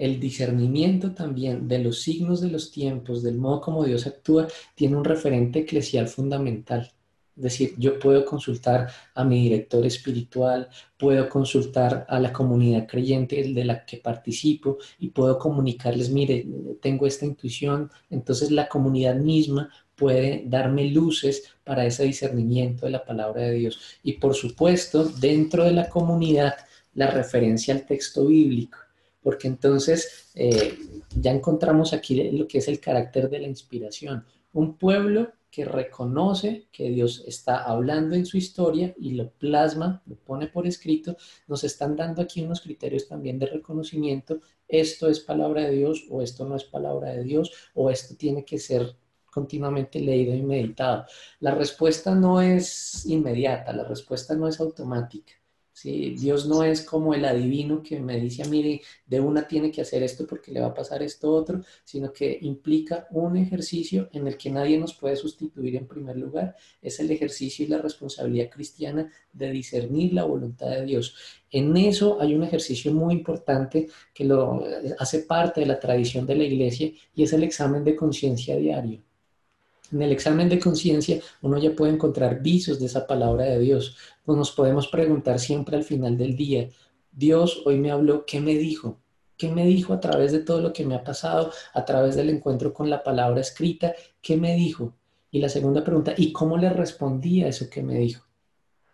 El 0.00 0.18
discernimiento 0.18 1.12
también 1.12 1.68
de 1.68 1.78
los 1.78 2.00
signos 2.00 2.40
de 2.40 2.50
los 2.50 2.70
tiempos, 2.70 3.22
del 3.22 3.36
modo 3.36 3.60
como 3.60 3.84
Dios 3.84 4.06
actúa, 4.06 4.48
tiene 4.74 4.96
un 4.96 5.04
referente 5.04 5.60
eclesial 5.60 6.08
fundamental 6.08 6.92
es 7.40 7.44
decir, 7.44 7.74
yo 7.78 7.98
puedo 7.98 8.22
consultar 8.26 8.88
a 9.14 9.24
mi 9.24 9.44
director 9.44 9.86
espiritual, 9.86 10.68
puedo 10.98 11.26
consultar 11.26 12.04
a 12.06 12.20
la 12.20 12.34
comunidad 12.34 12.86
creyente 12.86 13.42
de 13.42 13.64
la 13.64 13.86
que 13.86 13.96
participo 13.96 14.76
y 14.98 15.08
puedo 15.08 15.38
comunicarles, 15.38 16.10
mire, 16.10 16.46
tengo 16.82 17.06
esta 17.06 17.24
intuición. 17.24 17.90
Entonces 18.10 18.50
la 18.50 18.68
comunidad 18.68 19.14
misma 19.14 19.70
puede 19.94 20.42
darme 20.46 20.90
luces 20.90 21.44
para 21.64 21.86
ese 21.86 22.04
discernimiento 22.04 22.84
de 22.84 22.92
la 22.92 23.06
palabra 23.06 23.40
de 23.40 23.52
Dios. 23.52 23.80
Y 24.02 24.14
por 24.14 24.34
supuesto, 24.34 25.04
dentro 25.04 25.64
de 25.64 25.72
la 25.72 25.88
comunidad, 25.88 26.56
la 26.92 27.06
referencia 27.06 27.72
al 27.72 27.86
texto 27.86 28.26
bíblico, 28.26 28.76
porque 29.22 29.48
entonces 29.48 30.30
eh, 30.34 30.78
ya 31.14 31.32
encontramos 31.32 31.92
aquí 31.92 32.30
lo 32.30 32.46
que 32.46 32.58
es 32.58 32.68
el 32.68 32.80
carácter 32.80 33.28
de 33.28 33.40
la 33.40 33.48
inspiración. 33.48 34.24
Un 34.52 34.76
pueblo 34.76 35.32
que 35.50 35.64
reconoce 35.64 36.68
que 36.70 36.90
Dios 36.90 37.24
está 37.26 37.64
hablando 37.64 38.14
en 38.14 38.24
su 38.24 38.36
historia 38.36 38.94
y 38.98 39.12
lo 39.12 39.30
plasma, 39.30 40.02
lo 40.06 40.16
pone 40.16 40.46
por 40.46 40.66
escrito, 40.66 41.16
nos 41.48 41.64
están 41.64 41.96
dando 41.96 42.22
aquí 42.22 42.42
unos 42.42 42.60
criterios 42.60 43.08
también 43.08 43.38
de 43.38 43.46
reconocimiento, 43.46 44.40
esto 44.68 45.08
es 45.08 45.18
palabra 45.20 45.62
de 45.62 45.72
Dios 45.72 46.06
o 46.08 46.22
esto 46.22 46.48
no 46.48 46.54
es 46.54 46.64
palabra 46.64 47.10
de 47.10 47.24
Dios 47.24 47.52
o 47.74 47.90
esto 47.90 48.14
tiene 48.16 48.44
que 48.44 48.58
ser 48.58 48.94
continuamente 49.26 50.00
leído 50.00 50.34
y 50.34 50.42
meditado. 50.42 51.06
La 51.40 51.54
respuesta 51.54 52.14
no 52.14 52.40
es 52.40 53.06
inmediata, 53.06 53.72
la 53.72 53.84
respuesta 53.84 54.34
no 54.34 54.46
es 54.48 54.60
automática. 54.60 55.32
¿Sí? 55.80 56.14
Dios 56.18 56.46
no 56.46 56.62
es 56.62 56.82
como 56.82 57.14
el 57.14 57.24
adivino 57.24 57.82
que 57.82 57.98
me 58.00 58.20
dice, 58.20 58.46
mire, 58.48 58.82
de 59.06 59.20
una 59.20 59.48
tiene 59.48 59.70
que 59.70 59.80
hacer 59.80 60.02
esto 60.02 60.26
porque 60.26 60.52
le 60.52 60.60
va 60.60 60.68
a 60.68 60.74
pasar 60.74 61.02
esto 61.02 61.32
otro, 61.32 61.62
sino 61.84 62.12
que 62.12 62.38
implica 62.42 63.06
un 63.10 63.36
ejercicio 63.36 64.08
en 64.12 64.26
el 64.26 64.36
que 64.36 64.50
nadie 64.50 64.78
nos 64.78 64.94
puede 64.94 65.16
sustituir 65.16 65.76
en 65.76 65.86
primer 65.86 66.16
lugar. 66.16 66.54
Es 66.82 67.00
el 67.00 67.10
ejercicio 67.10 67.64
y 67.64 67.68
la 67.68 67.78
responsabilidad 67.78 68.50
cristiana 68.50 69.10
de 69.32 69.50
discernir 69.50 70.12
la 70.12 70.24
voluntad 70.24 70.68
de 70.70 70.84
Dios. 70.84 71.14
En 71.50 71.76
eso 71.76 72.20
hay 72.20 72.34
un 72.34 72.44
ejercicio 72.44 72.92
muy 72.92 73.14
importante 73.14 73.88
que 74.12 74.24
lo 74.24 74.62
hace 74.98 75.20
parte 75.20 75.60
de 75.60 75.66
la 75.66 75.80
tradición 75.80 76.26
de 76.26 76.36
la 76.36 76.44
iglesia 76.44 76.92
y 77.14 77.22
es 77.22 77.32
el 77.32 77.42
examen 77.42 77.84
de 77.84 77.96
conciencia 77.96 78.56
diario. 78.56 79.00
En 79.92 80.02
el 80.02 80.12
examen 80.12 80.48
de 80.48 80.58
conciencia 80.58 81.20
uno 81.42 81.58
ya 81.58 81.74
puede 81.74 81.92
encontrar 81.92 82.42
visos 82.42 82.78
de 82.78 82.86
esa 82.86 83.06
palabra 83.06 83.44
de 83.44 83.58
Dios. 83.58 83.96
Pues 84.24 84.38
nos 84.38 84.52
podemos 84.52 84.88
preguntar 84.88 85.38
siempre 85.38 85.76
al 85.76 85.84
final 85.84 86.16
del 86.16 86.36
día, 86.36 86.68
Dios 87.12 87.62
hoy 87.64 87.76
me 87.76 87.90
habló, 87.90 88.24
¿qué 88.24 88.40
me 88.40 88.54
dijo? 88.54 89.00
¿Qué 89.36 89.50
me 89.50 89.66
dijo 89.66 89.92
a 89.92 90.00
través 90.00 90.32
de 90.32 90.40
todo 90.40 90.60
lo 90.60 90.72
que 90.72 90.84
me 90.84 90.94
ha 90.94 91.02
pasado, 91.02 91.50
a 91.72 91.84
través 91.84 92.14
del 92.14 92.30
encuentro 92.30 92.72
con 92.72 92.88
la 92.88 93.02
palabra 93.02 93.40
escrita? 93.40 93.94
¿Qué 94.20 94.36
me 94.36 94.54
dijo? 94.54 94.94
Y 95.30 95.40
la 95.40 95.48
segunda 95.48 95.82
pregunta, 95.82 96.14
¿y 96.16 96.32
cómo 96.32 96.56
le 96.56 96.70
respondí 96.70 97.42
a 97.42 97.48
eso 97.48 97.68
que 97.70 97.82
me 97.82 97.98
dijo? 97.98 98.26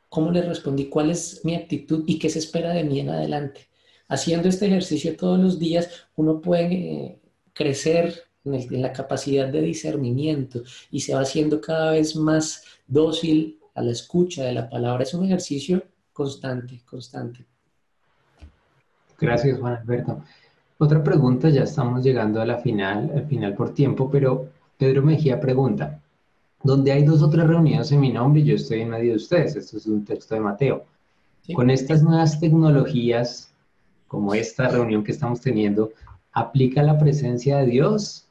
¿Cómo 0.08 0.30
le 0.30 0.42
respondí? 0.42 0.86
¿Cuál 0.88 1.10
es 1.10 1.44
mi 1.44 1.54
actitud 1.54 2.04
y 2.06 2.18
qué 2.18 2.30
se 2.30 2.38
espera 2.38 2.72
de 2.72 2.84
mí 2.84 3.00
en 3.00 3.10
adelante? 3.10 3.68
Haciendo 4.08 4.48
este 4.48 4.66
ejercicio 4.66 5.16
todos 5.16 5.38
los 5.38 5.58
días, 5.58 5.90
uno 6.14 6.40
puede 6.40 6.74
eh, 6.74 7.20
crecer 7.52 8.25
en, 8.46 8.82
la 8.82 8.92
capacidad 8.92 9.48
de 9.48 9.60
discernimiento 9.60 10.62
y 10.90 11.00
se 11.00 11.14
va 11.14 11.20
haciendo 11.20 11.60
cada 11.60 11.92
vez 11.92 12.16
más 12.16 12.62
dócil 12.86 13.58
a 13.74 13.82
la 13.82 13.92
escucha 13.92 14.44
de 14.44 14.52
la 14.52 14.68
palabra. 14.68 15.02
Es 15.02 15.14
un 15.14 15.24
ejercicio 15.24 15.82
constante, 16.12 16.80
constante. 16.88 17.44
Gracias, 19.18 19.58
Juan 19.58 19.76
Alberto. 19.76 20.22
Otra 20.78 21.02
pregunta, 21.02 21.48
ya 21.48 21.62
estamos 21.62 22.04
llegando 22.04 22.40
a 22.40 22.46
la 22.46 22.58
final, 22.58 23.10
al 23.14 23.26
final 23.26 23.54
por 23.54 23.72
tiempo, 23.72 24.10
pero 24.10 24.48
Pedro 24.76 25.02
Mejía 25.02 25.40
pregunta, 25.40 26.00
donde 26.62 26.92
hay 26.92 27.02
dos 27.02 27.22
otras 27.22 27.46
reuniones 27.46 27.90
en 27.92 28.00
mi 28.00 28.12
nombre, 28.12 28.42
yo 28.42 28.56
estoy 28.56 28.82
en 28.82 28.90
medio 28.90 29.12
de 29.12 29.16
ustedes, 29.16 29.56
esto 29.56 29.78
es 29.78 29.86
un 29.86 30.04
texto 30.04 30.34
de 30.34 30.40
Mateo. 30.42 30.84
Con 31.54 31.70
estas 31.70 32.02
nuevas 32.02 32.38
tecnologías, 32.40 33.54
como 34.06 34.34
esta 34.34 34.68
reunión 34.68 35.02
que 35.02 35.12
estamos 35.12 35.40
teniendo, 35.40 35.92
¿aplica 36.32 36.82
la 36.82 36.98
presencia 36.98 37.58
de 37.58 37.66
Dios 37.66 38.25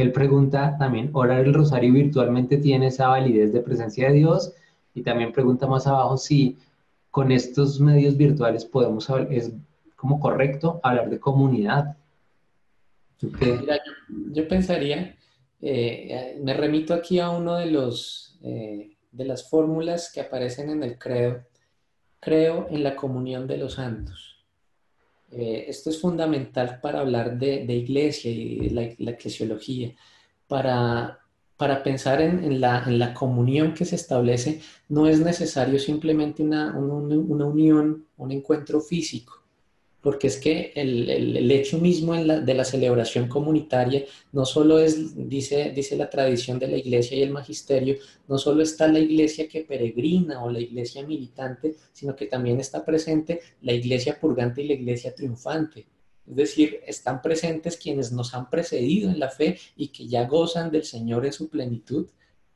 él 0.00 0.12
pregunta 0.12 0.76
también, 0.78 1.10
¿orar 1.12 1.40
el 1.40 1.54
rosario 1.54 1.92
virtualmente 1.92 2.58
tiene 2.58 2.88
esa 2.88 3.08
validez 3.08 3.52
de 3.52 3.60
presencia 3.60 4.08
de 4.08 4.14
Dios? 4.14 4.54
Y 4.94 5.02
también 5.02 5.32
pregunta 5.32 5.66
más 5.66 5.86
abajo 5.86 6.16
si 6.16 6.58
con 7.10 7.32
estos 7.32 7.80
medios 7.80 8.16
virtuales 8.16 8.64
podemos 8.64 9.08
es 9.30 9.52
como 9.96 10.20
correcto 10.20 10.80
hablar 10.82 11.10
de 11.10 11.20
comunidad. 11.20 11.96
yo, 14.32 14.48
pensaría, 14.48 15.16
eh, 15.60 16.38
me 16.42 16.54
remito 16.54 16.94
aquí 16.94 17.18
a 17.18 17.30
uno 17.30 17.56
de 17.56 17.66
los 17.66 18.38
eh, 18.42 18.96
de 19.12 19.24
las 19.24 19.48
fórmulas 19.48 20.10
que 20.12 20.20
aparecen 20.20 20.70
en 20.70 20.82
el 20.82 20.98
credo. 20.98 21.42
Creo 22.20 22.66
en 22.70 22.82
la 22.84 22.96
comunión 22.96 23.46
de 23.46 23.56
los 23.56 23.74
santos. 23.74 24.39
Eh, 25.32 25.66
esto 25.68 25.90
es 25.90 26.00
fundamental 26.00 26.80
para 26.80 27.00
hablar 27.00 27.38
de, 27.38 27.62
iglesia 27.74 28.30
y 28.30 28.68
la, 28.70 28.82
eclesiología, 29.12 29.94
para, 30.48 31.20
para 31.56 31.82
pensar 31.82 32.20
en, 32.20 32.60
la, 32.60 32.82
en, 32.84 32.98
la, 32.98 33.14
comunión 33.14 33.74
que 33.74 33.84
se 33.84 33.96
establece, 33.96 34.60
no 34.88 35.06
es 35.06 35.20
necesario 35.20 35.78
simplemente 35.78 36.42
una, 36.42 36.76
una, 36.76 37.44
unión, 37.46 38.06
un 38.16 38.32
encuentro 38.32 38.80
físico. 38.80 39.39
Porque 40.00 40.28
es 40.28 40.38
que 40.38 40.72
el, 40.74 41.50
hecho 41.50 41.78
mismo 41.78 42.14
de 42.14 42.54
la 42.54 42.64
celebración 42.64 43.28
comunitaria 43.28 44.04
no 44.32 44.44
solo 44.44 44.78
es, 44.78 45.28
dice, 45.28 45.72
dice 45.74 45.96
la 45.96 46.08
tradición 46.08 46.58
de 46.58 46.68
la 46.68 46.76
iglesia 46.78 47.18
y 47.18 47.22
el 47.22 47.30
magisterio, 47.30 47.96
no 48.26 48.38
solo 48.38 48.62
está 48.62 48.88
la 48.88 48.98
iglesia 48.98 49.46
que 49.48 49.62
peregrina 49.62 50.42
o 50.42 50.50
la 50.50 50.60
iglesia 50.60 51.06
militante, 51.06 51.74
sino 51.92 52.16
que 52.16 52.26
también 52.26 52.60
está 52.60 52.84
presente 52.84 53.40
la 53.62 53.72
iglesia 53.72 54.18
purgante 54.18 54.62
y 54.62 54.68
la 54.68 54.74
iglesia 54.74 55.14
triunfante. 55.14 55.86
Es 56.26 56.36
decir, 56.36 56.80
están 56.86 57.20
presentes 57.20 57.76
quienes 57.76 58.12
nos 58.12 58.34
han 58.34 58.48
precedido 58.48 59.10
en 59.10 59.18
la 59.18 59.28
fe 59.28 59.58
y 59.76 59.88
que 59.88 60.06
ya 60.06 60.26
gozan 60.26 60.70
del 60.70 60.84
Señor 60.84 61.26
en 61.26 61.32
su 61.32 61.48
plenitud 61.48 62.06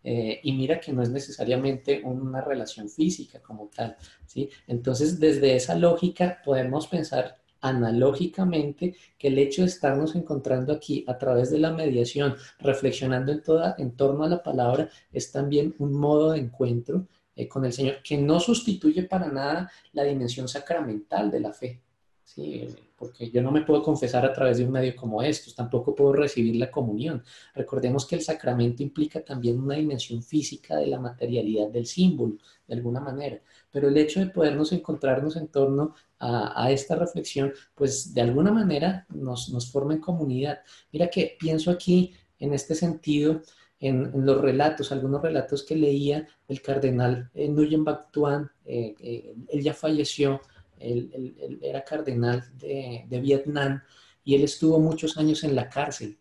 eh, 0.04 0.38
y 0.42 0.52
mira 0.52 0.78
que 0.78 0.92
no 0.92 1.02
es 1.02 1.08
necesariamente 1.08 2.02
una 2.04 2.42
relación 2.42 2.90
física 2.90 3.40
como 3.40 3.70
tal, 3.74 3.96
¿sí? 4.26 4.50
Entonces, 4.66 5.18
desde 5.18 5.56
esa 5.56 5.74
lógica 5.74 6.42
podemos 6.44 6.86
pensar 6.86 7.38
analógicamente 7.62 8.94
que 9.18 9.28
el 9.28 9.38
hecho 9.38 9.62
de 9.62 9.68
estarnos 9.68 10.14
encontrando 10.14 10.74
aquí 10.74 11.02
a 11.08 11.16
través 11.16 11.50
de 11.50 11.58
la 11.58 11.72
mediación, 11.72 12.36
reflexionando 12.58 13.32
en, 13.32 13.42
toda, 13.42 13.74
en 13.78 13.96
torno 13.96 14.24
a 14.24 14.28
la 14.28 14.42
palabra, 14.42 14.90
es 15.10 15.32
también 15.32 15.74
un 15.78 15.94
modo 15.94 16.32
de 16.32 16.40
encuentro 16.40 17.06
eh, 17.34 17.48
con 17.48 17.64
el 17.64 17.72
Señor 17.72 18.02
que 18.02 18.18
no 18.18 18.38
sustituye 18.38 19.04
para 19.04 19.28
nada 19.28 19.70
la 19.92 20.04
dimensión 20.04 20.46
sacramental 20.46 21.30
de 21.30 21.40
la 21.40 21.54
fe. 21.54 21.80
¿sí? 22.22 22.68
Porque 23.04 23.30
yo 23.30 23.42
no 23.42 23.52
me 23.52 23.62
puedo 23.62 23.82
confesar 23.82 24.24
a 24.24 24.32
través 24.32 24.58
de 24.58 24.64
un 24.64 24.72
medio 24.72 24.96
como 24.96 25.22
estos, 25.22 25.54
tampoco 25.54 25.94
puedo 25.94 26.14
recibir 26.14 26.56
la 26.56 26.70
comunión. 26.70 27.22
Recordemos 27.54 28.06
que 28.06 28.16
el 28.16 28.22
sacramento 28.22 28.82
implica 28.82 29.22
también 29.22 29.60
una 29.60 29.74
dimensión 29.74 30.22
física 30.22 30.76
de 30.76 30.86
la 30.86 30.98
materialidad 30.98 31.68
del 31.68 31.86
símbolo, 31.86 32.38
de 32.66 32.74
alguna 32.74 33.00
manera, 33.00 33.40
pero 33.70 33.88
el 33.88 33.96
hecho 33.98 34.20
de 34.20 34.26
podernos 34.26 34.72
encontrarnos 34.72 35.36
en 35.36 35.48
torno 35.48 35.94
a, 36.18 36.70
esta 36.70 36.96
reflexión, 36.96 37.52
pues 37.74 38.14
de 38.14 38.22
alguna 38.22 38.50
manera 38.50 39.06
nos, 39.10 39.50
nos, 39.50 39.70
forma 39.70 39.92
en 39.92 40.00
comunidad. 40.00 40.60
Mira 40.90 41.10
que 41.10 41.36
pienso 41.38 41.70
aquí 41.70 42.14
en 42.38 42.54
este 42.54 42.74
sentido, 42.74 43.42
en, 43.80 44.24
los 44.24 44.40
relatos, 44.40 44.92
algunos 44.92 45.20
relatos 45.20 45.62
que 45.62 45.76
leía 45.76 46.26
del 46.48 46.62
cardenal 46.62 47.30
eh, 47.34 47.48
Nguyen 47.48 47.84
Bach 47.84 48.10
Tuan, 48.10 48.50
eh, 48.64 48.94
eh, 48.98 49.34
él 49.48 49.62
ya 49.62 49.74
falleció, 49.74 50.40
él, 50.78 51.58
era 51.62 51.84
cardenal 51.84 52.44
de, 52.58 53.06
Vietnam 53.20 53.82
y 54.24 54.34
él 54.34 54.44
estuvo 54.44 54.78
muchos 54.80 55.16
años 55.16 55.44
en 55.44 55.54
la 55.54 55.68
cárcel, 55.68 56.18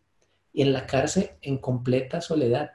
y 0.52 0.62
en 0.62 0.74
la 0.74 0.86
cárcel 0.86 1.32
en 1.42 1.58
completa 1.58 2.22
soledad. 2.22 2.72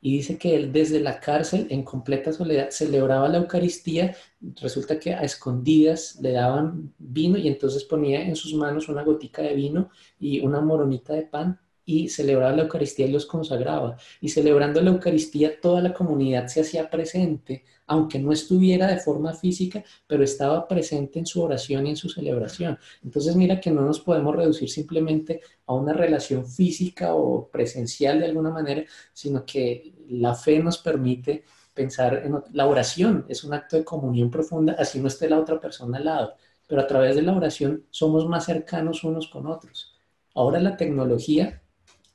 Y 0.00 0.16
dice 0.16 0.38
que 0.38 0.54
él 0.54 0.72
desde 0.72 1.00
la 1.00 1.18
cárcel 1.18 1.66
en 1.70 1.82
completa 1.82 2.32
soledad 2.32 2.70
celebraba 2.70 3.28
la 3.28 3.38
Eucaristía, 3.38 4.16
resulta 4.60 4.98
que 5.00 5.14
a 5.14 5.22
escondidas 5.22 6.18
le 6.20 6.32
daban 6.32 6.92
vino 6.98 7.36
y 7.36 7.48
entonces 7.48 7.84
ponía 7.84 8.22
en 8.22 8.36
sus 8.36 8.54
manos 8.54 8.88
una 8.88 9.02
gotica 9.02 9.42
de 9.42 9.54
vino 9.54 9.90
y 10.20 10.40
una 10.40 10.60
moronita 10.60 11.14
de 11.14 11.22
pan 11.22 11.60
y 11.88 12.10
celebraba 12.10 12.54
la 12.54 12.64
Eucaristía 12.64 13.06
y 13.06 13.10
los 13.12 13.24
consagraba. 13.24 13.96
Y 14.20 14.28
celebrando 14.28 14.82
la 14.82 14.90
Eucaristía 14.90 15.58
toda 15.58 15.80
la 15.80 15.94
comunidad 15.94 16.46
se 16.46 16.60
hacía 16.60 16.90
presente, 16.90 17.64
aunque 17.86 18.18
no 18.18 18.30
estuviera 18.30 18.86
de 18.88 18.98
forma 18.98 19.32
física, 19.32 19.82
pero 20.06 20.22
estaba 20.22 20.68
presente 20.68 21.18
en 21.18 21.24
su 21.24 21.40
oración 21.40 21.86
y 21.86 21.90
en 21.90 21.96
su 21.96 22.10
celebración. 22.10 22.78
Entonces 23.02 23.34
mira 23.36 23.58
que 23.58 23.70
no 23.70 23.80
nos 23.80 24.00
podemos 24.00 24.36
reducir 24.36 24.68
simplemente 24.68 25.40
a 25.64 25.72
una 25.72 25.94
relación 25.94 26.46
física 26.46 27.14
o 27.14 27.48
presencial 27.48 28.20
de 28.20 28.26
alguna 28.26 28.50
manera, 28.50 28.84
sino 29.14 29.46
que 29.46 29.94
la 30.10 30.34
fe 30.34 30.58
nos 30.58 30.76
permite 30.76 31.44
pensar 31.72 32.22
en 32.22 32.34
la 32.52 32.66
oración, 32.66 33.24
es 33.30 33.44
un 33.44 33.54
acto 33.54 33.78
de 33.78 33.84
comunión 33.84 34.30
profunda, 34.30 34.76
así 34.78 35.00
no 35.00 35.08
esté 35.08 35.26
la 35.26 35.40
otra 35.40 35.58
persona 35.58 35.96
al 35.96 36.04
lado, 36.04 36.34
pero 36.66 36.82
a 36.82 36.86
través 36.86 37.16
de 37.16 37.22
la 37.22 37.34
oración 37.34 37.86
somos 37.88 38.26
más 38.28 38.44
cercanos 38.44 39.04
unos 39.04 39.28
con 39.28 39.46
otros. 39.46 39.94
Ahora 40.34 40.60
la 40.60 40.76
tecnología 40.76 41.62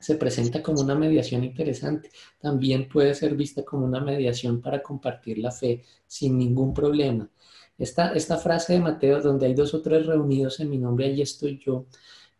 se 0.04 0.16
presenta 0.16 0.62
como 0.62 0.82
una 0.82 0.96
mediación 0.96 1.44
interesante. 1.46 2.12
También 2.40 2.90
puede 2.90 3.16
ser 3.16 3.36
vista 3.36 3.64
como 3.64 3.86
una 3.86 4.02
mediación 4.02 4.62
para 4.62 4.84
compartir 4.84 5.38
la 5.38 5.52
fe 5.52 5.84
sin 6.06 6.38
ningún 6.38 6.74
problema. 6.74 7.30
Esta, 7.78 8.14
esta 8.14 8.38
frase 8.38 8.74
de 8.74 8.80
Mateo, 8.80 9.22
donde 9.22 9.46
hay 9.48 9.54
dos 9.54 9.74
o 9.74 9.82
tres 9.82 10.06
reunidos 10.06 10.60
en 10.60 10.70
mi 10.70 10.78
nombre, 10.78 11.06
allí 11.06 11.22
estoy 11.22 11.58
yo, 11.66 11.86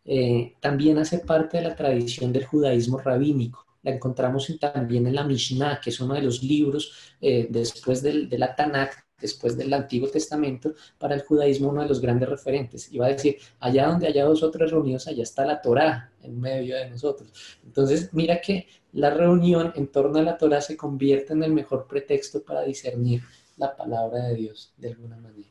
eh, 0.04 0.54
también 0.60 0.98
hace 0.98 1.20
parte 1.20 1.56
de 1.56 1.64
la 1.64 1.74
tradición 1.74 2.32
del 2.32 2.44
judaísmo 2.44 2.98
rabínico. 2.98 3.66
La 3.82 3.92
encontramos 3.92 4.46
también 4.60 5.06
en 5.06 5.14
la 5.14 5.24
Mishnah, 5.24 5.80
que 5.80 5.90
es 5.90 6.00
uno 6.00 6.14
de 6.14 6.22
los 6.22 6.42
libros 6.42 7.16
eh, 7.20 7.46
después 7.50 8.02
del, 8.02 8.28
de 8.28 8.38
la 8.38 8.54
Tanakh 8.54 9.03
después 9.20 9.56
del 9.56 9.72
Antiguo 9.72 10.08
Testamento, 10.08 10.74
para 10.98 11.14
el 11.14 11.22
judaísmo 11.22 11.68
uno 11.70 11.82
de 11.82 11.88
los 11.88 12.00
grandes 12.00 12.28
referentes. 12.28 12.92
Iba 12.92 13.06
a 13.06 13.10
decir, 13.10 13.36
allá 13.60 13.88
donde 13.88 14.06
haya 14.06 14.24
dos 14.24 14.42
o 14.42 14.50
tres 14.50 14.70
reunidos, 14.70 15.06
allá 15.06 15.22
está 15.22 15.44
la 15.44 15.60
Torá 15.60 16.12
en 16.22 16.40
medio 16.40 16.76
de 16.76 16.90
nosotros. 16.90 17.58
Entonces, 17.64 18.10
mira 18.12 18.40
que 18.40 18.66
la 18.92 19.10
reunión 19.10 19.72
en 19.76 19.88
torno 19.88 20.18
a 20.18 20.22
la 20.22 20.36
Torá 20.36 20.60
se 20.60 20.76
convierte 20.76 21.32
en 21.32 21.42
el 21.42 21.52
mejor 21.52 21.86
pretexto 21.86 22.42
para 22.42 22.62
discernir 22.62 23.22
la 23.56 23.76
palabra 23.76 24.24
de 24.28 24.34
Dios 24.34 24.72
de 24.76 24.88
alguna 24.90 25.16
manera. 25.16 25.50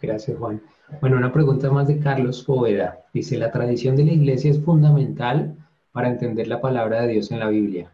Gracias, 0.00 0.36
Juan. 0.36 0.60
Bueno, 1.00 1.16
una 1.16 1.32
pregunta 1.32 1.70
más 1.70 1.88
de 1.88 1.98
Carlos 1.98 2.42
Poveda. 2.42 3.00
Dice, 3.12 3.36
la 3.38 3.50
tradición 3.50 3.96
de 3.96 4.04
la 4.04 4.12
iglesia 4.12 4.50
es 4.50 4.60
fundamental 4.60 5.56
para 5.92 6.08
entender 6.08 6.48
la 6.48 6.60
palabra 6.60 7.02
de 7.02 7.14
Dios 7.14 7.30
en 7.30 7.40
la 7.40 7.48
Biblia. 7.48 7.90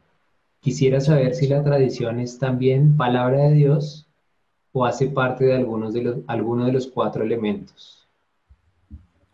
Quisiera 0.60 1.00
saber 1.00 1.34
si 1.34 1.48
la 1.48 1.62
tradición 1.62 2.20
es 2.20 2.38
también 2.38 2.96
palabra 2.96 3.48
de 3.48 3.54
Dios 3.54 4.01
o 4.72 4.84
hace 4.84 5.08
parte 5.08 5.44
de 5.44 5.54
algunos 5.54 5.92
de 5.92 6.02
los, 6.02 6.16
alguno 6.26 6.66
de 6.66 6.72
los 6.72 6.86
cuatro 6.86 7.24
elementos? 7.24 8.02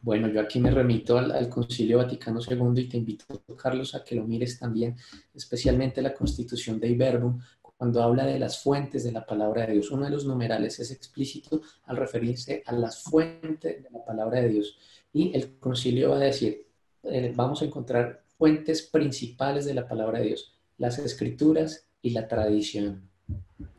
Bueno, 0.00 0.28
yo 0.28 0.40
aquí 0.40 0.60
me 0.60 0.70
remito 0.70 1.18
al, 1.18 1.48
Concilio 1.48 1.98
Vaticano 1.98 2.40
II 2.40 2.80
y 2.80 2.88
te 2.88 2.96
invito, 2.96 3.24
Carlos, 3.56 3.94
a 3.94 4.04
que 4.04 4.14
lo 4.14 4.24
mires 4.24 4.58
también, 4.58 4.96
especialmente 5.34 6.00
la 6.00 6.14
Constitución 6.14 6.78
de 6.78 6.88
Iberbum, 6.88 7.40
cuando 7.76 8.02
habla 8.02 8.24
de 8.24 8.38
las 8.38 8.62
fuentes 8.62 9.04
de 9.04 9.12
la 9.12 9.26
palabra 9.26 9.66
de 9.66 9.74
Dios. 9.74 9.90
Uno 9.90 10.04
de 10.04 10.10
los 10.10 10.24
numerales 10.24 10.78
es 10.80 10.90
explícito 10.90 11.60
al 11.84 11.96
referirse 11.96 12.62
a 12.66 12.72
las 12.72 13.02
fuentes 13.02 13.82
de 13.82 13.90
la 13.90 14.04
palabra 14.04 14.40
de 14.40 14.48
Dios. 14.48 14.78
Y 15.12 15.34
el 15.34 15.58
concilio 15.58 16.10
va 16.10 16.16
a 16.16 16.20
decir, 16.20 16.66
eh, 17.02 17.32
vamos 17.34 17.62
a 17.62 17.64
encontrar 17.66 18.22
fuentes 18.36 18.82
principales 18.82 19.64
de 19.64 19.74
la 19.74 19.86
palabra 19.86 20.20
de 20.20 20.26
Dios, 20.26 20.54
las 20.78 20.98
escrituras 20.98 21.86
y 22.02 22.10
la 22.10 22.28
tradición 22.28 23.07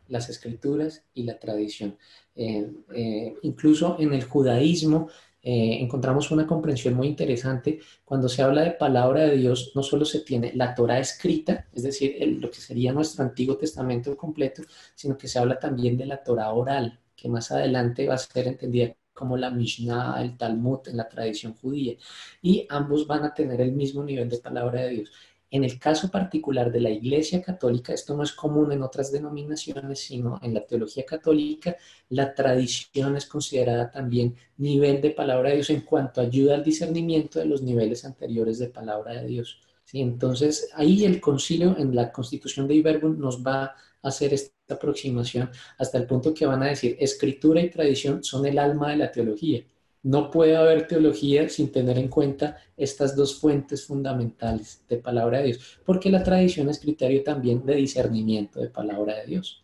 las 0.10 0.30
escrituras 0.30 1.04
y 1.14 1.24
la 1.24 1.40
tradición. 1.40 1.98
Eh, 2.36 2.72
eh, 2.96 3.36
incluso 3.44 3.98
en 4.00 4.14
el 4.14 4.24
judaísmo 4.24 5.10
eh, 5.42 5.78
encontramos 5.82 6.32
una 6.32 6.46
comprensión 6.46 6.94
muy 6.96 7.08
interesante. 7.08 7.80
Cuando 8.04 8.28
se 8.30 8.42
habla 8.42 8.64
de 8.64 8.72
palabra 8.72 9.22
de 9.22 9.38
Dios, 9.38 9.72
no 9.76 9.84
solo 9.84 10.06
se 10.06 10.20
tiene 10.22 10.52
la 10.56 10.76
Torah 10.76 11.00
escrita, 11.00 11.68
es 11.74 11.84
decir, 11.84 12.16
lo 12.40 12.52
que 12.52 12.60
sería 12.60 12.92
nuestro 12.92 13.24
Antiguo 13.24 13.58
Testamento 13.58 14.16
completo, 14.18 14.64
sino 14.96 15.18
que 15.18 15.28
se 15.28 15.40
habla 15.40 15.60
también 15.60 15.98
de 15.98 16.06
la 16.06 16.24
Torah 16.24 16.52
oral, 16.52 17.00
que 17.16 17.30
más 17.30 17.52
adelante 17.52 18.08
va 18.08 18.16
a 18.16 18.18
ser 18.18 18.48
entendida 18.48 18.96
como 19.20 19.36
la 19.36 19.52
Mishnah, 19.52 20.22
el 20.22 20.38
Talmud 20.38 20.88
en 20.88 20.98
la 20.98 21.10
tradición 21.10 21.54
judía. 21.54 21.96
Y 22.42 22.66
ambos 22.70 23.06
van 23.06 23.26
a 23.26 23.34
tener 23.34 23.60
el 23.60 23.74
mismo 23.74 24.04
nivel 24.04 24.30
de 24.30 24.38
palabra 24.38 24.82
de 24.84 24.90
Dios. 24.90 25.12
En 25.52 25.64
el 25.64 25.80
caso 25.80 26.12
particular 26.12 26.72
de 26.72 26.80
la 26.80 26.92
Iglesia 26.92 27.42
Católica, 27.42 27.92
esto 27.92 28.16
no 28.16 28.22
es 28.22 28.34
común 28.34 28.72
en 28.72 28.84
otras 28.84 29.12
denominaciones, 29.12 30.00
sino 30.00 30.40
en 30.44 30.54
la 30.54 30.66
teología 30.66 31.06
católica, 31.06 31.76
la 32.10 32.36
tradición 32.36 33.16
es 33.18 33.26
considerada 33.26 33.90
también 33.90 34.36
nivel 34.58 35.02
de 35.02 35.10
palabra 35.10 35.50
de 35.50 35.56
Dios 35.56 35.72
en 35.72 35.82
cuanto 35.82 36.22
ayuda 36.22 36.56
al 36.56 36.64
discernimiento 36.64 37.40
de 37.40 37.46
los 37.46 37.64
niveles 37.64 38.06
anteriores 38.06 38.60
de 38.60 38.68
palabra 38.70 39.14
de 39.14 39.28
Dios. 39.28 39.60
¿Sí? 39.86 40.02
Entonces, 40.02 40.70
ahí 40.76 41.04
el 41.04 41.20
concilio 41.20 41.76
en 41.80 41.96
la 41.96 42.12
constitución 42.12 42.68
de 42.68 42.76
Iberbun 42.76 43.20
nos 43.20 43.44
va 43.44 43.64
a 43.64 43.76
hacer 44.04 44.34
esta 44.36 44.76
aproximación 44.76 45.50
hasta 45.80 45.98
el 45.98 46.06
punto 46.06 46.32
que 46.34 46.46
van 46.46 46.62
a 46.62 46.68
decir, 46.68 46.96
escritura 47.00 47.60
y 47.62 47.72
tradición 47.72 48.24
son 48.24 48.46
el 48.46 48.60
alma 48.60 48.92
de 48.92 48.98
la 48.98 49.12
teología. 49.12 49.64
No 50.02 50.32
puede 50.32 50.56
haber 50.56 50.88
teología 50.88 51.50
sin 51.50 51.72
tener 51.72 51.98
en 51.98 52.08
cuenta 52.08 52.58
estas 52.78 53.16
dos 53.16 53.40
fuentes 53.40 53.86
fundamentales 53.86 54.82
de 54.88 54.98
palabra 54.98 55.40
de 55.40 55.48
Dios, 55.48 55.80
porque 55.86 56.10
la 56.10 56.24
tradición 56.24 56.70
es 56.70 56.80
criterio 56.80 57.24
también 57.24 57.66
de 57.66 57.76
discernimiento 57.76 58.62
de 58.62 58.70
palabra 58.70 59.16
de 59.16 59.26
Dios. 59.26 59.64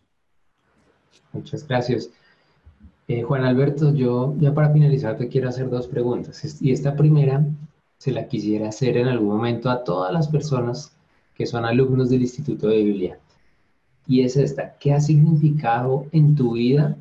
Muchas 1.32 1.66
gracias. 1.68 2.10
Eh, 3.08 3.22
Juan 3.22 3.44
Alberto, 3.44 3.94
yo 3.94 4.34
ya 4.40 4.54
para 4.54 4.74
finalizar 4.74 5.18
te 5.18 5.28
quiero 5.28 5.50
hacer 5.50 5.70
dos 5.70 5.88
preguntas. 5.88 6.62
Y 6.62 6.72
esta 6.72 6.96
primera 6.96 7.46
se 7.98 8.12
la 8.12 8.28
quisiera 8.28 8.70
hacer 8.70 8.98
en 8.98 9.08
algún 9.08 9.30
momento 9.30 9.70
a 9.70 9.84
todas 9.84 10.12
las 10.12 10.28
personas 10.28 10.96
que 11.36 11.46
son 11.46 11.66
alumnos 11.66 12.10
del 12.10 12.22
Instituto 12.22 12.68
de 12.68 12.84
Biblia. 12.84 13.20
Y 14.08 14.22
es 14.22 14.38
esta, 14.38 14.78
¿qué 14.80 14.94
ha 14.94 15.02
significado 15.02 16.08
en 16.12 16.36
tu 16.36 16.54
vida 16.54 16.98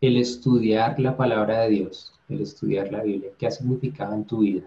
el 0.00 0.16
estudiar 0.16 0.98
la 1.00 1.16
palabra 1.16 1.62
de 1.62 1.70
Dios? 1.70 2.12
el 2.28 2.42
estudiar 2.42 2.92
la 2.92 3.02
Biblia? 3.02 3.30
¿Qué 3.38 3.46
ha 3.46 3.50
significado 3.50 4.14
en 4.14 4.24
tu 4.24 4.38
vida? 4.38 4.62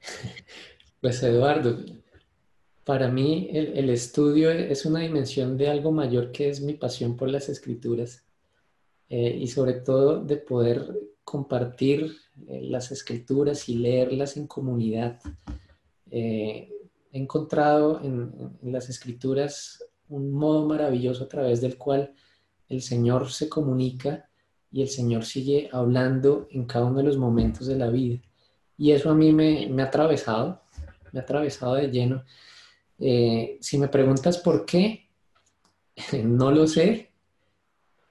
Pues 1.00 1.22
Eduardo, 1.22 1.78
para 2.84 3.06
mí 3.08 3.50
el, 3.52 3.88
estudio 3.88 4.50
es 4.50 4.84
una 4.84 4.98
dimensión 4.98 5.56
de 5.56 5.68
algo 5.68 5.92
mayor 5.92 6.32
que 6.32 6.48
es 6.48 6.60
mi 6.60 6.74
pasión 6.74 7.16
por 7.16 7.28
las 7.30 7.48
escrituras. 7.48 8.24
y 9.08 9.46
sobre 9.46 9.74
todo 9.74 10.24
de 10.24 10.38
poder 10.38 10.98
compartir 11.22 12.16
las 12.46 12.90
escrituras 12.90 13.68
y 13.68 13.76
leerlas 13.76 14.36
en 14.36 14.48
comunidad. 14.48 15.20
he 16.10 16.68
encontrado 17.12 18.00
en, 18.02 18.32
en 18.60 18.72
las 18.72 18.88
escrituras 18.88 19.84
un 20.08 20.32
modo 20.32 20.66
maravilloso 20.66 21.24
a 21.24 21.28
través 21.28 21.60
del 21.60 21.76
cual 21.76 22.14
el 22.68 22.82
Señor 22.82 23.30
se 23.30 23.48
comunica 23.48 24.28
y 24.70 24.82
el 24.82 24.88
Señor 24.88 25.24
sigue 25.24 25.68
hablando 25.72 26.46
en 26.50 26.66
cada 26.66 26.86
uno 26.86 26.98
de 26.98 27.04
los 27.04 27.16
momentos 27.16 27.66
de 27.66 27.76
la 27.76 27.88
vida. 27.88 28.20
Y 28.76 28.92
eso 28.92 29.10
a 29.10 29.14
mí 29.14 29.32
me, 29.32 29.82
ha 29.82 29.86
atravesado, 29.86 30.62
me 31.12 31.20
ha 31.20 31.22
atravesado 31.22 31.74
de 31.74 31.90
lleno. 31.90 32.24
Eh, 32.98 33.58
si 33.60 33.78
me 33.78 33.88
preguntas 33.88 34.38
por 34.38 34.64
qué, 34.64 35.08
no 36.24 36.50
lo 36.50 36.66
sé. 36.66 37.10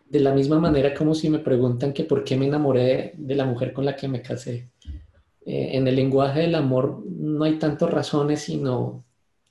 De 0.06 0.20
la 0.22 0.34
misma 0.34 0.60
manera 0.60 0.93
como 0.93 1.14
si 1.14 1.30
me 1.30 1.39
preguntan 1.39 1.93
que 1.93 2.06
por 2.06 2.24
qué 2.24 2.38
me 2.38 2.48
enamoré 2.48 3.14
de, 3.18 3.36
la 3.36 3.45
mujer 3.45 3.74
con 3.74 3.86
la 3.86 3.95
que 3.95 4.08
me 4.08 4.22
casé. 4.22 4.70
Eh, 5.45 5.70
en 5.74 5.88
el 5.88 5.95
lenguaje 5.95 6.41
del 6.41 6.56
amor 6.56 7.04
no 7.06 7.43
hay 7.43 7.60
tantas 7.60 7.89
razones, 7.89 8.41
sino, 8.41 9.06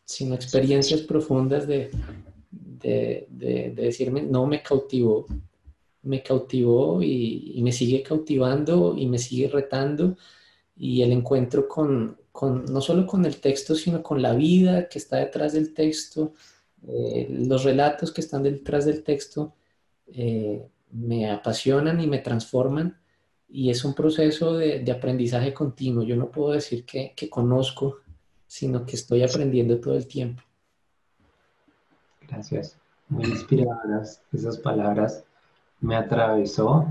sino 0.05 0.35
experiencias 0.35 1.03
profundas 1.03 1.67
de, 1.67 1.91
de, 2.81 3.73
decirme, 3.75 4.23
no 4.23 4.47
me 4.47 4.63
cautivó, 4.63 5.27
me 6.03 6.23
cautivó 6.23 7.03
y, 7.03 7.61
me 7.63 7.73
sigue 7.73 8.03
cautivando 8.03 8.95
y 8.97 9.07
me 9.07 9.19
sigue 9.19 9.49
retando 9.49 10.17
y 10.77 11.03
el 11.03 11.13
encuentro 11.13 11.69
con, 11.69 12.19
no 12.43 12.81
solo 12.81 13.07
con 13.07 13.25
el 13.25 13.37
texto, 13.41 13.75
sino 13.75 14.03
con 14.03 14.23
la 14.23 14.35
vida 14.35 14.89
que 14.89 14.99
está 14.99 15.17
detrás 15.19 15.55
del 15.55 15.73
texto, 15.75 16.35
eh, 16.87 17.27
los 17.31 17.65
relatos 17.65 18.13
que 18.13 18.21
están 18.21 18.43
detrás 18.43 18.85
del 18.85 19.03
texto, 19.03 19.55
eh, 20.09 20.67
me 20.93 21.31
apasionan 21.31 22.01
y 22.01 22.07
me 22.07 22.19
transforman 22.19 22.99
y 23.49 23.71
es 23.71 23.85
un 23.85 23.95
proceso 23.95 24.55
de, 24.55 24.91
aprendizaje 24.91 25.55
continuo. 25.55 26.03
Yo 26.05 26.17
no 26.17 26.31
puedo 26.31 26.53
decir 26.53 26.85
que, 26.85 27.13
que 27.17 27.31
conozco, 27.31 28.01
sino 28.47 28.85
que 28.85 28.97
estoy 28.97 29.23
aprendiendo 29.23 29.81
todo 29.81 29.95
el 29.97 30.07
tiempo. 30.07 30.43
Gracias. 32.29 32.77
Muy 33.09 33.25
inspiradoras 33.27 34.21
esas 34.33 34.59
palabras. 34.59 35.25
Me 35.81 35.97
atravesó 35.97 36.87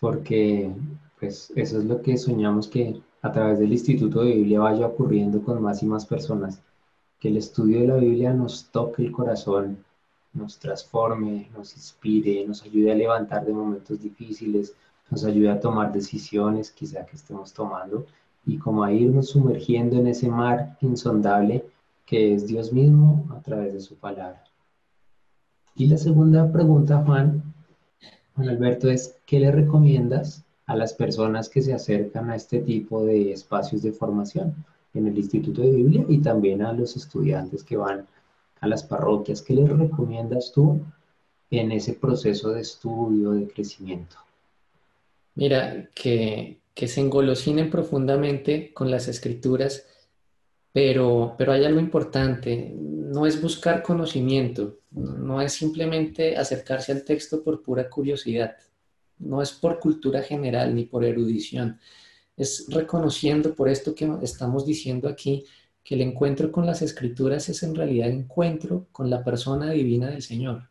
porque 0.00 0.72
pues 1.18 1.52
eso 1.56 1.78
es 1.78 1.84
lo 1.84 2.02
que 2.02 2.16
soñamos 2.16 2.68
que 2.68 3.00
a 3.22 3.32
través 3.32 3.58
del 3.58 3.72
Instituto 3.72 4.22
de 4.22 4.34
Biblia 4.34 4.60
vaya 4.60 4.86
ocurriendo 4.86 5.42
con 5.42 5.62
más 5.62 5.82
y 5.82 5.86
más 5.86 6.06
personas. 6.06 6.60
Que 7.18 7.28
el 7.28 7.36
estudio 7.36 7.80
de 7.80 7.86
la 7.86 7.96
Biblia 7.96 8.32
nos 8.32 8.66
toque 8.70 9.02
el 9.02 9.12
corazón, 9.12 9.82
nos 10.34 10.58
transforme, 10.58 11.48
nos 11.56 11.74
inspire, 11.76 12.46
nos 12.46 12.62
ayude 12.64 12.92
a 12.92 12.94
levantar 12.94 13.46
de 13.46 13.52
momentos 13.52 14.00
difíciles, 14.00 14.74
nos 15.10 15.24
ayude 15.24 15.50
a 15.50 15.60
tomar 15.60 15.92
decisiones 15.92 16.70
quizá 16.70 17.06
que 17.06 17.16
estemos 17.16 17.52
tomando 17.52 18.04
y 18.46 18.58
como 18.58 18.84
a 18.84 18.92
irnos 18.92 19.30
sumergiendo 19.30 19.96
en 19.96 20.08
ese 20.08 20.28
mar 20.28 20.76
insondable 20.80 21.64
que 22.06 22.34
es 22.34 22.46
Dios 22.46 22.72
mismo 22.72 23.26
a 23.34 23.40
través 23.40 23.72
de 23.72 23.80
su 23.80 23.96
palabra. 23.96 24.44
Y 25.76 25.86
la 25.86 25.98
segunda 25.98 26.50
pregunta, 26.52 27.02
Juan, 27.04 27.54
Juan 28.34 28.48
Alberto, 28.48 28.90
es, 28.90 29.16
¿qué 29.26 29.40
le 29.40 29.50
recomiendas 29.50 30.44
a 30.66 30.76
las 30.76 30.92
personas 30.92 31.48
que 31.48 31.62
se 31.62 31.74
acercan 31.74 32.30
a 32.30 32.36
este 32.36 32.60
tipo 32.60 33.04
de 33.04 33.32
espacios 33.32 33.82
de 33.82 33.92
formación 33.92 34.54
en 34.94 35.08
el 35.08 35.18
Instituto 35.18 35.62
de 35.62 35.72
Biblia 35.72 36.04
y 36.08 36.18
también 36.18 36.62
a 36.62 36.72
los 36.72 36.96
estudiantes 36.96 37.64
que 37.64 37.76
van 37.76 38.06
a 38.60 38.66
las 38.66 38.84
parroquias? 38.84 39.42
¿Qué 39.42 39.54
les 39.54 39.68
recomiendas 39.68 40.52
tú 40.52 40.80
en 41.50 41.72
ese 41.72 41.94
proceso 41.94 42.50
de 42.50 42.60
estudio, 42.60 43.32
de 43.32 43.48
crecimiento? 43.48 44.16
Mira, 45.34 45.88
que, 45.94 46.58
que 46.74 46.86
se 46.86 47.00
engolosinen 47.00 47.70
profundamente 47.70 48.72
con 48.72 48.90
las 48.90 49.08
escrituras 49.08 49.86
pero, 50.74 51.36
pero 51.38 51.52
hay 51.52 51.64
algo 51.64 51.78
importante, 51.78 52.74
no 52.76 53.26
es 53.26 53.40
buscar 53.40 53.80
conocimiento, 53.80 54.80
no 54.90 55.40
es 55.40 55.52
simplemente 55.52 56.36
acercarse 56.36 56.90
al 56.90 57.04
texto 57.04 57.44
por 57.44 57.62
pura 57.62 57.88
curiosidad, 57.88 58.56
no 59.18 59.40
es 59.40 59.52
por 59.52 59.78
cultura 59.78 60.20
general 60.22 60.74
ni 60.74 60.84
por 60.86 61.04
erudición, 61.04 61.78
es 62.36 62.66
reconociendo 62.70 63.54
por 63.54 63.68
esto 63.68 63.94
que 63.94 64.10
estamos 64.22 64.66
diciendo 64.66 65.08
aquí, 65.08 65.44
que 65.84 65.94
el 65.94 66.00
encuentro 66.00 66.50
con 66.50 66.66
las 66.66 66.82
escrituras 66.82 67.48
es 67.48 67.62
en 67.62 67.76
realidad 67.76 68.08
encuentro 68.08 68.88
con 68.90 69.08
la 69.08 69.22
persona 69.22 69.70
divina 69.70 70.10
del 70.10 70.22
Señor. 70.22 70.70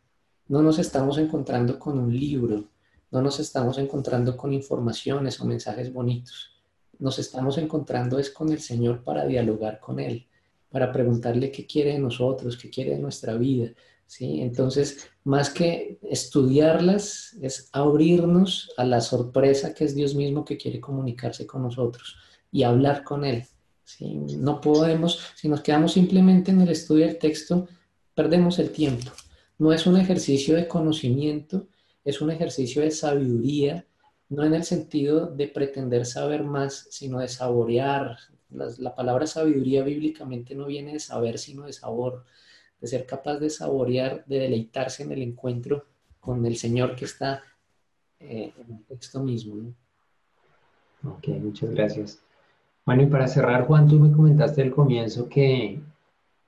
No 0.50 0.62
nos 0.62 0.80
estamos 0.80 1.18
encontrando 1.18 1.80
con 1.80 1.98
un 1.98 2.14
libro, 2.14 2.72
no 3.10 3.22
nos 3.22 3.40
estamos 3.40 3.78
encontrando 3.78 4.36
con 4.36 4.52
informaciones 4.52 5.40
o 5.40 5.46
mensajes 5.46 5.94
bonitos 5.94 6.53
nos 7.00 7.20
estamos 7.20 7.58
encontrando 7.58 8.20
es 8.20 8.30
con 8.30 8.52
el 8.52 8.60
Señor 8.60 9.04
para 9.04 9.26
dialogar 9.26 9.80
con 9.80 10.00
Él, 10.00 10.28
para 10.70 10.92
preguntarle 10.92 11.52
qué 11.52 11.66
quiere 11.66 11.94
de 11.94 12.00
nosotros, 12.00 12.58
qué 12.58 12.70
quiere 12.70 12.92
de 12.92 13.00
nuestra 13.00 13.36
vida. 13.36 13.72
¿sí? 14.08 14.42
Entonces, 14.42 15.08
más 15.24 15.50
que 15.50 16.00
estudiarlas, 16.02 17.36
es 17.42 17.70
abrirnos 17.72 18.72
a 18.78 18.86
la 18.86 19.02
sorpresa 19.02 19.74
que 19.74 19.86
es 19.86 19.96
Dios 19.96 20.16
mismo 20.16 20.46
que 20.46 20.58
quiere 20.58 20.80
comunicarse 20.80 21.46
con 21.46 21.64
nosotros 21.64 22.16
y 22.52 22.64
hablar 22.64 23.04
con 23.04 23.26
Él. 23.26 23.44
¿sí? 23.84 24.16
No 24.38 24.62
podemos, 24.62 25.20
si 25.36 25.48
nos 25.50 25.62
quedamos 25.62 25.94
simplemente 25.94 26.52
en 26.52 26.62
el 26.62 26.70
estudio 26.70 27.06
del 27.06 27.18
texto, 27.18 27.68
perdemos 28.16 28.60
el 28.60 28.70
tiempo. 28.70 29.12
No 29.58 29.72
es 29.74 29.86
un 29.86 29.98
ejercicio 29.98 30.56
de 30.56 30.68
conocimiento, 30.68 31.68
es 32.04 32.22
un 32.22 32.32
ejercicio 32.32 32.82
de 32.82 32.92
sabiduría, 32.92 33.86
no 34.34 34.44
en 34.44 34.56
el 34.56 34.64
sentido 34.64 35.28
de 35.28 35.48
pretender 35.48 36.06
saber 36.06 36.44
más, 36.44 36.88
sino 36.90 37.20
de 37.20 37.28
saborear. 37.28 38.18
La, 38.50 38.96
palabra 38.96 39.28
sabiduría 39.28 39.84
bíblicamente 39.84 40.56
no 40.56 40.66
viene 40.66 40.94
de 40.94 41.00
saber, 41.00 41.38
sino 41.38 41.66
de 41.66 41.74
sabor, 41.74 42.26
de 42.82 42.88
ser 42.88 43.06
capaz 43.06 43.38
de 43.38 43.50
saborear, 43.50 44.26
de 44.26 44.40
deleitarse 44.40 45.04
en 45.04 45.12
el 45.12 45.22
encuentro 45.22 45.86
con 46.20 46.46
el 46.46 46.56
Señor 46.56 46.96
que 46.96 47.06
está 47.06 47.44
eh, 48.20 48.52
en 48.58 48.76
el 48.76 48.84
texto 48.86 49.24
mismo. 49.24 49.74
Ok, 51.04 51.28
muchas 51.40 51.72
gracias. 51.72 52.20
Bueno, 52.86 53.04
y 53.04 53.08
para 53.08 53.28
cerrar, 53.28 53.68
Juan, 53.68 53.88
tú 53.88 54.00
me 54.00 54.16
comentaste 54.16 54.62
al 54.62 54.72
comienzo 54.72 55.30
que, 55.30 55.80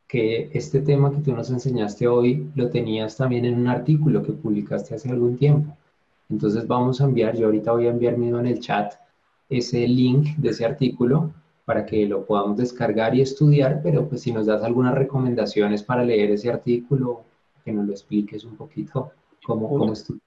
que 0.08 0.50
este 0.54 0.82
tema 0.82 1.12
que 1.12 1.22
tú 1.22 1.36
nos 1.36 1.50
enseñaste 1.50 2.08
hoy 2.08 2.50
lo 2.56 2.70
tenías 2.70 3.16
también 3.16 3.46
en 3.46 3.60
un 3.60 3.68
artículo 3.68 4.24
que 4.24 4.34
publicaste 4.34 4.96
hace 4.96 5.10
algún 5.10 5.38
tiempo. 5.38 5.76
Entonces 6.30 6.68
vamos 6.68 7.02
a 7.02 7.06
enviar, 7.06 7.36
yo 7.36 7.48
ahorita 7.48 7.72
voy 7.72 7.88
a 7.88 7.92
enviar 7.92 8.18
mismo 8.18 8.40
en 8.40 8.48
el 8.48 8.60
chat 8.60 8.94
ese 9.50 9.88
link 9.88 10.36
de 10.38 10.50
ese 10.50 10.66
artículo 10.66 11.32
para 11.66 11.86
que 11.86 12.06
lo 12.06 12.26
podamos 12.26 12.58
descargar 12.58 13.16
y 13.16 13.22
estudiar, 13.22 13.82
pero 13.84 14.08
pues 14.08 14.22
si 14.22 14.32
nos 14.32 14.46
das 14.46 14.64
algunas 14.64 14.94
recomendaciones 14.96 15.84
para 15.84 16.04
leer 16.04 16.32
ese 16.32 16.50
artículo, 16.50 17.24
que 17.64 17.72
nos 17.72 17.86
lo 17.88 17.92
expliques 17.92 18.44
un 18.44 18.56
poquito 18.56 19.12
cómo, 19.46 19.68
cómo 19.68 19.94
estudiar. 19.94 20.22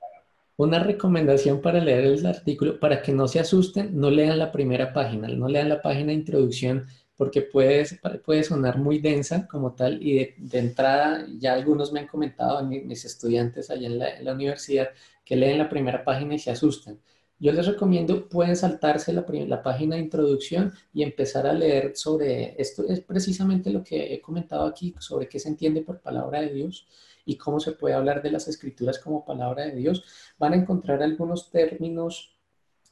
Una 0.57 0.81
recomendación 0.81 1.61
para 1.61 1.81
leer 1.81 2.05
el 2.07 2.27
artículo, 2.27 2.81
para 2.81 3.01
que 3.01 3.13
no 3.13 3.29
se 3.29 3.39
asusten, 3.39 3.99
no 3.99 4.11
lean 4.11 4.39
la 4.39 4.51
primera 4.51 4.93
página, 4.93 5.29
no 5.29 5.49
lean 5.49 5.69
la 5.69 5.81
página 5.81 6.09
de 6.09 6.15
introducción, 6.15 6.85
porque 7.19 7.43
puede, 7.43 7.85
puede 8.25 8.45
sonar 8.45 8.79
muy 8.79 9.01
densa 9.01 9.49
como 9.49 9.75
tal, 9.75 10.01
y 10.01 10.35
de, 10.39 10.59
entrada 10.59 11.27
ya 11.39 11.53
algunos 11.55 11.93
me 11.93 12.01
han 12.01 12.07
comentado, 12.07 12.65
mis 12.65 13.05
estudiantes 13.05 13.71
allá 13.71 13.89
en 13.89 13.99
la, 13.99 14.19
en 14.19 14.25
la 14.25 14.33
universidad, 14.33 14.91
que 15.25 15.37
leen 15.37 15.59
la 15.59 15.69
primera 15.69 16.05
página 16.05 16.37
y 16.37 16.39
se 16.39 16.53
asustan. 16.53 17.01
Yo 17.41 17.53
les 17.53 17.67
recomiendo, 17.67 18.29
pueden 18.29 18.57
saltarse 18.57 19.13
la, 19.13 19.27
la, 19.29 19.63
página 19.63 19.97
de 19.97 20.03
introducción 20.03 20.73
y 20.93 21.03
empezar 21.03 21.47
a 21.47 21.53
leer 21.53 21.97
sobre 21.97 22.55
esto. 22.61 22.85
Es 22.89 23.01
precisamente 23.01 23.71
lo 23.71 23.83
que 23.83 24.15
he 24.15 24.21
comentado 24.21 24.65
aquí, 24.67 24.95
sobre 25.01 25.29
qué 25.29 25.41
se 25.41 25.49
entiende 25.49 25.83
por 25.83 26.01
palabra 26.01 26.41
de 26.41 26.53
Dios 26.53 26.87
y 27.25 27.37
cómo 27.37 27.59
se 27.59 27.73
puede 27.73 27.95
hablar 27.95 28.23
de 28.23 28.31
las 28.31 28.47
escrituras 28.47 28.99
como 29.01 29.25
palabra 29.25 29.65
de 29.67 29.75
Dios. 29.75 30.05
Van 30.39 30.53
a 30.53 30.57
encontrar 30.57 31.03
algunos 31.03 31.51
términos 31.51 32.38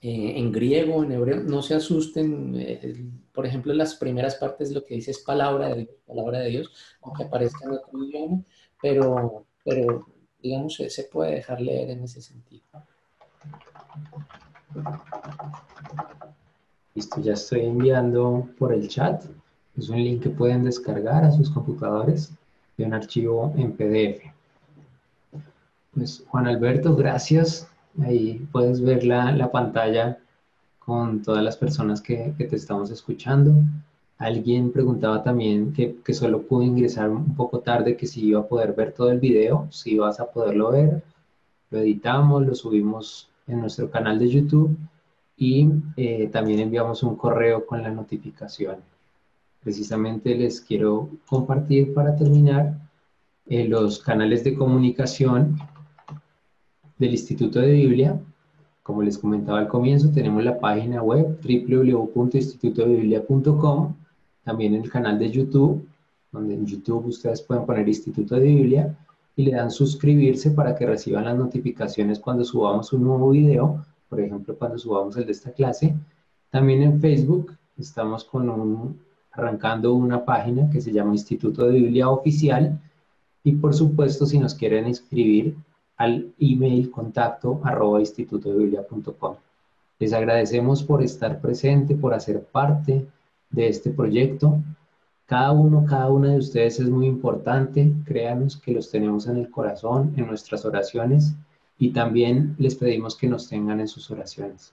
eh, 0.03 0.35
en 0.37 0.53
griego, 0.53 1.03
en 1.03 1.13
hebreo. 1.13 1.43
No 1.43 1.63
se 1.63 1.75
asusten. 1.75 2.55
Eh, 2.57 3.11
por 3.33 3.47
ejemplo, 3.47 3.73
las 3.75 3.95
primeras 3.97 4.37
partes 4.37 4.73
lo 4.73 4.85
que 4.85 4.95
dice 4.95 5.11
es 5.11 5.19
palabra 5.21 5.69
de 5.69 5.77
Dios, 5.77 5.97
palabra 6.07 6.39
de 6.41 6.49
Dios, 6.51 6.71
aunque 7.03 7.25
aparezca 7.25 7.65
en 7.65 7.73
otro 7.73 8.05
idioma, 8.05 8.43
pero, 8.81 9.47
pero 9.65 10.07
digamos, 10.43 10.75
se 10.75 11.05
puede 11.05 11.37
dejar 11.37 11.61
leer 11.61 11.91
en 11.91 12.05
ese 12.05 12.23
sentido. 12.23 12.65
Listo, 16.95 17.21
ya 17.21 17.35
estoy 17.35 17.61
enviando 17.61 18.49
por 18.59 18.73
el 18.73 18.89
chat. 18.89 19.25
Es 19.77 19.89
un 19.91 20.03
link 20.03 20.23
que 20.23 20.31
pueden 20.31 20.65
descargar 20.65 21.25
a 21.25 21.33
sus 21.33 21.51
computadores 21.51 22.33
de 22.77 22.85
un 22.85 22.95
archivo 22.95 23.53
en 23.57 23.73
PDF. 23.73 24.23
Pues 25.93 26.25
Juan 26.29 26.47
Alberto, 26.47 26.95
gracias. 26.97 27.69
Ahí 28.03 28.47
puedes 28.53 28.81
ver 28.81 29.05
la, 29.05 29.33
la 29.33 29.51
pantalla 29.51 30.19
con 30.79 31.23
todas 31.23 31.43
las 31.43 31.57
personas 31.57 32.01
que, 32.01 32.35
que 32.37 32.45
te 32.45 32.57
estamos 32.57 32.91
escuchando. 32.91 33.55
Alguien 34.19 34.73
preguntaba 34.73 35.23
también 35.23 35.73
que, 35.73 35.97
que, 36.05 36.15
solo 36.15 36.43
pudo 36.43 36.63
ingresar 36.63 37.11
un 37.11 37.35
poco 37.35 37.61
tarde, 37.61 37.97
que 37.97 38.07
si 38.07 38.27
iba 38.27 38.41
a 38.41 38.47
poder 38.47 38.73
ver 38.73 38.93
todo 38.93 39.11
el 39.11 39.21
video, 39.21 39.67
si 39.71 39.99
vas 39.99 40.21
a 40.21 40.31
poderlo 40.31 40.71
ver. 40.71 41.03
lo 41.71 41.79
editamos, 41.81 42.47
lo 42.47 42.55
subimos 42.55 43.29
en 43.47 43.61
nuestro 43.61 43.91
canal 43.91 44.19
de 44.19 44.29
YouTube 44.29 44.77
y 45.37 45.69
eh, 45.97 46.29
también 46.33 46.61
enviamos 46.61 47.03
un 47.03 47.17
correo 47.17 47.67
con 47.67 47.83
la 47.83 47.91
notificación. 47.91 48.77
Precisamente 49.63 50.35
les 50.35 50.61
quiero 50.61 51.11
compartir 51.27 51.93
para 51.93 52.17
terminar 52.17 52.79
eh, 53.47 53.67
los 53.69 53.99
canales 53.99 54.45
de 54.45 54.55
comunicación 54.55 55.59
del 56.99 57.13
Instituto 57.13 57.61
de 57.61 57.73
Biblia. 57.73 58.21
Como 58.83 59.03
les 59.03 59.19
comentaba 59.19 59.59
al 59.59 59.69
comienzo, 59.69 60.11
tenemos 60.11 60.43
la 60.45 60.59
página 60.59 61.03
web 61.03 61.39
www.institutodebiblia.com, 61.43 63.95
también 64.45 64.75
el 64.75 64.89
canal 64.89 65.19
de 65.19 65.31
YouTube, 65.31 65.87
donde 66.31 66.55
en 66.55 66.65
YouTube 66.67 67.07
ustedes 67.07 67.43
pueden 67.43 67.67
poner 67.67 67.89
Instituto 67.89 68.37
de 68.37 68.43
Biblia 68.43 68.97
y 69.35 69.43
le 69.45 69.53
dan 69.53 69.71
suscribirse 69.71 70.53
para 70.53 70.75
que 70.75 70.87
reciban 70.87 71.25
las 71.25 71.37
notificaciones 71.37 72.19
cuando 72.19 72.45
subamos 72.45 72.93
un 72.93 73.05
nuevo 73.05 73.31
video, 73.31 73.85
por 74.09 74.21
ejemplo, 74.21 74.57
cuando 74.57 74.79
subamos 74.79 75.17
el 75.17 75.27
de 75.27 75.33
esta 75.33 75.53
clase. 75.53 75.95
También 76.51 76.83
en 76.83 77.01
Facebook 77.01 77.53
estamos 77.77 78.25
con 78.25 78.97
arrancando 79.33 79.93
una 79.93 80.25
página 80.25 80.71
que 80.71 80.81
se 80.81 80.93
llama 80.93 81.13
Instituto 81.13 81.67
de 81.67 81.73
Biblia 81.73 82.09
Oficial 82.09 82.81
y 83.45 83.53
por 83.53 83.75
supuesto 83.75 84.25
si 84.25 84.39
nos 84.39 84.55
quieren 84.55 84.89
inscribir 84.89 85.55
al 85.97 86.35
email 86.39 86.91
contacto 86.91 87.61
arroba 87.65 88.01
institutodebiblia.com. 88.01 89.37
Les 89.99 90.13
agradecemos 90.13 90.83
por 90.83 91.03
estar 91.03 91.41
presente, 91.41 91.95
por 91.95 92.13
hacer 92.13 92.43
parte 92.45 93.07
de 93.51 93.69
este 93.69 93.91
proyecto. 93.91 94.63
Cada 95.25 95.53
uno, 95.53 95.85
cada 95.89 96.11
una 96.11 96.33
de 96.33 96.39
ustedes 96.39 96.79
es 96.81 96.89
muy 96.91 97.07
importante. 97.07 97.93
Créanos 98.05 98.57
que 98.57 98.73
los 98.73 98.91
tenemos 98.91 99.27
en 99.27 99.39
el 99.39 99.51
corazón, 99.51 100.13
en 100.17 100.27
nuestras 100.27 100.65
oraciones 100.65 101.35
y 101.79 101.91
también 101.91 102.55
les 102.59 102.75
pedimos 102.75 103.17
que 103.17 103.29
nos 103.29 103.49
tengan 103.49 103.81
en 103.81 103.89
sus 103.89 104.11
oraciones, 104.11 104.73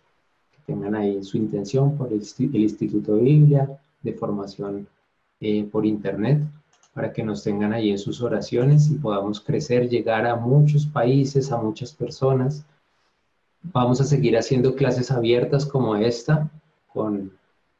que 0.51 0.59
tengan 0.65 0.95
ahí 0.95 1.23
su 1.23 1.37
intención 1.37 1.97
por 1.97 2.11
el, 2.13 2.21
Instituto 2.53 3.15
de 3.15 3.21
Biblia, 3.21 3.69
de 4.01 4.13
formación 4.13 4.87
eh, 5.41 5.63
por 5.69 5.85
Internet, 5.85 6.41
para 6.93 7.11
que 7.11 7.23
nos 7.23 7.43
tengan 7.43 7.73
ahí 7.73 7.89
en 7.89 7.97
sus 7.97 8.21
oraciones 8.21 8.89
y 8.89 8.95
podamos 8.95 9.39
crecer, 9.39 9.89
llegar 9.89 10.27
a 10.27 10.35
muchos 10.35 10.85
países, 10.85 11.51
a 11.51 11.57
muchas 11.57 11.93
personas. 11.93 12.65
Vamos 13.63 13.99
a 13.99 14.03
seguir 14.03 14.37
haciendo 14.37 14.75
clases 14.75 15.09
abiertas 15.09 15.65
como 15.65 15.95
esta, 15.95 16.49
con 16.87 17.31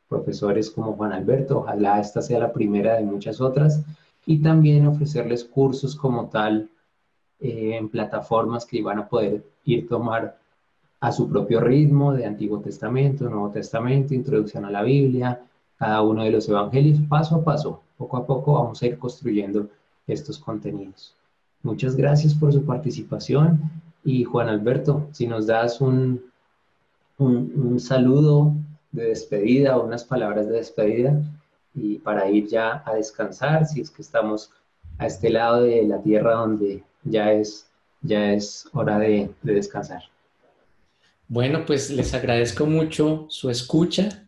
profesores 0.09 0.70
como 0.70 0.93
Juan 0.93 1.14
Alberto, 1.14 1.59
ojalá 1.59 1.99
esta 1.99 2.22
sea 2.22 2.39
la 2.39 2.53
primera 2.53 2.95
de 2.95 3.03
muchas 3.03 3.41
otras, 3.41 3.84
y 4.26 4.41
también 4.41 4.88
ofrecerles 4.88 5.43
cursos 5.43 5.95
como 5.95 6.28
tal 6.30 6.70
eh, 7.39 7.76
en 7.78 7.89
plataformas 7.89 8.66
que 8.66 8.82
van 8.82 8.99
a 8.99 9.07
poder 9.07 9.43
ir 9.66 9.88
tomar 9.88 10.38
a 11.01 11.11
su 11.11 11.30
propio 11.30 11.59
ritmo 11.59 12.14
de 12.14 12.26
Antiguo 12.26 12.59
Testamento, 12.61 13.30
Nuevo 13.30 13.49
Testamento, 13.49 14.14
Introducción 14.14 14.66
a 14.66 14.72
la 14.72 14.84
Biblia, 14.84 15.41
cada 15.84 16.01
uno 16.01 16.23
de 16.23 16.31
los 16.31 16.47
evangelios, 16.47 16.97
paso 17.09 17.36
a 17.36 17.43
paso, 17.43 17.81
poco 17.97 18.15
a 18.15 18.25
poco 18.25 18.53
vamos 18.53 18.81
a 18.81 18.86
ir 18.86 18.97
construyendo 18.97 19.67
estos 20.07 20.39
contenidos. 20.39 21.13
Muchas 21.61 21.97
gracias 21.97 22.34
por 22.34 22.53
su 22.53 22.63
participación 22.63 23.59
y 24.05 24.23
Juan 24.23 24.47
Alberto, 24.47 25.09
si 25.11 25.27
nos 25.27 25.45
das 25.45 25.81
un, 25.81 26.23
un, 27.17 27.77
saludo 27.81 28.53
de 28.93 29.09
despedida 29.09 29.77
unas 29.77 30.05
palabras 30.05 30.47
de 30.47 30.53
despedida 30.53 31.21
y 31.75 31.95
para 31.99 32.29
ir 32.29 32.47
ya 32.47 32.81
a 32.86 32.93
descansar, 32.93 33.65
si 33.65 33.81
es 33.81 33.89
que 33.91 34.03
estamos 34.03 34.51
a 34.99 35.07
este 35.07 35.29
lado 35.31 35.63
de 35.63 35.84
la 35.84 36.01
tierra 36.01 36.36
donde 36.36 36.81
ya 37.03 37.34
es, 37.34 37.67
ya 38.01 38.31
es 38.31 38.69
hora 38.71 38.99
de 38.99 39.29
descansar. 39.41 40.03
Bueno, 41.27 41.65
pues 41.65 41.89
les 41.89 42.13
agradezco 42.13 42.65
mucho 42.65 43.25
su 43.27 43.49
escucha, 43.49 44.22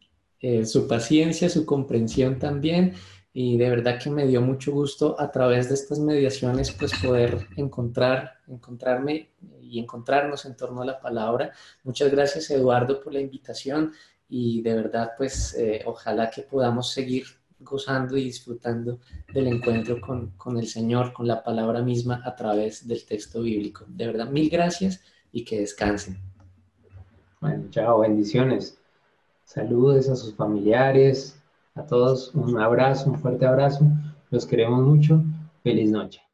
eh, 0.47 0.63
su 0.63 0.87
paciencia, 0.87 1.49
su 1.49 1.65
comprensión 1.65 2.37
también 2.37 2.93
y 3.33 3.57
de 3.57 3.67
verdad 3.67 3.97
que 3.99 4.11
me 4.11 4.27
dio 4.27 4.41
mucho 4.41 4.71
gusto 4.71 5.19
a 5.19 5.31
través 5.31 5.69
de 5.69 5.73
estas 5.73 5.97
mediaciones 5.97 6.71
pues 6.71 6.93
poder 7.03 7.47
encontrar, 7.57 8.33
encontrarme 8.47 9.31
y 9.59 9.79
encontrarnos 9.79 10.45
en 10.45 10.55
torno 10.55 10.83
a 10.83 10.85
la 10.85 10.99
palabra. 10.99 11.51
Muchas 11.83 12.11
gracias 12.11 12.51
Eduardo 12.51 13.01
por 13.01 13.11
la 13.11 13.21
invitación 13.21 13.93
y 14.29 14.61
de 14.61 14.75
verdad 14.75 15.13
pues 15.17 15.55
eh, 15.55 15.81
ojalá 15.87 16.29
que 16.29 16.43
podamos 16.43 16.91
seguir 16.91 17.25
gozando 17.59 18.15
y 18.15 18.25
disfrutando 18.25 18.99
del 19.33 19.47
encuentro 19.47 19.99
con, 19.99 20.29
con, 20.37 20.59
el 20.59 20.67
Señor, 20.67 21.11
con 21.11 21.25
la 21.25 21.43
palabra 21.43 21.81
misma 21.81 22.21
a 22.23 22.35
través 22.35 22.87
del 22.87 23.03
texto 23.03 23.41
bíblico. 23.41 23.83
De 23.87 24.05
verdad, 24.05 24.29
mil 24.29 24.47
gracias 24.47 25.01
y 25.31 25.43
que 25.43 25.61
descansen. 25.61 26.19
Bueno, 27.41 27.65
chao, 27.71 28.01
bendiciones. 28.01 28.77
Saludos 29.55 30.09
a 30.09 30.17
sus 30.17 30.35
familiares, 30.35 31.41
a 31.75 31.83
todos 31.83 32.35
un 32.35 32.59
abrazo, 32.59 33.09
un 33.09 33.17
fuerte 33.17 33.45
abrazo. 33.45 33.85
Los 34.29 34.45
queremos 34.45 34.85
mucho. 34.85 35.23
Feliz 35.63 35.89
noche. 35.91 36.24